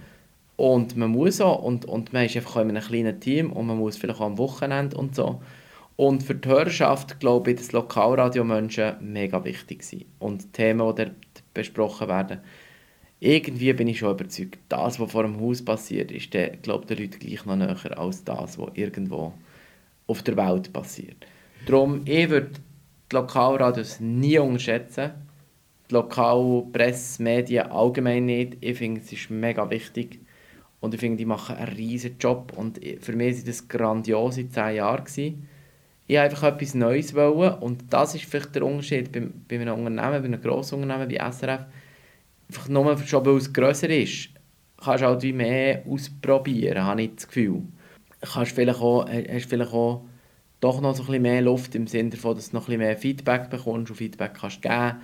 und 0.58 0.98
man 0.98 1.10
muss 1.10 1.40
auch 1.40 1.64
und, 1.64 1.86
und 1.86 2.12
man 2.12 2.26
ist 2.26 2.36
einfach 2.36 2.58
in 2.58 2.70
einem 2.70 2.84
kleinen 2.84 3.18
Team 3.22 3.54
und 3.54 3.66
man 3.66 3.78
muss 3.78 3.96
vielleicht 3.96 4.20
auch 4.20 4.26
am 4.26 4.38
Wochenende 4.38 4.98
und 4.98 5.16
so 5.16 5.42
und 5.96 6.24
für 6.24 6.36
die 6.36 6.50
Hörerschaft 6.50 7.22
glaube 7.22 7.52
ich, 7.52 7.58
dass 7.58 7.72
Lokalradiomenschen 7.72 8.96
mega 9.00 9.44
wichtig 9.46 9.84
sind. 9.84 10.06
Und 10.20 10.44
die 10.44 10.48
Themen, 10.48 10.80
die 10.80 11.04
dort 11.04 11.16
besprochen 11.54 12.08
werden, 12.10 12.40
irgendwie 13.22 13.72
bin 13.72 13.88
ich 13.88 14.00
schon 14.00 14.12
überzeugt, 14.12 14.60
das, 14.68 15.00
was 15.00 15.12
vor 15.12 15.24
dem 15.24 15.40
Haus 15.40 15.64
passiert, 15.64 16.12
ist 16.12 16.34
der, 16.34 16.58
glaube 16.58 16.88
den 16.88 16.98
Leuten 16.98 17.20
gleich 17.20 17.46
noch 17.46 17.56
näher 17.56 17.98
als 17.98 18.24
das, 18.26 18.58
was 18.58 18.72
irgendwo 18.74 19.34
auf 20.08 20.24
der 20.24 20.36
Welt 20.36 20.74
passiert. 20.74 21.26
Darum, 21.66 22.02
ich 22.06 22.30
würde 22.30 22.52
die 23.12 23.16
Lokalradios 23.16 24.00
nie 24.00 24.38
unterschätzen. 24.38 25.12
Die 25.90 25.94
Lokalpresse, 25.94 27.22
Medien 27.22 27.72
allgemein 27.72 28.26
nicht. 28.26 28.58
Ich 28.62 28.78
finde, 28.78 29.02
es 29.02 29.12
ist 29.12 29.30
mega 29.30 29.70
wichtig. 29.70 30.20
Und 30.80 30.94
ich 30.94 31.00
finde, 31.00 31.18
die 31.18 31.26
machen 31.26 31.56
einen 31.56 31.76
riesen 31.76 32.18
Job. 32.20 32.54
Und 32.56 32.80
für 33.00 33.14
mich 33.14 33.38
waren 33.38 33.46
das 33.46 33.68
grandiose 33.68 34.50
zehn 34.50 34.76
Jahre. 34.76 35.04
Gewesen 35.04 35.48
ich 36.08 36.20
einfach 36.20 36.44
etwas 36.44 36.74
Neues 36.74 37.14
wollen 37.14 37.54
und 37.60 37.92
das 37.92 38.16
ist 38.16 38.26
vielleicht 38.26 38.56
der 38.56 38.66
Unterschied 38.66 39.12
bei, 39.12 39.22
bei 39.48 39.60
einem 39.60 39.76
Unternehmen, 39.76 40.22
bei 40.22 40.28
einem 40.28 40.42
grossen 40.42 40.82
Unternehmen 40.82 41.10
wie 41.10 41.16
SRF, 41.18 41.66
einfach 42.50 42.68
nur 42.68 42.98
schon 43.00 43.26
weil 43.26 43.38
es 43.38 43.54
grösser 43.54 43.90
ist, 43.90 44.30
kannst 44.84 45.04
du 45.04 45.08
halt 45.08 45.24
wie 45.24 45.34
mehr 45.34 45.84
ausprobieren, 45.88 46.84
habe 46.84 47.04
ich 47.04 47.16
das 47.16 47.28
Gefühl. 47.28 47.64
Kannst 48.22 48.52
vielleicht 48.52 48.80
auch, 48.80 49.08
hast 49.08 49.50
vielleicht 49.50 49.74
auch 49.74 50.06
doch 50.64 50.80
noch 50.80 50.96
so 50.96 51.04
ein 51.04 51.08
bisschen 51.08 51.22
mehr 51.24 51.42
Luft 51.42 51.76
im 51.76 51.88
Sinne 51.88 52.12
davon, 52.12 52.36
dass 52.36 52.52
du 52.52 52.56
noch 52.56 52.64
ein 52.64 52.66
bisschen 52.66 52.80
mehr 52.80 52.98
Feedback 52.98 53.50
bekommst 53.50 53.92
und 53.92 53.98
Feedback 53.98 54.34
kannst 54.34 54.62
geben 54.62 55.02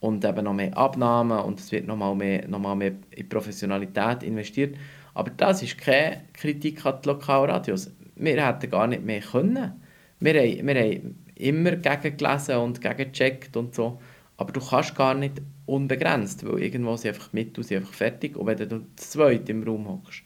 und 0.00 0.24
eben 0.24 0.44
noch 0.44 0.52
mehr 0.52 0.76
Abnahmen 0.76 1.38
und 1.40 1.58
es 1.58 1.72
wird 1.72 1.86
nochmal 1.86 2.14
mehr, 2.14 2.46
noch 2.46 2.58
mal 2.58 2.74
mehr 2.74 2.92
in 3.10 3.28
Professionalität 3.28 4.22
investiert. 4.22 4.76
Aber 5.14 5.30
das 5.30 5.62
ist 5.62 5.78
keine 5.78 6.22
Kritik 6.34 6.84
an 6.84 6.98
die 7.02 7.08
Lokalradios. 7.08 7.90
Wir 8.16 8.46
hätten 8.46 8.70
gar 8.70 8.86
nicht 8.86 9.02
mehr 9.02 9.20
können. 9.20 9.80
Wir 10.20 10.34
haben, 10.34 10.66
wir 10.66 10.74
haben 10.74 11.24
immer 11.36 11.76
gegen 11.76 12.16
gelesen 12.16 12.56
und 12.56 12.80
gegen 12.80 12.96
gecheckt 12.96 13.56
und 13.56 13.74
so. 13.74 14.00
Aber 14.36 14.52
du 14.52 14.60
kannst 14.60 14.94
gar 14.94 15.14
nicht 15.14 15.40
unbegrenzt, 15.66 16.46
weil 16.46 16.62
irgendwo 16.62 16.96
sind 16.96 17.14
einfach 17.14 17.32
mit, 17.32 17.56
du 17.56 17.62
sind 17.62 17.78
einfach 17.78 17.94
fertig. 17.94 18.36
Und 18.36 18.46
wenn 18.46 18.56
du 18.58 18.80
zu 18.94 19.10
zweit 19.10 19.48
im 19.48 19.62
Raum 19.62 19.88
hockst, 19.88 20.22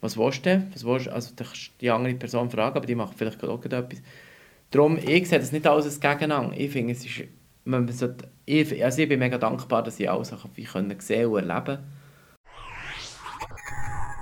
was 0.00 0.18
willst 0.18 0.44
du 0.44 0.62
Was 0.74 0.84
willst, 0.84 1.08
also 1.08 1.34
du 1.34 1.44
kannst 1.44 1.72
die 1.80 1.90
andere 1.90 2.14
Person 2.14 2.50
fragen, 2.50 2.76
aber 2.76 2.86
die 2.86 2.94
macht 2.94 3.16
vielleicht 3.16 3.42
auch 3.42 3.64
etwas. 3.64 4.02
Darum, 4.74 4.98
ich 4.98 5.28
sehe 5.28 5.38
das 5.38 5.52
nicht 5.52 5.68
alles 5.68 5.84
als 5.84 6.00
Gegeneinander. 6.00 6.58
Ich 6.58 6.72
finde, 6.72 6.94
es 6.94 7.04
ist, 7.04 7.28
man 7.64 7.86
sollte, 7.86 8.28
ich, 8.44 8.84
also 8.84 9.02
ich 9.02 9.08
bin 9.08 9.20
mega 9.20 9.38
dankbar, 9.38 9.84
dass 9.84 10.00
ich 10.00 10.10
alle 10.10 10.24
Sachen 10.24 10.50
wie 10.56 10.64
können 10.64 10.98
sehen 10.98 11.28
und 11.28 11.48
erleben 11.48 11.78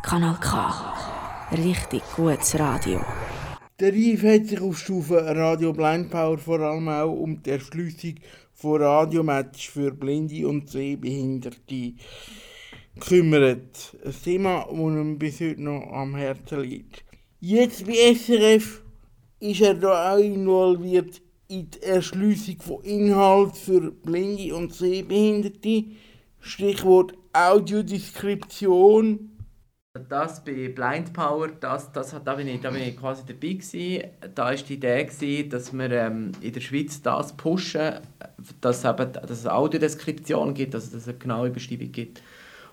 Kanal 0.02 0.36
K. 0.38 0.94
Richtig 1.52 2.02
gutes 2.14 2.58
Radio. 2.58 3.00
Der 3.80 3.94
RIF 3.94 4.22
hat 4.24 4.46
sich 4.46 4.60
auf 4.60 4.76
Stufe 4.76 5.24
Radio 5.24 5.72
Blind 5.72 6.10
Power 6.10 6.36
vor 6.36 6.60
allem 6.60 6.86
auch 6.86 7.14
um 7.14 7.42
die 7.42 7.48
Erschliessung 7.48 8.16
von 8.52 8.82
Radiomatch 8.82 9.70
für 9.70 9.90
Blinde 9.90 10.46
und 10.46 10.68
Sehbehinderte 10.68 11.94
gekümmert. 12.94 13.96
Ein 14.04 14.14
Thema, 14.22 14.66
das 14.68 14.78
ihm 14.78 15.18
bis 15.18 15.40
heute 15.40 15.62
noch 15.62 15.90
am 15.92 16.14
Herzen 16.14 16.60
liegt. 16.60 17.04
Jetzt 17.40 17.86
bei 17.86 18.14
SRF 18.14 18.81
ist 19.42 19.60
er 19.60 19.74
da 19.74 20.14
auch 20.14 20.18
involviert 20.18 21.20
in 21.48 21.68
die 21.68 21.82
Erschliessung 21.82 22.56
von 22.60 22.84
Inhalt 22.84 23.56
für 23.56 23.90
Blinde 23.90 24.54
und 24.54 24.72
Sehbehinderte. 24.72 25.84
Stichwort 26.38 27.14
Audiodeskription. 27.32 29.30
Das 30.08 30.42
bei 30.42 30.68
Blind 30.68 31.12
Power, 31.12 31.48
das, 31.48 31.92
das, 31.92 32.16
da, 32.24 32.34
bin 32.34 32.48
ich, 32.48 32.60
da 32.60 32.70
bin 32.70 32.82
ich 32.82 32.96
quasi 32.96 33.22
dabei 33.26 33.54
gewesen. 33.54 34.04
Da 34.34 34.44
war 34.46 34.54
die 34.54 34.74
Idee, 34.74 35.04
gewesen, 35.04 35.50
dass 35.50 35.72
wir 35.72 35.90
ähm, 35.90 36.32
in 36.40 36.52
der 36.52 36.60
Schweiz 36.60 37.02
das 37.02 37.36
pushen, 37.36 38.00
dass, 38.60 38.84
eben, 38.84 39.12
dass 39.12 39.30
es 39.30 39.46
Audiodeskription 39.46 40.54
gibt, 40.54 40.74
also 40.74 40.86
dass 40.92 41.02
es 41.02 41.08
eine 41.08 41.18
genaue 41.18 41.50
Beschreibung 41.50 41.92
gibt 41.92 42.22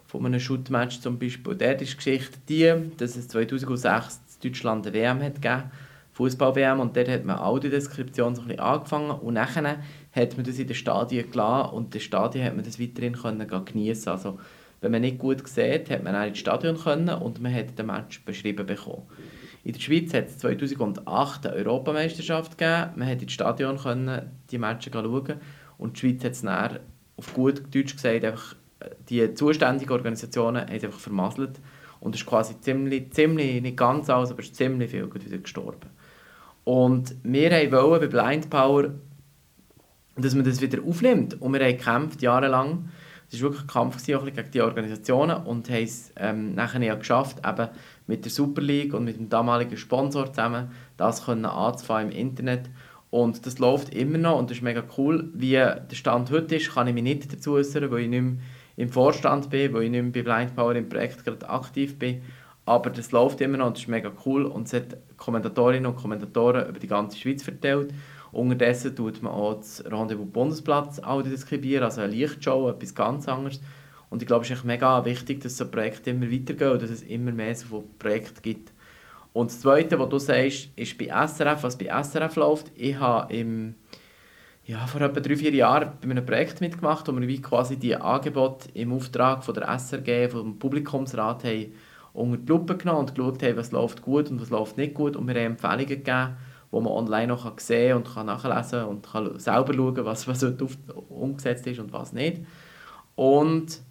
von 0.05 0.25
einem 0.25 0.39
Shootmatch 0.39 1.01
zum 1.01 1.19
Beispiel. 1.19 1.55
Dort 1.55 1.81
ist 1.81 1.91
die 1.91 1.97
Geschichte 1.97 2.39
die, 2.47 2.73
dass 2.97 3.15
es 3.15 3.27
2006 3.27 4.21
in 4.41 4.49
Deutschland 4.49 4.87
eine 4.87 4.95
WM 4.95 5.21
hat 5.21 5.35
gegeben, 5.35 5.71
Fußball-WM, 6.19 6.81
und 6.81 6.97
dort 6.97 7.07
hat 7.07 7.23
man 7.23 7.39
Audiodeskription 7.39 8.35
so 8.35 8.41
ein 8.41 8.49
bisschen 8.49 8.61
angefangen 8.61 9.11
und 9.11 9.35
nachher 9.35 9.77
hat 10.11 10.35
man 10.35 10.45
das 10.45 10.59
in 10.59 10.67
den 10.67 10.75
Stadien 10.75 11.31
gelassen 11.31 11.73
und 11.73 11.85
in 11.85 11.89
den 11.91 12.01
Stadien 12.01 12.45
hat 12.45 12.55
man 12.57 12.65
das 12.65 12.77
weiterhin 12.77 13.13
können 13.13 13.47
geniessen 13.65 14.09
also 14.09 14.37
wenn 14.81 14.91
man 14.91 15.01
nicht 15.01 15.17
gut 15.17 15.47
sieht, 15.47 15.89
hat 15.89 16.03
man 16.03 16.15
auch 16.15 16.25
ins 16.25 16.39
Stadion 16.39 16.77
können 16.77 17.09
und 17.09 17.41
man 17.41 17.53
hat 17.53 17.77
den 17.77 17.85
Match 17.85 18.23
beschrieben 18.25 18.65
bekommen. 18.65 19.03
In 19.63 19.73
der 19.73 19.79
Schweiz 19.79 20.13
hat 20.13 20.27
es 20.27 20.37
2008 20.39 21.47
eine 21.47 21.55
Europameisterschaft 21.55 22.57
gegeben. 22.57 22.91
Man 22.95 23.07
konnte 23.07 23.23
ins 23.23 23.33
Stadion 23.33 23.77
können 23.77 24.31
die 24.51 24.57
Matches 24.57 24.93
schauen 24.93 25.35
und 25.77 25.95
die 25.95 25.99
Schweiz 25.99 26.23
hat 26.23 26.31
es 26.31 26.41
dann 26.41 26.79
auf 27.15 27.33
gut 27.33 27.63
Deutsch 27.73 27.95
gesagt 27.95 28.25
einfach 28.25 28.55
die 29.09 29.33
zuständigen 29.33 29.91
Organisationen 29.91 30.61
haben 30.63 30.75
es 30.75 30.83
einfach 30.83 30.99
vermasselt 30.99 31.59
und 31.99 32.15
es 32.15 32.21
ist 32.21 32.27
quasi 32.27 32.59
ziemlich, 32.61 33.11
ziemlich, 33.11 33.61
nicht 33.61 33.77
ganz 33.77 34.09
alles, 34.09 34.31
aber 34.31 34.39
ist 34.39 34.55
ziemlich 34.55 34.91
viel 34.91 35.13
wieder 35.13 35.37
gestorben. 35.37 35.89
Und 36.69 37.15
wir 37.23 37.49
wollten 37.71 38.11
bei 38.11 38.29
Blind 38.29 38.51
Power, 38.51 38.91
dass 40.15 40.35
man 40.35 40.45
das 40.45 40.61
wieder 40.61 40.83
aufnimmt 40.83 41.41
und 41.41 41.51
wir 41.51 41.61
haben 41.61 41.75
gekämpft 41.75 42.21
jahrelang. 42.21 42.89
Es 43.27 43.41
war 43.41 43.49
wirklich 43.49 43.63
ein 43.63 43.67
Kampf 43.67 44.05
gewesen, 44.05 44.35
gegen 44.35 44.51
die 44.51 44.61
Organisationen 44.61 45.37
und 45.47 45.67
haben 45.67 45.83
es 45.83 46.11
ähm, 46.15 46.53
nachher 46.53 46.83
ja 46.83 46.93
geschafft, 46.93 47.37
eben 47.43 47.69
mit 48.05 48.23
der 48.23 48.31
Super 48.31 48.61
League 48.61 48.93
und 48.93 49.05
mit 49.05 49.17
dem 49.17 49.29
damaligen 49.29 49.77
Sponsor 49.77 50.31
zusammen 50.31 50.69
das 50.95 51.25
können 51.25 51.45
anzufangen 51.45 52.11
im 52.11 52.17
Internet 52.19 52.69
und 53.09 53.47
das 53.47 53.57
läuft 53.57 53.91
immer 53.95 54.19
noch 54.19 54.37
und 54.37 54.51
das 54.51 54.57
ist 54.57 54.63
mega 54.63 54.83
cool. 54.95 55.31
Wie 55.33 55.53
der 55.53 55.87
Stand 55.93 56.29
heute 56.29 56.57
ist, 56.57 56.71
kann 56.71 56.85
ich 56.85 56.93
mich 56.93 57.01
nicht 57.01 57.33
dazu 57.33 57.53
äußern, 57.53 57.89
weil 57.89 58.01
ich 58.01 58.09
nicht 58.09 58.21
mehr 58.21 58.37
im 58.77 58.89
Vorstand 58.89 59.49
bin, 59.49 59.73
wo 59.73 59.79
ich 59.79 59.89
nicht 59.89 60.03
mehr 60.03 60.11
bei 60.11 60.21
Blind 60.21 60.55
Power 60.55 60.75
im 60.75 60.87
Projekt 60.87 61.25
gerade 61.25 61.49
aktiv 61.49 61.97
bin. 61.97 62.21
Aber 62.69 62.91
das 62.91 63.11
läuft 63.11 63.41
immer 63.41 63.57
noch 63.57 63.65
und 63.65 63.79
ist 63.79 63.87
mega 63.87 64.11
cool. 64.27 64.45
Und 64.45 64.67
es 64.67 64.73
hat 64.73 64.95
Kommentatorinnen 65.17 65.87
und 65.87 65.95
Kommentatoren 65.95 66.69
über 66.69 66.77
die 66.77 66.85
ganze 66.85 67.17
Schweiz 67.17 67.41
verteilt. 67.41 67.91
Unterdessen 68.31 68.95
tut 68.95 69.23
man 69.23 69.33
auch 69.33 69.55
das 69.55 69.83
Rendezvous 69.87 70.31
Bundesplatz 70.31 70.99
audiodeskribieren, 70.99 71.83
also 71.83 72.01
eine 72.01 72.13
Lichtshow, 72.13 72.69
etwas 72.69 72.93
ganz 72.93 73.27
anderes. 73.27 73.59
Und 74.11 74.21
ich 74.21 74.27
glaube, 74.27 74.45
es 74.45 74.51
ist 74.51 74.63
mega 74.65 75.03
wichtig, 75.03 75.41
dass 75.41 75.57
so 75.57 75.67
Projekte 75.67 76.11
immer 76.11 76.31
weitergehen 76.31 76.73
und 76.73 76.83
dass 76.83 76.91
es 76.91 77.01
immer 77.01 77.31
mehr 77.31 77.55
so 77.55 77.85
Projekte 77.97 78.39
gibt. 78.43 78.71
Und 79.33 79.49
das 79.49 79.61
Zweite, 79.61 79.97
was 79.97 80.09
du 80.09 80.19
sagst, 80.19 80.69
ist 80.75 80.95
bei 80.99 81.05
SRF, 81.05 81.63
was 81.63 81.75
bei 81.75 81.87
SRF 81.87 82.35
läuft. 82.35 82.71
Ich 82.75 82.99
habe 82.99 83.33
im 83.33 83.73
ja, 84.65 84.85
vor 84.85 85.01
etwa 85.01 85.19
drei, 85.19 85.35
vier 85.35 85.55
Jahren 85.55 85.93
bei 85.99 86.11
einem 86.11 86.23
Projekt 86.23 86.61
mitgemacht, 86.61 87.07
wo 87.07 87.19
wir 87.19 87.41
quasi 87.41 87.77
die 87.77 87.95
Angebote 87.95 88.69
im 88.75 88.93
Auftrag 88.93 89.43
von 89.43 89.55
der 89.55 89.67
SRG, 89.79 90.29
vom 90.29 90.59
Publikumsrat, 90.59 91.43
haben 91.45 91.73
unter 92.13 92.37
die 92.37 92.47
Lupe 92.47 92.77
genommen 92.77 92.99
und 92.99 93.15
geschaut 93.15 93.43
haben, 93.43 93.57
was 93.57 93.71
läuft 93.71 94.01
gut 94.01 94.29
und 94.29 94.41
was 94.41 94.49
läuft 94.49 94.77
nicht 94.77 94.93
gut. 94.93 95.15
Und 95.15 95.27
wir 95.27 95.35
haben 95.35 95.53
Empfehlungen 95.53 95.87
gegeben, 95.87 96.37
wo 96.71 96.81
man 96.81 96.93
online 96.93 97.27
noch 97.27 97.51
sehen 97.59 97.97
und 97.97 98.13
kann 98.13 98.27
nachlesen 98.27 98.85
und 98.85 99.05
kann 99.05 99.39
selber 99.39 99.73
schauen, 99.73 100.05
was, 100.05 100.27
was 100.27 100.43
umgesetzt 101.09 101.67
ist 101.67 101.79
und 101.79 101.91
was 101.93 102.13
nicht. 102.13 102.41
Und 103.15 103.81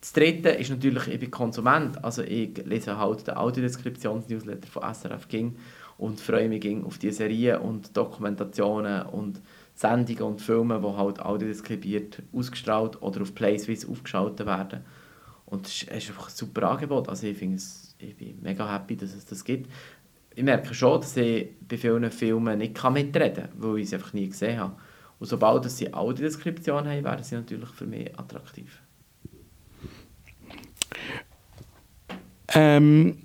das 0.00 0.12
Dritte 0.12 0.50
ist 0.50 0.70
natürlich, 0.70 1.08
ich 1.08 1.18
bin 1.18 1.30
Konsument, 1.30 2.02
also 2.04 2.22
ich 2.22 2.56
lese 2.64 2.98
halt 2.98 3.26
den 3.26 3.36
Audiodeskriptions-Newsletter 3.36 4.68
von 4.68 4.94
SRF 4.94 5.26
King 5.26 5.56
und 5.96 6.20
freue 6.20 6.48
mich 6.48 6.64
auf 6.84 6.98
die 6.98 7.10
Serien 7.10 7.60
und 7.60 7.96
Dokumentationen 7.96 9.02
und 9.06 9.40
Sendungen 9.74 10.22
und 10.22 10.40
Filme, 10.40 10.80
die 10.80 10.96
halt 10.96 11.20
audiodeskribiert 11.20 12.22
ausgestrahlt 12.32 13.02
oder 13.02 13.22
auf 13.22 13.34
Playswiss 13.34 13.88
aufgeschaltet 13.88 14.46
werden. 14.46 14.84
Und 15.50 15.66
es 15.66 15.82
ist 15.82 15.90
einfach 15.90 16.28
ein 16.28 16.34
super 16.34 16.70
Angebot. 16.70 17.08
Also 17.08 17.26
ich, 17.26 17.36
finde 17.36 17.56
es, 17.56 17.94
ich 17.98 18.14
bin 18.16 18.38
mega 18.42 18.70
happy, 18.70 18.96
dass 18.96 19.14
es 19.14 19.24
das 19.24 19.42
gibt. 19.42 19.70
Ich 20.34 20.42
merke 20.42 20.74
schon, 20.74 21.00
dass 21.00 21.16
ich 21.16 21.48
bei 21.66 21.76
vielen 21.76 22.10
Filmen 22.10 22.58
nicht 22.58 22.82
mitreden 22.90 23.44
kann, 23.44 23.50
weil 23.56 23.78
ich 23.78 23.86
es 23.86 23.94
einfach 23.94 24.12
nie 24.12 24.28
gesehen 24.28 24.60
habe. 24.60 24.76
Und 25.18 25.26
sobald 25.26 25.68
sie 25.70 25.92
Audiodeskription 25.92 26.86
haben, 26.86 27.04
werden 27.04 27.24
sie 27.24 27.34
natürlich 27.34 27.70
für 27.70 27.86
mich 27.86 28.16
attraktiv. 28.18 28.80
Ähm, 32.54 33.18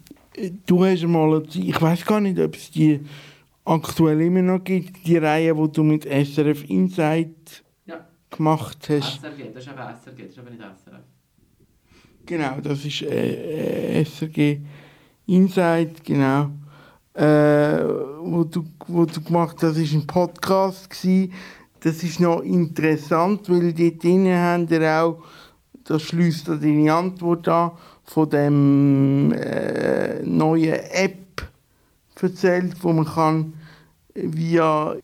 du 0.65 0.85
hast 0.85 1.03
mal, 1.03 1.43
ich 1.53 1.81
weiß 1.81 2.05
gar 2.05 2.19
nicht, 2.19 2.39
ob 2.39 2.55
es 2.55 2.71
die 2.71 3.01
aktuell 3.65 4.21
immer 4.21 4.41
noch 4.41 4.63
gibt, 4.63 5.05
die 5.05 5.17
Reihe, 5.17 5.53
die 5.53 5.71
du 5.71 5.83
mit 5.83 6.05
SRF 6.05 6.63
Insight 6.69 7.63
ja. 7.85 8.07
gemacht 8.29 8.89
hast. 8.89 9.21
SRG, 9.21 9.53
das 9.53 9.63
ist 9.63 9.69
aber 9.69 9.93
SRG, 9.93 10.23
das 10.23 10.31
ist 10.31 10.39
aber 10.39 10.49
nicht 10.49 10.61
SRF. 10.61 11.12
Genau, 12.25 12.59
das 12.61 12.85
ist 12.85 13.01
äh, 13.01 13.99
äh 13.99 14.05
SRG 14.05 14.59
Insight, 15.27 16.03
genau. 16.03 16.49
Äh, 17.13 17.83
wo, 18.21 18.43
du, 18.43 18.65
wo 18.87 19.05
du 19.05 19.21
gemacht 19.21 19.57
hast, 19.61 19.77
das 19.77 19.93
war 19.93 19.99
ein 19.99 20.07
Podcast. 20.07 20.89
Gewesen. 20.89 21.33
Das 21.81 22.01
ist 22.01 22.19
noch 22.19 22.41
interessant, 22.41 23.49
weil 23.49 23.73
dort 23.73 24.03
drinnen 24.03 24.37
haben 24.37 24.69
wir 24.69 25.01
auch, 25.01 25.23
das 25.83 26.01
schließt 26.03 26.47
deine 26.47 26.93
Antwort 26.93 27.47
an, 27.47 27.71
von 28.05 28.29
dem 28.29 29.33
äh, 29.33 30.21
neuen 30.23 30.79
App 30.91 31.49
erzählt, 32.21 32.75
wo 32.81 32.93
man 32.93 33.05
kann 33.05 33.53
via, 34.13 34.95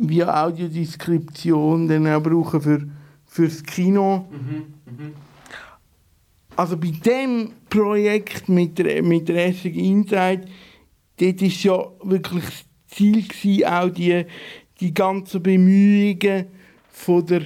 via 0.00 0.46
Audiodeskription 0.46 1.86
dann 1.86 2.08
auch 2.08 2.22
brauchen 2.22 2.60
für 2.60 2.88
fürs 3.28 3.62
Kino. 3.62 4.26
Mhm, 4.30 4.74
mh. 4.86 5.12
Also 6.58 6.76
bei 6.76 6.90
dem 6.90 7.52
Projekt 7.70 8.48
mit 8.48 8.80
der, 8.80 9.00
mit 9.04 9.28
der 9.28 9.52
SRG 9.52 9.76
Insight, 9.76 10.48
dort 11.16 11.40
war 11.40 11.48
ja 11.48 11.92
wirklich 12.02 12.44
das 12.46 12.64
Ziel, 12.88 13.22
gewesen, 13.28 13.64
auch 13.64 13.88
die, 13.90 14.24
die 14.80 14.92
ganzen 14.92 15.40
Bemühungen 15.40 16.46
von 16.90 17.24
der, 17.24 17.42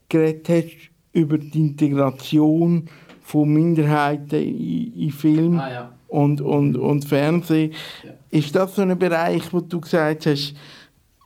geredet 0.09 0.49
hast 0.49 0.89
über 1.11 1.37
die 1.37 1.59
Integration 1.59 2.87
von 3.21 3.53
Minderheiten 3.53 4.41
in, 4.41 4.93
in 4.93 5.11
Film 5.11 5.59
ah, 5.59 5.71
ja. 5.71 5.93
und, 6.07 6.41
und, 6.41 6.75
und 6.75 7.05
Fernsehen. 7.05 7.71
Ja. 8.03 8.11
Ist 8.29 8.55
das 8.55 8.75
so 8.75 8.81
ein 8.81 8.97
Bereich, 8.97 9.51
wo 9.51 9.61
du 9.61 9.79
gesagt 9.79 10.25
hast, 10.25 10.53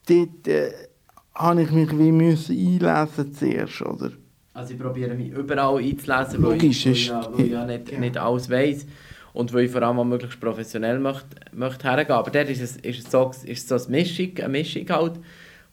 dort 0.08 0.48
äh, 0.48 0.72
habe 1.34 1.64
ich 1.64 1.72
mich 1.72 1.98
wie 1.98 2.12
müssen 2.12 2.58
einlesen 2.58 3.34
zuerst, 3.34 3.82
oder? 3.82 4.12
Also 4.58 4.74
ich 4.74 4.80
probiere 4.80 5.14
mich 5.14 5.30
überall 5.30 5.78
einzulesen, 5.78 6.42
weil 6.42 6.54
Logisch, 6.54 6.88
ich, 6.88 7.12
weil 7.12 7.22
ich, 7.22 7.32
weil 7.38 7.46
ich 7.46 7.52
ja 7.52 7.66
nicht, 7.66 7.92
ja. 7.92 8.00
nicht 8.00 8.18
alles 8.18 8.50
weiss 8.50 8.88
und 9.34 9.54
weil 9.54 9.66
ich 9.66 9.72
vor 9.72 9.84
allem 9.84 10.10
möglichst 10.10 10.40
professionell 10.40 10.98
möchte, 10.98 11.28
möchte 11.52 11.88
hergehen. 11.88 12.16
Aber 12.16 12.32
dort 12.32 12.50
ist 12.50 12.62
es, 12.62 12.78
ist 12.78 13.06
es 13.06 13.12
so, 13.12 13.30
ist 13.30 13.46
es 13.46 13.68
so 13.68 13.76
eine, 13.76 13.98
Mischung, 13.98 14.36
eine 14.38 14.50
Mischung 14.50 14.90
halt 14.90 15.20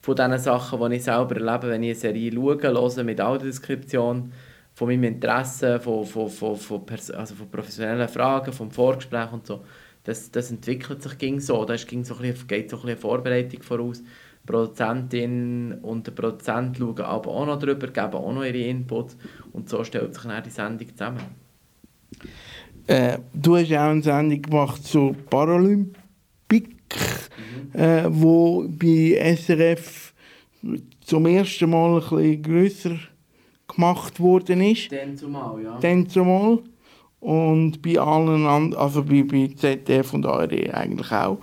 von 0.03 0.17
den 0.17 0.39
Sachen, 0.39 0.91
die 0.91 0.97
ich 0.97 1.05
selber 1.05 1.35
erlebe, 1.35 1.71
wenn 1.71 1.83
ich 1.83 1.93
eine 1.93 1.99
Serie 1.99 2.31
schaue, 2.31 2.61
höre, 2.61 3.05
mit 3.05 3.23
Audiodeskription, 3.23 4.33
von 4.75 4.89
meinem 4.89 5.05
Interesse, 5.05 5.81
von, 5.81 6.05
von, 6.05 6.29
von, 6.29 6.57
von, 6.57 6.85
also 7.15 7.35
von 7.37 7.51
professionellen 7.51 8.09
Fragen, 8.09 8.53
vom 8.53 8.71
Vorgespräch 8.71 9.33
und 9.33 9.47
so. 9.47 9.65
Das, 10.03 10.31
das 10.31 10.51
entwickelt 10.51 11.03
sich 11.03 11.17
ging 11.17 11.41
so. 11.41 11.65
Da 11.65 11.75
ging 11.77 12.05
so 12.05 12.17
ein 12.17 12.21
bisschen, 12.21 12.47
geht 12.49 12.69
so 12.69 12.77
ein 12.77 12.83
bisschen 12.83 12.99
Vorbereitung 12.99 13.63
voraus. 13.63 14.03
Die 14.45 14.53
Produzentin 14.53 15.79
und 15.81 16.07
der 16.07 16.13
Produzent 16.13 16.77
schauen 16.77 17.01
aber 17.01 17.31
auch 17.31 17.47
noch 17.47 17.59
drüber, 17.59 17.87
geben 17.87 18.15
auch 18.15 18.33
noch 18.33 18.45
ihre 18.45 18.59
Inputs 18.59 19.17
und 19.53 19.69
so 19.71 19.83
stellt 19.85 20.15
sich 20.15 20.25
dann 20.25 20.43
die 20.43 20.51
Sendung 20.51 20.89
zusammen. 20.89 21.21
Äh, 22.87 23.19
du 23.33 23.57
hast 23.57 23.73
auch 23.73 23.79
eine 23.79 24.03
Sendung 24.03 24.43
gemacht 24.43 24.85
zur 24.85 25.15
Paralympic, 25.15 25.97
mhm. 26.53 27.81
äh, 27.81 28.05
wo 28.09 28.69
bei 28.69 29.35
SRF 29.35 30.13
zum 31.01 31.27
ersten 31.27 31.71
Mal 31.71 31.95
ein 31.95 32.01
bisschen 32.01 32.43
grösser 32.43 32.97
gemacht 33.67 34.21
worden 34.21 34.61
ist. 34.61 34.93
Dann 34.93 35.17
zumal, 35.17 35.63
ja. 35.63 35.79
Dann 35.81 36.07
zumal. 36.09 36.59
Und 37.21 37.81
bei 37.81 37.99
allen 37.99 38.47
anderen, 38.47 38.75
also 38.75 39.03
bei, 39.03 39.23
bei 39.23 39.51
ZDF 39.57 40.13
und 40.13 40.27
ARD 40.27 40.75
eigentlich 40.75 41.11
auch. 41.11 41.39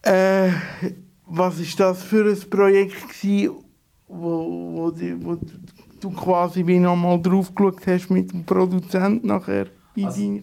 Äh, 0.00 0.48
was 1.28 1.58
war 1.58 1.88
das 1.88 2.02
für 2.02 2.24
ein 2.24 2.50
Projekt, 2.50 3.08
gewesen, 3.08 3.50
wo, 4.08 4.72
wo, 4.74 4.90
die, 4.90 5.14
wo 5.22 5.38
du 6.00 6.10
quasi 6.10 6.66
wie 6.66 6.78
nochmal 6.78 7.20
drauf 7.20 7.54
geschaut 7.54 7.86
hast 7.86 8.10
mit 8.10 8.32
dem 8.32 8.44
Produzent 8.44 9.24
nachher? 9.24 9.66
Also, 10.00 10.40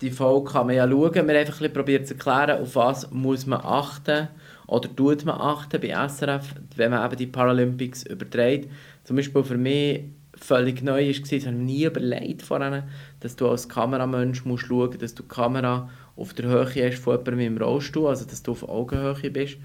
die 0.00 0.10
Folge 0.10 0.50
kann 0.50 0.66
man 0.66 0.76
ja 0.76 0.88
schauen. 0.88 1.14
Wir 1.14 1.22
haben 1.22 1.30
einfach 1.30 1.60
ein 1.62 1.72
probiert 1.72 2.06
zu 2.06 2.14
erklären, 2.14 2.60
auf 2.60 2.76
was 2.76 3.10
muss 3.10 3.46
man 3.46 3.60
achten 3.62 4.28
oder 4.66 4.94
tut 4.94 5.24
man 5.24 5.40
achten 5.40 5.80
bei 5.80 6.08
SRF, 6.08 6.54
wenn 6.76 6.90
man 6.90 7.04
eben 7.04 7.16
die 7.16 7.26
Paralympics 7.26 8.04
überträgt. 8.04 8.70
Zum 9.04 9.16
Beispiel 9.16 9.44
für 9.44 9.56
mich 9.56 10.04
völlig 10.36 10.82
neu 10.82 11.06
war, 11.06 11.20
das 11.20 11.30
habe 11.30 11.36
ich 11.36 11.46
nie 11.46 11.84
überlegt 11.84 12.42
vorhin, 12.42 12.82
dass 13.20 13.36
du 13.36 13.48
als 13.48 13.68
Kameramensch 13.68 14.44
musst 14.44 14.66
schauen 14.66 14.88
musst, 14.88 15.02
dass 15.02 15.14
du 15.14 15.22
die 15.22 15.28
Kamera 15.28 15.88
auf 16.16 16.34
der 16.34 16.46
Höhe 16.46 16.86
hast 16.86 16.98
von 16.98 17.16
jemandem 17.16 17.40
im 17.40 17.58
Rollstuhl, 17.58 18.08
also 18.08 18.24
dass 18.24 18.42
du 18.42 18.52
auf 18.52 18.68
Augenhöhe 18.68 19.30
bist. 19.30 19.56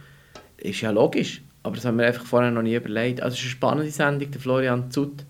Ist 0.58 0.82
ja 0.82 0.91
logisch, 0.91 1.41
aber 1.64 1.76
das 1.76 1.86
haben 1.86 1.97
wir 1.97 2.08
einfach 2.08 2.26
vorher 2.26 2.51
noch 2.51 2.62
nie 2.62 2.76
überlegt. 2.76 3.22
Also 3.22 3.36
es 3.36 3.39
ist 3.39 3.45
eine 3.45 3.51
spannende 3.51 3.91
Sendung, 3.91 4.32
der 4.32 4.41
Florian 4.41 4.91
Zutt 4.91 5.26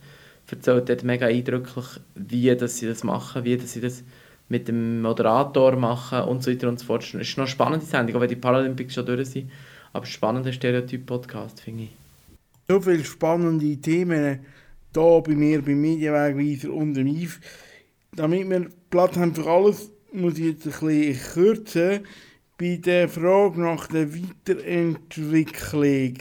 erzählt 0.49 0.88
dort 0.88 1.03
mega 1.03 1.28
eindrücklich, 1.28 1.86
wie 2.15 2.55
dass 2.55 2.78
sie 2.78 2.88
das 2.88 3.03
machen, 3.03 3.43
wie 3.43 3.57
dass 3.57 3.73
sie 3.73 3.82
das 3.82 4.03
mit 4.49 4.67
dem 4.67 5.01
Moderator 5.01 5.75
machen 5.75 6.21
und 6.21 6.43
so 6.43 6.51
weiter 6.51 6.69
und 6.69 6.80
so 6.80 6.86
fort. 6.86 7.03
Es 7.03 7.13
ist 7.13 7.38
noch 7.38 7.43
eine 7.43 7.51
spannende 7.51 7.86
Sendung, 7.86 8.15
auch 8.15 8.21
wenn 8.21 8.30
die 8.30 8.36
Paralympics 8.36 8.93
schon 8.93 9.05
durch 9.05 9.28
sind. 9.30 9.51
Aber 9.93 10.05
spannender 10.05 10.53
Stereotyp-Podcast, 10.53 11.61
finde 11.61 11.84
ich. 11.84 11.89
So 12.67 12.80
viele 12.80 13.03
spannende 13.03 13.78
Themen 13.78 14.39
hier 14.93 15.21
bei 15.25 15.36
mir, 15.36 15.61
beim 15.61 15.82
Medienwegweiser 15.82 16.73
und 16.73 16.93
dem 16.93 17.07
IF. 17.07 17.39
Damit 18.15 18.49
wir 18.49 18.67
Platz 18.89 19.17
haben 19.17 19.36
für 19.36 19.49
alles, 19.49 19.91
muss 20.13 20.38
ich 20.38 20.45
jetzt 20.45 20.65
ein 20.65 20.88
bisschen 20.88 21.34
kürzen. 21.34 21.99
Bei 22.59 22.77
der 22.77 23.07
Frage 23.07 23.61
nach 23.61 23.85
der 23.85 24.11
Weiterentwicklung 24.11 26.15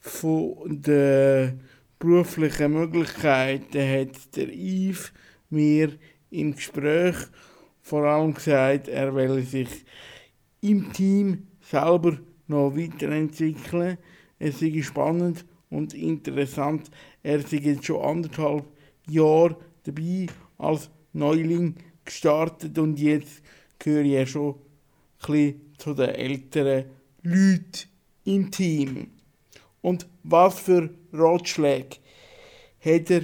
von 0.00 0.82
der 0.82 1.56
beruflichen 2.00 2.72
Möglichkeiten 2.72 3.78
hat 3.78 4.34
der 4.34 4.48
Yves 4.48 5.12
mir 5.50 5.92
im 6.30 6.56
Gespräch 6.56 7.14
vor 7.80 8.02
allem 8.02 8.34
gesagt, 8.34 8.88
er 8.88 9.14
will 9.14 9.40
sich 9.42 9.68
im 10.62 10.92
Team 10.92 11.46
selber 11.60 12.18
noch 12.48 12.76
weiterentwickeln. 12.76 13.98
Es 14.40 14.60
ist 14.60 14.86
spannend 14.86 15.44
und 15.70 15.94
interessant. 15.94 16.90
Er 17.22 17.36
ist 17.36 17.52
jetzt 17.52 17.84
schon 17.84 18.04
anderthalb 18.04 18.64
Jahre 19.08 19.56
dabei 19.84 20.26
als 20.58 20.90
Neuling 21.12 21.76
gestartet 22.04 22.76
und 22.80 22.98
jetzt 22.98 23.44
gehöre 23.78 24.22
ich 24.22 24.28
schon 24.28 24.54
ein 24.54 24.56
bisschen 25.20 25.67
zu 25.78 25.94
den 25.94 26.10
älteren 26.10 26.84
Leuten 27.22 27.88
im 28.24 28.50
Team. 28.50 29.10
Und 29.80 30.06
was 30.22 30.60
für 30.60 30.90
Ratschläge 31.12 31.96
hat 32.84 33.10
er 33.10 33.22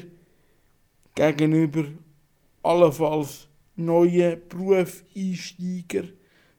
gegenüber 1.15 1.85
allenfalls 2.63 3.49
neuen 3.77 4.41
Berufseinsteiger? 4.49 6.05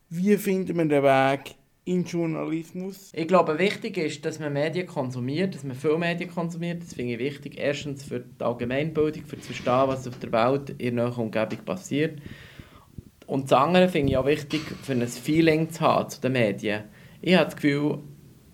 Wie 0.09 0.37
finden 0.37 0.77
wir 0.77 0.85
den 0.85 1.03
Weg 1.03 1.55
in 1.85 2.03
Journalismus? 2.03 3.11
Ich 3.13 3.27
glaube, 3.27 3.57
wichtig 3.57 3.97
ist, 3.97 4.23
dass 4.25 4.39
man 4.39 4.53
Medien 4.53 4.87
konsumiert, 4.87 5.55
dass 5.55 5.63
man 5.63 5.75
viel 5.75 5.97
Medien 5.97 6.29
konsumiert. 6.29 6.83
Das 6.83 6.93
finde 6.93 7.13
ich 7.13 7.19
wichtig. 7.19 7.57
Erstens 7.57 8.03
für 8.03 8.19
die 8.19 8.43
Allgemeinbildung, 8.43 9.23
für 9.23 9.39
zu 9.39 9.47
verstehen, 9.47 9.87
was 9.87 10.07
auf 10.07 10.19
der 10.19 10.31
Welt 10.31 10.69
in 10.77 10.97
der 10.97 11.17
Umgebung 11.17 11.59
passiert. 11.65 12.19
Und 13.27 13.51
das 13.51 13.59
andere 13.59 13.89
finde 13.89 14.11
ich 14.11 14.17
auch 14.17 14.25
wichtig, 14.25 14.61
für 14.61 14.93
ein 14.93 15.07
Feeling 15.07 15.69
zu 15.69 15.81
haben 15.81 16.09
zu 16.09 16.21
den 16.21 16.33
Medien. 16.33 16.83
Ich 17.21 17.35
habe 17.35 17.45
das 17.45 17.55
Gefühl, 17.55 17.99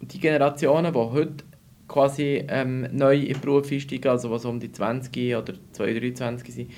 die 0.02 0.20
Generationen, 0.20 0.94
die 0.94 1.00
heute 1.00 1.44
quasi 1.88 2.46
ähm, 2.48 2.88
neu 2.92 3.18
in 3.18 3.34
den 3.34 3.42
Beruf 3.42 3.72
einsteigen, 3.72 4.10
also 4.10 4.32
was 4.32 4.46
um 4.46 4.60
die 4.60 4.72
20 4.72 5.36
oder 5.36 5.54
22, 5.74 6.16
23 6.16 6.54
sind, 6.54 6.72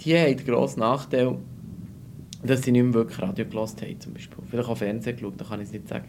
die 0.00 0.16
haben 0.16 0.36
den 0.36 0.46
grossen 0.46 0.80
Nachteil, 0.80 1.36
dass 2.44 2.62
sie 2.62 2.72
nicht 2.72 2.84
mehr 2.84 2.94
wirklich 2.94 3.20
Radio 3.20 3.44
gelost 3.44 3.82
haben, 3.82 4.00
zum 4.00 4.14
Beispiel. 4.14 4.38
Vielleicht 4.48 4.68
auch 4.68 4.76
Fernsehen 4.76 5.16
geschaut, 5.16 5.34
da 5.40 5.44
kann 5.44 5.60
ich 5.60 5.66
es 5.66 5.72
nicht 5.72 5.88
sagen. 5.88 6.08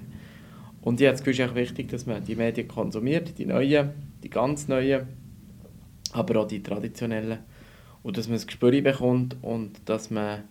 Und 0.82 1.00
ich 1.00 1.08
habe 1.08 1.14
das 1.14 1.24
Gefühl, 1.24 1.46
es 1.46 1.50
ist 1.50 1.56
wichtig, 1.56 1.90
dass 1.90 2.06
man 2.06 2.24
die 2.24 2.36
Medien 2.36 2.68
konsumiert, 2.68 3.38
die 3.38 3.46
neuen, 3.46 3.92
die 4.22 4.30
ganz 4.30 4.68
neuen, 4.68 5.08
aber 6.12 6.42
auch 6.42 6.48
die 6.48 6.62
traditionellen. 6.62 7.40
Und 8.04 8.18
dass 8.18 8.28
man 8.28 8.38
ein 8.38 8.46
Gespür 8.46 8.82
bekommt 8.82 9.38
und 9.42 9.82
dass 9.86 10.12
man 10.12 10.44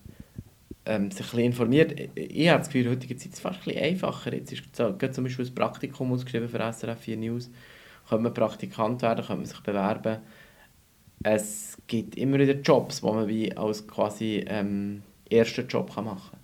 ähm, 0.84 1.10
sich 1.10 1.20
ein 1.20 1.30
bisschen 1.30 1.40
informiert. 1.40 1.94
Ich, 2.14 2.48
habe 2.48 2.58
das 2.58 2.68
Gefühl, 2.68 2.90
heutige 2.90 3.16
Zeit 3.16 3.28
ist 3.28 3.34
es 3.34 3.40
fast 3.40 3.60
ein 3.60 3.64
bisschen 3.64 3.82
einfacher. 3.82 4.34
Jetzt 4.34 4.52
ist 4.52 4.76
so, 4.76 4.92
zum 4.92 5.24
Beispiel 5.24 5.46
ein 5.46 5.54
Praktikum 5.54 6.12
ausgeschrieben 6.12 6.48
für 6.48 6.58
SRF 6.58 6.98
4 6.98 7.16
News. 7.16 7.50
Könnte 8.08 8.24
man 8.24 8.34
Praktikant 8.34 9.02
werden, 9.02 9.24
könnte 9.24 9.36
man 9.36 9.46
sich 9.46 9.60
bewerben. 9.60 10.18
Es 11.22 11.78
gibt 11.86 12.16
immer 12.16 12.38
wieder 12.38 12.54
Jobs, 12.54 13.00
die 13.00 13.06
man 13.06 13.28
wie 13.28 13.56
als 13.56 13.86
quasi 13.86 14.44
ähm, 14.48 15.02
ersten 15.30 15.68
Job 15.68 15.94
kann 15.94 16.06
machen 16.06 16.30
kann. 16.32 16.40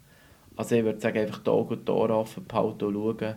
Also 0.57 0.77
ich 0.77 0.85
würde 0.85 1.01
sagen, 1.01 1.19
einfach 1.19 1.39
die 1.39 1.51
Augen 1.51 1.75
und 1.75 1.89
die 1.89 1.93
Ohren 1.93 2.13
offen 2.13 2.47
behalten 2.47 2.85
und 2.85 2.95
schauen 2.95 3.37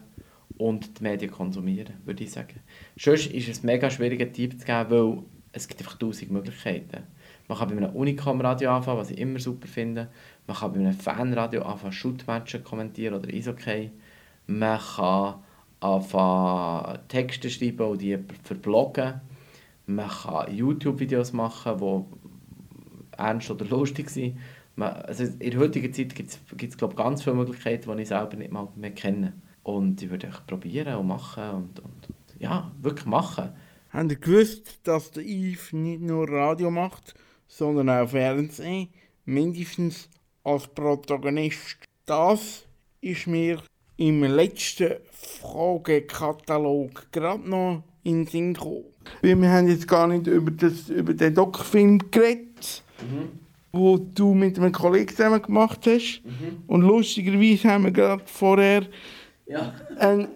und 0.57 0.99
die 0.99 1.03
Medien 1.03 1.31
konsumieren, 1.31 1.95
würde 2.05 2.23
ich 2.23 2.31
sagen. 2.31 2.59
Sonst 2.97 3.27
ist 3.27 3.47
es 3.47 3.63
ein 3.63 3.65
mega 3.65 3.89
schwieriger 3.89 4.31
Tipp 4.31 4.59
zu 4.59 4.65
geben, 4.65 4.89
weil 4.89 5.17
es 5.51 5.67
gibt 5.67 5.81
einfach 5.81 5.97
tausend 5.97 6.31
Möglichkeiten. 6.31 7.03
Man 7.47 7.57
kann 7.57 7.69
bei 7.69 7.77
einem 7.77 7.95
Unicom-Radio 7.95 8.71
anfangen, 8.71 8.99
was 8.99 9.11
ich 9.11 9.17
immer 9.17 9.39
super 9.39 9.67
finde. 9.67 10.09
Man 10.47 10.57
kann 10.57 10.73
bei 10.73 10.79
einem 10.79 10.93
Fanradio 10.93 11.63
anfangen, 11.63 11.93
Shootmatches 11.93 12.63
kommentieren 12.63 13.15
oder 13.15 13.29
Eishockey. 13.29 13.91
Man 14.47 14.79
kann 14.79 15.35
anfangen, 15.79 16.99
Texte 17.07 17.49
schreiben 17.49 17.87
und 17.87 18.01
die 18.01 18.17
verbloggen. 18.43 19.21
Man 19.85 20.09
kann 20.09 20.55
YouTube-Videos 20.55 21.33
machen, 21.33 21.77
die 21.79 23.17
ernst 23.17 23.51
oder 23.51 23.65
lustig 23.65 24.09
sind. 24.09 24.37
Man, 24.75 24.93
also 24.93 25.23
in 25.23 25.51
der 25.51 25.59
heutigen 25.59 25.93
Zeit 25.93 26.15
gibt 26.15 26.29
es 26.29 26.77
ganz 26.95 27.23
viele 27.23 27.35
Möglichkeiten, 27.35 27.95
die 27.95 28.03
ich 28.03 28.09
selber 28.09 28.35
nicht 28.35 28.51
mal 28.51 28.67
mehr 28.75 28.91
kenne. 28.91 29.33
Und 29.63 30.01
ich 30.01 30.09
würde 30.09 30.27
einfach 30.27 30.45
probieren 30.47 30.95
und 30.95 31.07
machen 31.07 31.49
und, 31.49 31.79
und, 31.79 32.09
und 32.09 32.41
ja, 32.41 32.71
wirklich 32.81 33.05
machen. 33.05 33.49
Habt 33.91 34.11
ihr 34.11 34.17
gewusst, 34.17 34.79
dass 34.83 35.11
der 35.11 35.23
Yves 35.23 35.73
nicht 35.73 36.01
nur 36.01 36.29
Radio 36.29 36.71
macht, 36.71 37.13
sondern 37.47 37.89
auch 37.89 38.09
Fernsehen? 38.09 38.87
Mindestens 39.25 40.09
als 40.43 40.67
Protagonist. 40.67 41.77
Das 42.05 42.63
ist 43.01 43.27
mir 43.27 43.61
im 43.97 44.23
letzten 44.23 44.93
Fragekatalog 45.11 47.11
gerade 47.11 47.49
noch 47.49 47.83
in 48.03 48.25
den 48.25 48.27
Sinn 48.27 48.53
gekommen. 48.53 48.85
wir 49.21 49.49
haben 49.49 49.67
jetzt 49.67 49.87
gar 49.87 50.07
nicht 50.07 50.27
über, 50.27 50.51
das, 50.51 50.89
über 50.89 51.13
den 51.13 51.35
Doc-Film 51.35 51.99
geredet. 52.11 52.83
Mhm 53.01 53.41
wo 53.71 53.97
du 53.97 54.33
mit 54.33 54.57
einem 54.57 54.71
Kollegen 54.71 55.15
zusammen 55.15 55.41
gemacht 55.41 55.79
hast. 55.85 56.21
Mhm. 56.23 56.63
Und 56.67 56.81
lustigerweise 56.81 57.69
haben 57.69 57.85
wir 57.85 57.91
gerade 57.91 58.23
vorher 58.25 58.85
ja. 59.45 59.73
einen, 59.97 60.27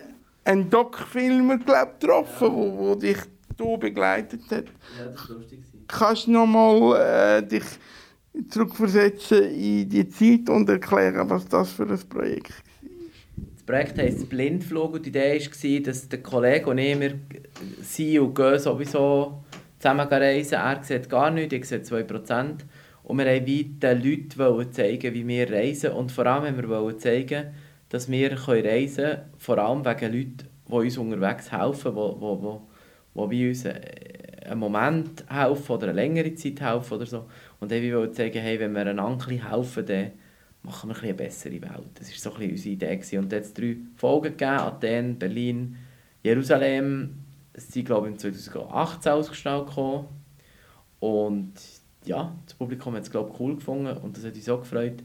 einen 0.43 0.69
Doc-Filmer 0.69 1.57
getroffen, 1.57 2.47
ja. 2.47 2.53
wo, 2.53 2.77
wo 2.77 2.95
dich 2.95 3.17
du 3.57 3.77
begleitet 3.77 4.41
hat. 4.51 4.65
Ja, 4.97 5.05
das 5.05 5.29
war 5.29 5.37
lustig. 5.37 5.59
Kannst 5.87 6.27
du 6.27 6.31
nochmal 6.31 7.39
äh, 7.39 7.47
dich 7.47 7.63
zurückversetzen 8.49 9.43
in 9.43 9.89
die 9.89 10.07
Zeit 10.09 10.49
und 10.49 10.69
erklären, 10.69 11.29
was 11.29 11.47
das 11.47 11.71
für 11.71 11.83
ein 11.83 11.99
Projekt 12.09 12.49
war? 12.49 12.65
Das 13.55 13.63
Projekt 13.63 13.97
heisst 13.97 14.29
Blindflug 14.29 14.93
und 14.93 15.05
die 15.05 15.09
Idee 15.09 15.39
war, 15.39 15.81
dass 15.81 16.09
der 16.09 16.21
Kollege 16.21 16.69
und 16.69 16.77
ich, 16.77 16.99
wir 16.99 17.17
sind 17.81 18.19
und 18.19 18.35
gehen 18.35 18.59
sowieso 18.59 19.43
zusammen 19.79 20.07
reisen. 20.07 20.55
Er 20.55 20.83
sieht 20.83 21.09
gar 21.09 21.31
nichts, 21.31 21.53
ich 21.53 21.65
sehe 21.65 21.79
2%. 21.79 22.57
Und 23.03 23.17
wir 23.19 23.25
wollten 23.25 23.79
den 23.79 24.01
Leuten 24.01 24.71
zeigen, 24.71 25.13
wie 25.13 25.27
wir 25.27 25.51
reisen. 25.51 25.91
Und 25.91 26.11
vor 26.11 26.25
allem 26.25 26.57
haben 26.57 26.69
wir 26.69 26.97
zeigen, 26.97 27.47
dass 27.89 28.09
wir 28.09 28.31
reisen 28.31 28.95
können, 28.95 29.21
vor 29.37 29.57
allem 29.57 29.85
wegen 29.85 30.13
Leuten, 30.13 30.49
die 30.67 30.73
uns 30.73 30.97
unterwegs 30.97 31.51
helfen, 31.51 31.95
die, 31.95 33.19
die, 33.21 33.29
die 33.29 33.47
uns 33.49 33.65
äh, 33.65 33.81
einen 34.49 34.59
Moment 34.59 35.23
helfen 35.29 35.71
oder 35.71 35.87
eine 35.87 35.93
längere 35.93 36.33
Zeit 36.35 36.61
helfen 36.61 36.93
oder 36.95 37.05
so. 37.05 37.25
Und 37.59 37.71
wollen 37.71 37.83
wir 37.83 38.11
zeigen, 38.11 38.41
hey, 38.41 38.59
wenn 38.59 38.73
wir 38.73 38.85
einander 38.85 39.27
helfen, 39.27 39.85
dann 39.85 40.11
machen 40.63 40.89
wir 40.89 41.01
eine 41.01 41.13
bessere 41.13 41.61
Welt. 41.61 41.89
Das 41.95 42.09
war 42.09 42.33
so 42.33 42.39
ein 42.39 42.49
unsere 42.51 42.73
Idee. 42.73 42.95
Gewesen. 42.95 43.19
Und 43.19 43.31
jetzt 43.31 43.57
drei 43.57 43.77
Folgen 43.95 44.37
gegeben, 44.37 44.59
Athen, 44.59 45.19
Berlin, 45.19 45.77
Jerusalem. 46.23 47.21
Sie 47.53 47.71
sind, 47.71 47.85
glaube 47.85 48.07
ich, 48.07 48.13
im 48.13 48.19
2018 48.19 49.11
ausgestrahlt 49.11 49.67
gekommen. 49.67 50.07
Und 50.99 51.53
ja, 52.05 52.35
das 52.45 52.53
Publikum 52.55 52.95
hat 52.95 53.03
es 53.03 53.11
glaube 53.11 53.33
cool 53.39 53.55
gefunden 53.55 53.97
und 53.97 54.17
das 54.17 54.25
hat 54.25 54.35
uns 54.35 54.49
auch 54.49 54.59
gefreut. 54.59 55.03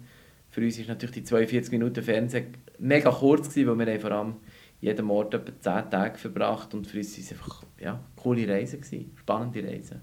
Für 0.51 0.61
uns 0.61 0.78
war 0.78 0.86
natürlich 0.86 1.14
die 1.14 1.24
42 1.24 1.72
Minuten 1.72 2.03
Fernsehen 2.03 2.55
mega 2.78 3.11
kurz, 3.11 3.48
gewesen, 3.48 3.78
weil 3.78 3.86
wir 3.86 4.01
vor 4.01 4.12
allem 4.12 4.36
jeden 4.80 5.07
Morgen 5.07 5.32
etwa 5.32 5.82
10 5.82 5.90
Tage 5.90 6.18
verbracht 6.18 6.74
und 6.74 6.86
für 6.86 6.98
uns 6.98 7.16
war 7.16 7.24
es 7.24 7.32
einfach 7.32 7.62
ja, 7.78 8.01
coole 8.16 8.48
Reisen, 8.48 8.80
gewesen, 8.80 9.12
spannende 9.16 9.62
Reisen. 9.62 10.01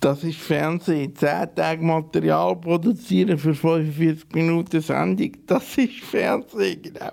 Das 0.00 0.22
ist 0.22 0.38
Fernsehen. 0.38 1.14
10 1.14 1.54
Tage 1.56 1.82
Material 1.82 2.54
produzieren 2.56 3.36
für 3.36 3.54
45 3.54 4.32
Minuten 4.32 4.80
Sendung. 4.80 5.32
Das 5.46 5.76
ist 5.76 6.00
Fernsehen, 6.00 6.82
genau. 6.82 7.10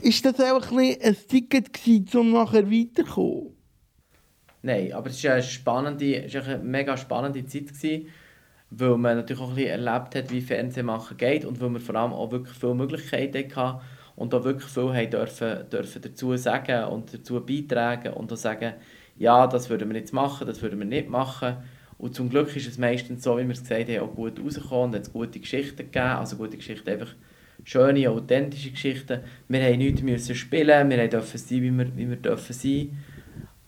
Ist 0.00 0.24
das 0.24 0.40
auch 0.40 0.72
ein, 0.72 0.96
ein 1.02 1.16
Ticket 1.28 1.72
gewesen, 1.72 2.18
um 2.18 2.32
nachher 2.32 2.70
weiterzukommen? 2.70 3.54
Nein, 4.62 4.92
aber 4.92 5.10
es 5.10 5.22
war 5.24 5.32
eine, 5.34 5.42
spannende, 5.42 6.26
eine 6.32 6.58
mega 6.58 6.96
spannende 6.96 7.44
Zeit, 7.44 7.68
gewesen, 7.68 8.08
weil 8.70 8.96
man 8.96 9.16
natürlich 9.16 9.42
auch 9.42 9.50
ein 9.50 9.54
bisschen 9.56 9.70
erlebt 9.70 10.14
hat, 10.14 10.30
wie 10.30 10.40
Fernsehen 10.40 10.86
machen 10.86 11.16
geht 11.16 11.44
und 11.44 11.60
weil 11.60 11.70
wir 11.70 11.80
vor 11.80 11.96
allem 11.96 12.12
auch 12.12 12.30
wirklich 12.30 12.56
viele 12.56 12.74
Möglichkeiten 12.74 13.56
hatten 13.56 13.80
und 14.16 14.34
auch 14.34 14.44
wirklich 14.44 14.70
viel 14.70 15.06
dürfen, 15.06 15.68
dürfen 15.70 16.02
dazu 16.02 16.36
sagen 16.36 16.84
und 16.84 17.12
dazu 17.12 17.44
beitragen 17.44 18.12
und 18.12 18.32
auch 18.32 18.36
sagen, 18.36 18.74
ja, 19.20 19.46
das 19.46 19.70
würden 19.70 19.88
wir 19.90 19.96
jetzt 19.96 20.12
machen, 20.12 20.46
das 20.46 20.60
würden 20.62 20.80
wir 20.80 20.86
nicht 20.86 21.08
machen. 21.08 21.58
Und 21.98 22.14
zum 22.14 22.30
Glück 22.30 22.56
ist 22.56 22.66
es 22.66 22.78
meistens 22.78 23.22
so, 23.22 23.38
wie 23.38 23.44
wir 23.44 23.52
es 23.52 23.60
gesagt 23.60 23.88
haben, 23.88 24.00
auch 24.00 24.14
gut 24.14 24.40
rausgekommen 24.42 24.94
und 24.96 25.00
es 25.00 25.12
gute 25.12 25.38
Geschichten 25.38 25.76
gegeben, 25.76 26.06
also 26.06 26.36
gute 26.36 26.56
Geschichten, 26.56 26.90
einfach 26.90 27.14
schöne, 27.62 28.10
authentische 28.10 28.70
Geschichten. 28.70 29.20
Wir 29.48 29.76
mussten 29.76 30.04
nichts 30.06 30.36
spielen, 30.36 30.90
wir 30.90 31.08
durften 31.08 31.38
sein, 31.38 31.62
wie 31.62 31.70
wir, 31.70 31.96
wie 31.96 32.08
wir 32.08 32.16
dürfen 32.16 32.52
sein 32.52 32.96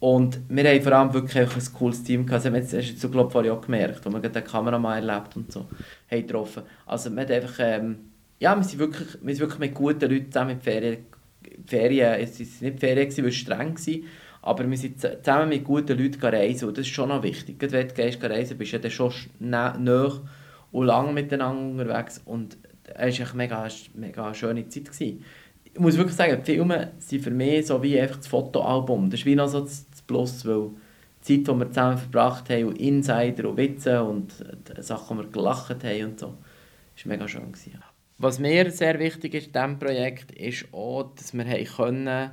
und 0.03 0.41
wir 0.49 0.69
haben 0.69 0.83
vor 0.83 0.93
allem 0.95 1.15
wirklich 1.15 1.37
ein 1.37 1.75
cooles 1.79 2.03
Team 2.03 2.27
gehabt. 2.27 2.45
Das 2.45 2.75
hast 2.75 3.05
du 3.05 3.09
glaube 3.09 3.29
ich, 3.29 3.33
vorhin 3.33 3.53
auch 3.53 3.61
gemerkt, 3.61 4.05
wo 4.05 4.11
wir 4.11 4.19
den 4.19 4.43
Kameramann 4.43 5.09
erlebt 5.09 5.37
und 5.37 5.53
so 5.53 5.69
haben 6.11 6.27
getroffen. 6.27 6.65
Also 6.87 7.09
man 7.11 7.21
hat 7.21 7.31
einfach, 7.31 7.55
ähm, 7.61 7.99
ja, 8.41 8.57
wir 8.57 8.65
sind, 8.65 8.81
wirklich, 8.81 9.07
wir 9.23 9.33
sind 9.33 9.43
wirklich 9.43 9.61
mit 9.61 9.75
guten 9.75 10.11
Leuten 10.11 10.33
zusammen 10.33 10.51
in 10.51 10.61
Ferien, 10.61 11.07
Ferien, 11.67 12.21
es 12.21 12.41
war 12.41 12.69
nicht 12.69 12.81
Ferien, 12.81 13.27
es 13.27 13.35
streng 13.37 13.79
war, 13.79 13.95
aber 14.43 14.69
wir 14.69 14.77
sind 14.77 15.01
zusammen 15.01 15.49
mit 15.49 15.65
guten 15.65 15.97
Leuten 15.97 16.21
reisen 16.21 16.69
und 16.69 16.77
das 16.77 16.87
ist 16.87 16.93
schon 16.93 17.09
noch 17.09 17.23
wichtig. 17.23 17.59
Gerade 17.59 17.73
wenn 17.75 17.89
du 17.89 17.95
gehst 17.95 18.23
reisen, 18.23 18.59
bist 18.59 18.73
du 18.73 18.77
ja 18.77 18.83
dann 18.83 18.91
schon 18.91 19.13
nah 19.39 19.77
und 20.73 20.87
lang 20.87 21.15
miteinander 21.15 21.83
unterwegs 21.83 22.21
und 22.25 22.59
es 22.95 23.21
war 23.21 23.41
eine 23.41 23.71
mega, 23.95 24.35
schöne 24.35 24.69
Zeit. 24.69 24.87
Gewesen. 24.87 25.25
Ich 25.65 25.81
muss 25.81 25.97
wirklich 25.97 26.17
sagen, 26.17 26.43
die 26.45 26.53
Filme 26.53 26.93
sind 26.99 27.23
für 27.23 27.31
mich 27.31 27.67
so 27.67 27.83
wie 27.83 27.99
einfach 27.99 28.17
das 28.17 28.27
Fotoalbum. 28.27 29.09
Das 29.11 29.21
ist 29.21 29.27
wie 29.27 29.35
noch 29.35 29.49
so 29.49 29.61
das 29.61 29.87
Plus, 30.07 30.45
weil 30.45 30.71
die 31.27 31.43
Zeit, 31.43 31.55
die 31.55 31.59
wir 31.61 31.69
zusammen 31.69 31.99
verbracht 31.99 32.51
haben, 32.51 32.65
und 32.65 32.79
Insider 32.79 33.49
und 33.49 33.57
Witze 33.57 34.03
und 34.03 34.33
Sachen, 34.81 35.19
die 35.19 35.25
wir 35.25 35.31
gelacht 35.31 35.85
haben 35.85 36.05
und 36.05 36.19
so, 36.19 36.27
war 36.27 36.37
mega 37.05 37.29
schön. 37.29 37.53
Gewesen. 37.53 37.83
Was 38.19 38.39
mir 38.39 38.71
sehr 38.71 38.99
wichtig 38.99 39.35
ist 39.35 39.47
in 39.49 39.53
diesem 39.53 39.79
Projekt, 39.79 40.33
ist 40.33 40.67
auch, 40.73 41.13
dass 41.17 41.33
wir 41.33 41.45
können, 41.65 42.31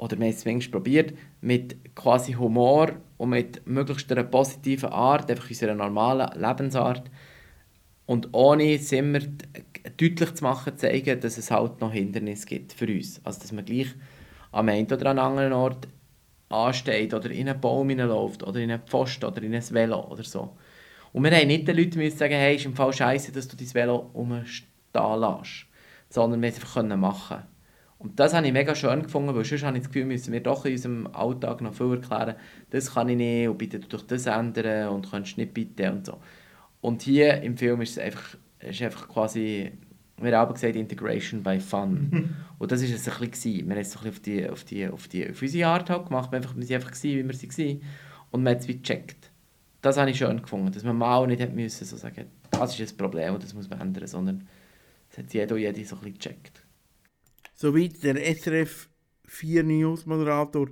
oder 0.00 0.18
wir 0.18 0.24
haben 0.24 0.32
es 0.32 0.40
zumindest 0.40 0.72
probiert, 0.72 1.12
mit 1.42 1.94
quasi 1.94 2.32
Humor 2.32 2.92
und 3.18 3.30
mit 3.30 3.66
möglichst 3.66 4.10
einer 4.10 4.24
positiven 4.24 4.88
Art, 4.88 5.30
einfach 5.30 5.50
unserer 5.50 5.74
normalen 5.74 6.40
Lebensart, 6.40 7.10
und 8.06 8.30
ohne 8.32 8.74
immer 8.74 9.20
deutlich 9.98 10.34
zu 10.34 10.42
machen, 10.42 10.76
zeigen, 10.78 11.20
dass 11.20 11.36
es 11.36 11.50
halt 11.50 11.82
noch 11.82 11.92
Hindernisse 11.92 12.46
gibt 12.46 12.72
für 12.72 12.86
uns. 12.86 13.20
Also 13.24 13.40
dass 13.40 13.52
man 13.52 13.64
gleich 13.64 13.88
am 14.52 14.70
einen 14.70 14.90
oder 14.90 15.10
anderen 15.10 15.52
Ort 15.52 15.86
ansteht 16.48 17.12
oder 17.12 17.30
in 17.30 17.48
einen 17.48 17.60
Baum 17.60 17.90
hineinläuft 17.90 18.42
oder 18.42 18.58
in 18.58 18.70
einen 18.70 18.82
Pfosten 18.82 19.26
oder 19.26 19.42
in 19.42 19.54
ein 19.54 19.70
Velo 19.70 20.10
oder 20.10 20.24
so. 20.24 20.56
Und 21.12 21.24
wir 21.24 21.30
haben 21.30 21.46
nicht 21.46 21.68
den 21.68 21.76
Leuten 21.76 21.98
müssen 21.98 22.16
sagen, 22.16 22.34
hey, 22.34 22.56
ist 22.56 22.64
im 22.64 22.74
Fall 22.74 22.92
scheiße, 22.92 23.32
dass 23.32 23.46
du 23.46 23.56
dein 23.56 23.74
Velo 23.74 24.10
rumstehen 24.14 24.64
lässt. 25.20 25.66
Sondern 26.08 26.40
wir 26.40 26.48
es 26.48 26.56
einfach 26.56 26.82
machen 26.96 27.44
Und 28.00 28.18
das 28.18 28.34
habe 28.34 28.46
ich 28.46 28.52
mega 28.52 28.74
schön 28.74 29.02
gefunden, 29.02 29.34
weil 29.34 29.44
sonst 29.44 29.62
habe 29.62 29.76
ich 29.76 29.84
das 29.84 29.92
Gefühl, 29.92 30.06
müssen 30.06 30.32
wir 30.32 30.40
doch 30.40 30.64
in 30.64 30.72
unserem 30.72 31.06
Alltag 31.12 31.60
noch 31.60 31.74
viel 31.74 31.92
erklären, 31.92 32.34
das 32.70 32.94
kann 32.94 33.08
ich 33.08 33.16
nicht 33.16 33.48
und 33.48 33.58
bitte 33.58 33.78
du 33.78 33.96
das 33.98 34.26
ändern 34.26 34.88
und 34.88 35.10
kannst 35.10 35.36
nicht 35.36 35.54
bitte 35.54 35.92
und 35.92 36.06
so. 36.06 36.18
Und 36.80 37.02
hier 37.02 37.42
im 37.42 37.56
Film 37.58 37.82
ist 37.82 37.92
es 37.92 37.98
einfach, 37.98 38.36
ist 38.60 38.82
einfach 38.82 39.08
quasi 39.08 39.70
wir 40.20 40.36
haben 40.36 40.52
gesagt 40.52 40.76
Integration 40.76 41.42
by 41.42 41.58
Fun. 41.60 42.34
und 42.58 42.72
das 42.72 42.82
war 42.82 42.94
es 42.94 43.08
ein 43.08 43.30
bisschen. 43.30 43.68
Wir 43.68 43.74
haben 43.74 43.80
es 43.80 43.92
so 43.92 44.00
ein 44.00 44.10
bisschen 44.10 44.50
auf, 44.50 44.64
die, 44.64 44.86
auf, 44.86 44.88
die, 44.88 44.88
auf, 44.88 45.08
die, 45.08 45.30
auf 45.30 45.42
unsere 45.42 45.68
Art 45.68 45.90
halt 45.90 46.06
gemacht. 46.06 46.30
Wir 46.30 46.42
waren 46.42 46.44
einfach, 46.44 46.74
einfach 46.74 46.90
gewesen, 46.90 47.18
wie 47.18 47.26
wir 47.26 47.34
sie 47.34 47.48
waren. 47.48 47.80
Und 48.30 48.42
man 48.42 48.54
hat 48.54 48.60
es 48.60 48.68
wie 48.68 48.76
gecheckt. 48.76 49.30
Das 49.80 49.96
habe 49.96 50.10
ich 50.10 50.18
schön 50.18 50.42
gefunden, 50.42 50.70
dass 50.70 50.84
man 50.84 50.96
mal 50.96 51.26
nicht 51.26 51.40
hat 51.40 51.54
müssen, 51.54 51.86
so 51.86 51.96
sagen, 51.96 52.26
das 52.50 52.78
ist 52.78 52.92
ein 52.92 52.96
Problem 52.98 53.34
und 53.34 53.42
das 53.42 53.54
muss 53.54 53.70
man 53.70 53.80
ändern, 53.80 54.06
sondern 54.06 54.46
das 55.08 55.18
hat 55.18 55.32
jeder 55.32 55.54
und 55.54 55.60
jede 55.62 55.84
so 55.84 55.96
ein 55.96 56.02
bisschen 56.02 56.18
gecheckt. 56.18 56.59
Soweit 57.62 58.02
der 58.02 58.16
SRF 58.16 58.88
4 59.26 59.62
News 59.64 60.06
Moderator, 60.06 60.70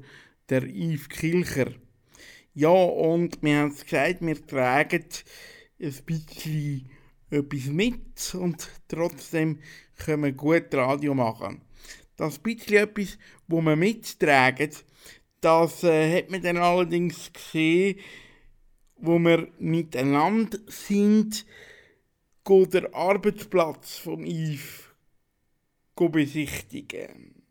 der 0.48 0.62
Yves 0.62 1.10
Kilcher. 1.10 1.74
Ja, 2.54 2.70
und 2.70 3.42
wir 3.42 3.58
haben 3.58 3.72
es 3.72 3.84
gesagt, 3.84 4.22
wir 4.22 4.46
tragen 4.46 5.04
ein 5.78 5.94
bisschen 6.06 6.88
etwas 7.28 7.66
mit 7.66 8.34
und 8.36 8.70
trotzdem 8.88 9.58
können 9.98 10.22
wir 10.22 10.32
gut 10.32 10.74
Radio 10.74 11.12
machen. 11.12 11.60
Das 12.16 12.38
bisschen 12.38 12.78
etwas, 12.78 13.18
wo 13.48 13.60
wir 13.60 13.76
mittragen, 13.76 14.70
das 15.42 15.84
äh, 15.84 16.16
hat 16.16 16.30
man 16.30 16.40
dann 16.40 16.56
allerdings 16.56 17.30
gesehen, 17.34 17.98
wo 18.96 19.18
wir 19.18 19.46
miteinander 19.58 20.58
sind, 20.68 21.44
geht 22.46 22.72
der 22.72 22.94
Arbeitsplatz 22.94 23.98
vom 23.98 24.24
Yves 24.24 24.87
besichtigen. 26.06 27.42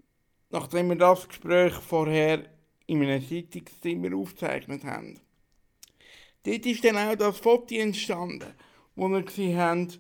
Nachdem 0.50 0.90
wir 0.90 0.96
das 0.96 1.28
Gespräch 1.28 1.74
vorher 1.74 2.46
in 2.88 3.04
einem 3.04 3.22
Sitzungszimmer 3.22 4.16
aufgezeichnet 4.16 4.84
haben. 4.86 5.20
Dort 6.44 6.66
ist 6.66 6.84
dann 6.86 6.98
auch 6.98 7.16
das 7.16 7.38
Foto 7.38 7.76
entstanden, 7.76 8.54
das 8.96 9.10
wir 9.10 9.22
gesehen 9.22 9.58
haben 9.58 9.94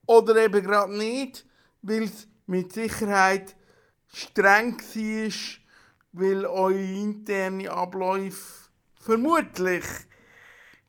oder 0.05 0.35
eben 0.43 0.63
gerade 0.63 0.95
nicht, 0.95 1.47
weil 1.81 2.03
es 2.03 2.27
mit 2.45 2.73
Sicherheit 2.73 3.55
streng 4.07 4.79
war, 4.79 5.33
weil 6.11 6.45
eure 6.45 6.79
interne 6.79 7.71
Abläufe 7.71 8.69
vermutlich 8.95 9.85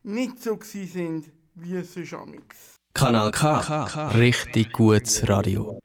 nicht 0.02 0.42
so 0.42 0.58
sind 0.62 1.30
wie 1.54 1.76
es 1.76 1.94
sonst 1.94 2.80
Kanal 2.94 3.30
K. 3.30 4.08
Richtig 4.14 4.72
gutes 4.72 5.28
Radio. 5.28 5.78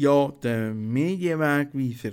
Ja, 0.00 0.32
der 0.44 0.74
Medienwegweiser, 0.74 2.12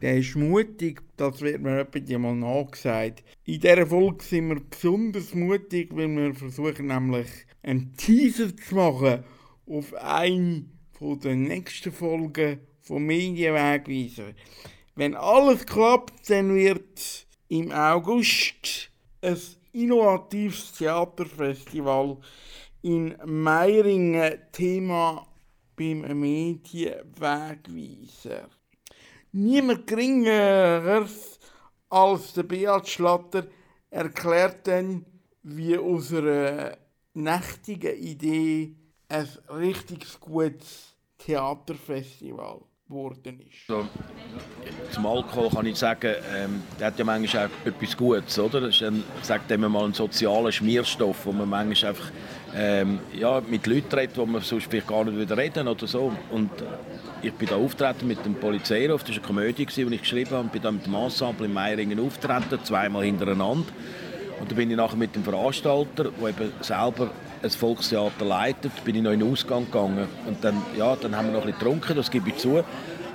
der 0.00 0.18
ist 0.18 0.36
mutig, 0.36 1.02
das 1.16 1.40
wird 1.40 1.60
mir 1.60 1.80
etwa 1.80 2.18
mal 2.20 2.36
nachgesagt. 2.36 3.24
In 3.44 3.58
dieser 3.58 3.84
Folge 3.84 4.22
sind 4.22 4.48
wir 4.50 4.60
besonders 4.60 5.34
mutig, 5.34 5.88
weil 5.90 6.06
wir 6.06 6.34
versuchen 6.36 6.86
nämlich 6.86 7.26
einen 7.64 7.96
Teaser 7.96 8.56
zu 8.56 8.76
machen 8.76 9.24
auf 9.66 9.92
eine 9.94 10.66
der 11.00 11.34
nächsten 11.34 11.90
Folgen 11.90 12.60
vom 12.80 13.04
Medienwegweiser. 13.06 14.32
Wenn 14.94 15.16
alles 15.16 15.66
klappt, 15.66 16.30
dann 16.30 16.54
wird 16.54 17.26
im 17.48 17.72
August 17.72 18.92
ein 19.20 19.36
innovatives 19.72 20.74
Theaterfestival 20.78 22.18
in 22.82 23.16
Meiringen 23.24 24.38
Thema 24.52 25.26
beim 25.76 26.00
Medienwegweiser. 26.18 28.48
Niemand 29.32 29.86
geringeres 29.86 31.38
als 31.88 32.32
der 32.32 32.42
Beat 32.44 32.88
Schlatter 32.88 33.46
erklärt 33.90 34.66
dann, 34.66 35.04
wie 35.42 35.78
aus 35.78 36.12
einer 36.12 36.76
nächtigen 37.14 37.96
Idee 37.96 38.74
ein 39.08 39.28
richtig 39.48 40.18
gutes 40.20 40.96
Theaterfestival 41.18 42.60
geworden 42.88 43.40
ist. 43.40 43.66
So, 43.66 43.86
zum 44.92 45.06
Alkohol 45.06 45.50
kann 45.50 45.66
ich 45.66 45.76
sagen, 45.76 46.14
ähm, 46.34 46.62
der 46.78 46.88
hat 46.88 46.98
ja 46.98 47.04
manchmal 47.04 47.46
auch 47.46 47.66
etwas 47.66 47.96
Gutes, 47.96 48.38
oder? 48.38 48.60
Das 48.60 48.76
ist 48.76 48.82
ein, 48.82 49.02
sagt 49.22 49.50
man 49.50 49.72
mal, 49.72 49.84
ein 49.84 49.94
sozialer 49.94 50.52
Schmierstoff, 50.52 51.26
wo 51.26 51.32
man 51.32 51.48
manchmal 51.48 51.90
einfach 51.90 52.10
ähm, 52.56 53.00
ja, 53.12 53.42
mit 53.46 53.66
Leuten 53.66 53.94
redet, 53.94 54.16
wo 54.16 54.24
man 54.24 54.40
sonst 54.40 54.68
vielleicht 54.70 54.88
gar 54.88 55.04
nicht 55.04 55.18
wieder 55.18 55.36
reden 55.36 55.68
oder 55.68 55.86
so. 55.86 56.12
Und 56.30 56.50
ich 57.22 57.32
bin 57.34 57.48
da 57.48 57.56
auftreten 57.56 58.06
mit 58.06 58.24
dem 58.24 58.34
Polizeiruf, 58.34 59.02
das 59.02 59.10
war 59.10 59.16
eine 59.16 59.26
Komödie, 59.26 59.66
die 59.66 59.94
ich 59.94 60.00
geschrieben 60.00 60.30
habe, 60.30 60.42
und 60.42 60.52
bin 60.52 60.62
da 60.62 60.72
mit 60.72 60.86
dem 60.86 60.94
Ensemble 60.94 61.46
in 61.46 61.52
Meiringen 61.52 62.00
auftreten, 62.00 62.58
zweimal 62.64 63.04
hintereinander. 63.04 63.66
Und 64.40 64.50
dann 64.50 64.56
bin 64.56 64.70
ich 64.70 64.76
nachher 64.76 64.96
mit 64.96 65.14
dem 65.14 65.24
Veranstalter, 65.24 66.04
der 66.04 66.28
eben 66.28 66.52
selber 66.60 67.10
ein 67.42 67.50
Volkstheater 67.50 68.24
leitet, 68.24 68.84
bin 68.84 68.96
ich 68.96 69.02
noch 69.02 69.12
in 69.12 69.20
den 69.20 69.32
Ausgang 69.32 69.66
gegangen. 69.66 70.08
Und 70.26 70.42
dann, 70.42 70.62
ja, 70.78 70.96
dann 70.96 71.16
haben 71.16 71.26
wir 71.26 71.32
noch 71.32 71.40
ein 71.40 71.52
bisschen 71.52 71.58
getrunken, 71.58 71.96
das 71.96 72.10
gebe 72.10 72.30
ich 72.30 72.36
zu. 72.36 72.62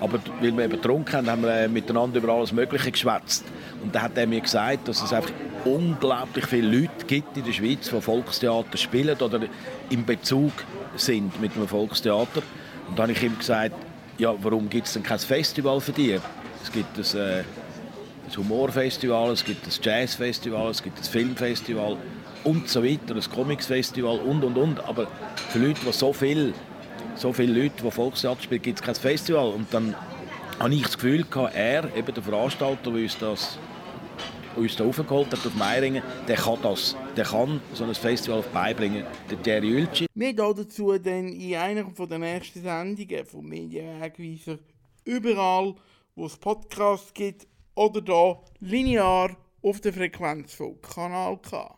Aber 0.02 0.20
weil 0.42 0.52
wir 0.58 0.66
eben 0.66 0.74
getrunken 0.74 1.14
haben, 1.14 1.30
haben 1.30 1.44
wir 1.44 1.54
äh, 1.54 1.68
miteinander 1.68 2.18
über 2.18 2.34
alles 2.34 2.52
Mögliche 2.52 2.92
geschwätzt. 2.92 3.46
Und 3.82 3.96
dann 3.96 4.02
hat 4.02 4.18
er 4.18 4.28
mir 4.28 4.42
gesagt, 4.42 4.88
dass 4.88 5.02
es 5.02 5.14
einfach 5.14 5.32
unglaublich 5.64 6.46
viele 6.48 6.80
Leute 6.80 7.06
gibt 7.06 7.38
in 7.38 7.46
der 7.46 7.54
Schweiz, 7.54 7.90
die 7.90 8.02
Volkstheater 8.02 8.78
spielen 8.78 9.18
oder 9.20 9.42
im 9.90 10.06
Bezug 10.06 10.52
sind 10.96 11.40
mit 11.40 11.56
einem 11.56 11.68
Volkstheater. 11.68 12.42
Und 12.90 12.98
dann 12.98 13.04
habe 13.04 13.14
ich 13.14 13.24
ihm 13.24 13.38
gesagt, 13.38 13.76
ja, 14.18 14.34
warum 14.42 14.70
gibt 14.70 14.88
es 14.88 14.94
denn 14.94 15.04
kein 15.04 15.20
Festival 15.20 15.80
für 15.80 15.92
dich? 15.92 16.20
Es 16.64 16.72
gibt 16.72 16.98
ein, 16.98 17.20
äh, 17.20 17.40
ein 17.40 18.38
Humorfestival, 18.38 19.32
es 19.32 19.46
gibt 19.46 19.66
ein 19.66 19.74
Jazzfestival, 19.82 20.72
es 20.72 20.82
gibt 20.82 20.98
ein 20.98 21.04
Filmfestival 21.04 21.98
und 22.44 22.70
so 22.70 22.84
weiter, 22.84 23.16
ein 23.16 23.22
Comicsfestival 23.34 24.20
und 24.20 24.44
und 24.44 24.58
und. 24.58 24.84
Aber 24.84 25.08
für 25.50 25.60
Leute, 25.60 25.82
die 25.86 25.92
so 25.92 26.12
viel, 26.12 26.54
so 27.22 27.32
viele 27.32 27.64
Leute, 27.64 27.84
die 27.84 27.92
Volkstheater 27.92 28.42
spielen, 28.42 28.62
gibt 28.62 28.80
es 28.80 28.84
kein 28.84 28.96
Festival. 28.96 29.52
Und 29.52 29.72
dann 29.72 29.96
habe 30.60 30.74
ich 30.74 30.82
das 30.82 30.98
Gefühl 30.98 31.26
er, 31.54 31.96
eben 31.96 32.14
der 32.14 32.24
Veranstalter, 32.24 32.92
der 32.92 33.02
uns 33.04 33.18
das 33.18 33.60
uns 34.56 34.76
da 34.76 34.84
aufgeholt 34.84 35.32
hat 35.32 35.46
auf 35.46 35.56
Meiringen, 35.56 36.04
der 36.28 36.36
kann 36.36 36.58
das. 36.62 36.98
Der 37.16 37.24
kann 37.24 37.62
so 37.74 37.86
ein 37.86 37.96
Festival 37.96 38.44
beibringen. 38.54 39.06
Der 39.30 39.38
Jerry 39.46 39.82
Ulci. 39.82 40.08
Wir 40.14 40.36
dazu 40.36 40.98
dann 40.98 41.30
in 41.30 41.56
einer 41.56 41.84
der 41.84 42.20
nächsten 42.20 42.62
Sendungen 42.62 43.26
vom 43.26 43.48
Medienwegweiser 43.48 44.60
überall, 45.06 45.76
wo 46.16 46.26
es 46.26 46.36
Podcasts 46.36 47.14
gibt 47.14 47.48
oder 47.76 48.02
da 48.02 48.42
linear 48.60 49.38
auf 49.62 49.80
der 49.80 49.94
Frequenz 49.94 50.54
von 50.54 50.82
Kanal 50.82 51.38
K. 51.38 51.78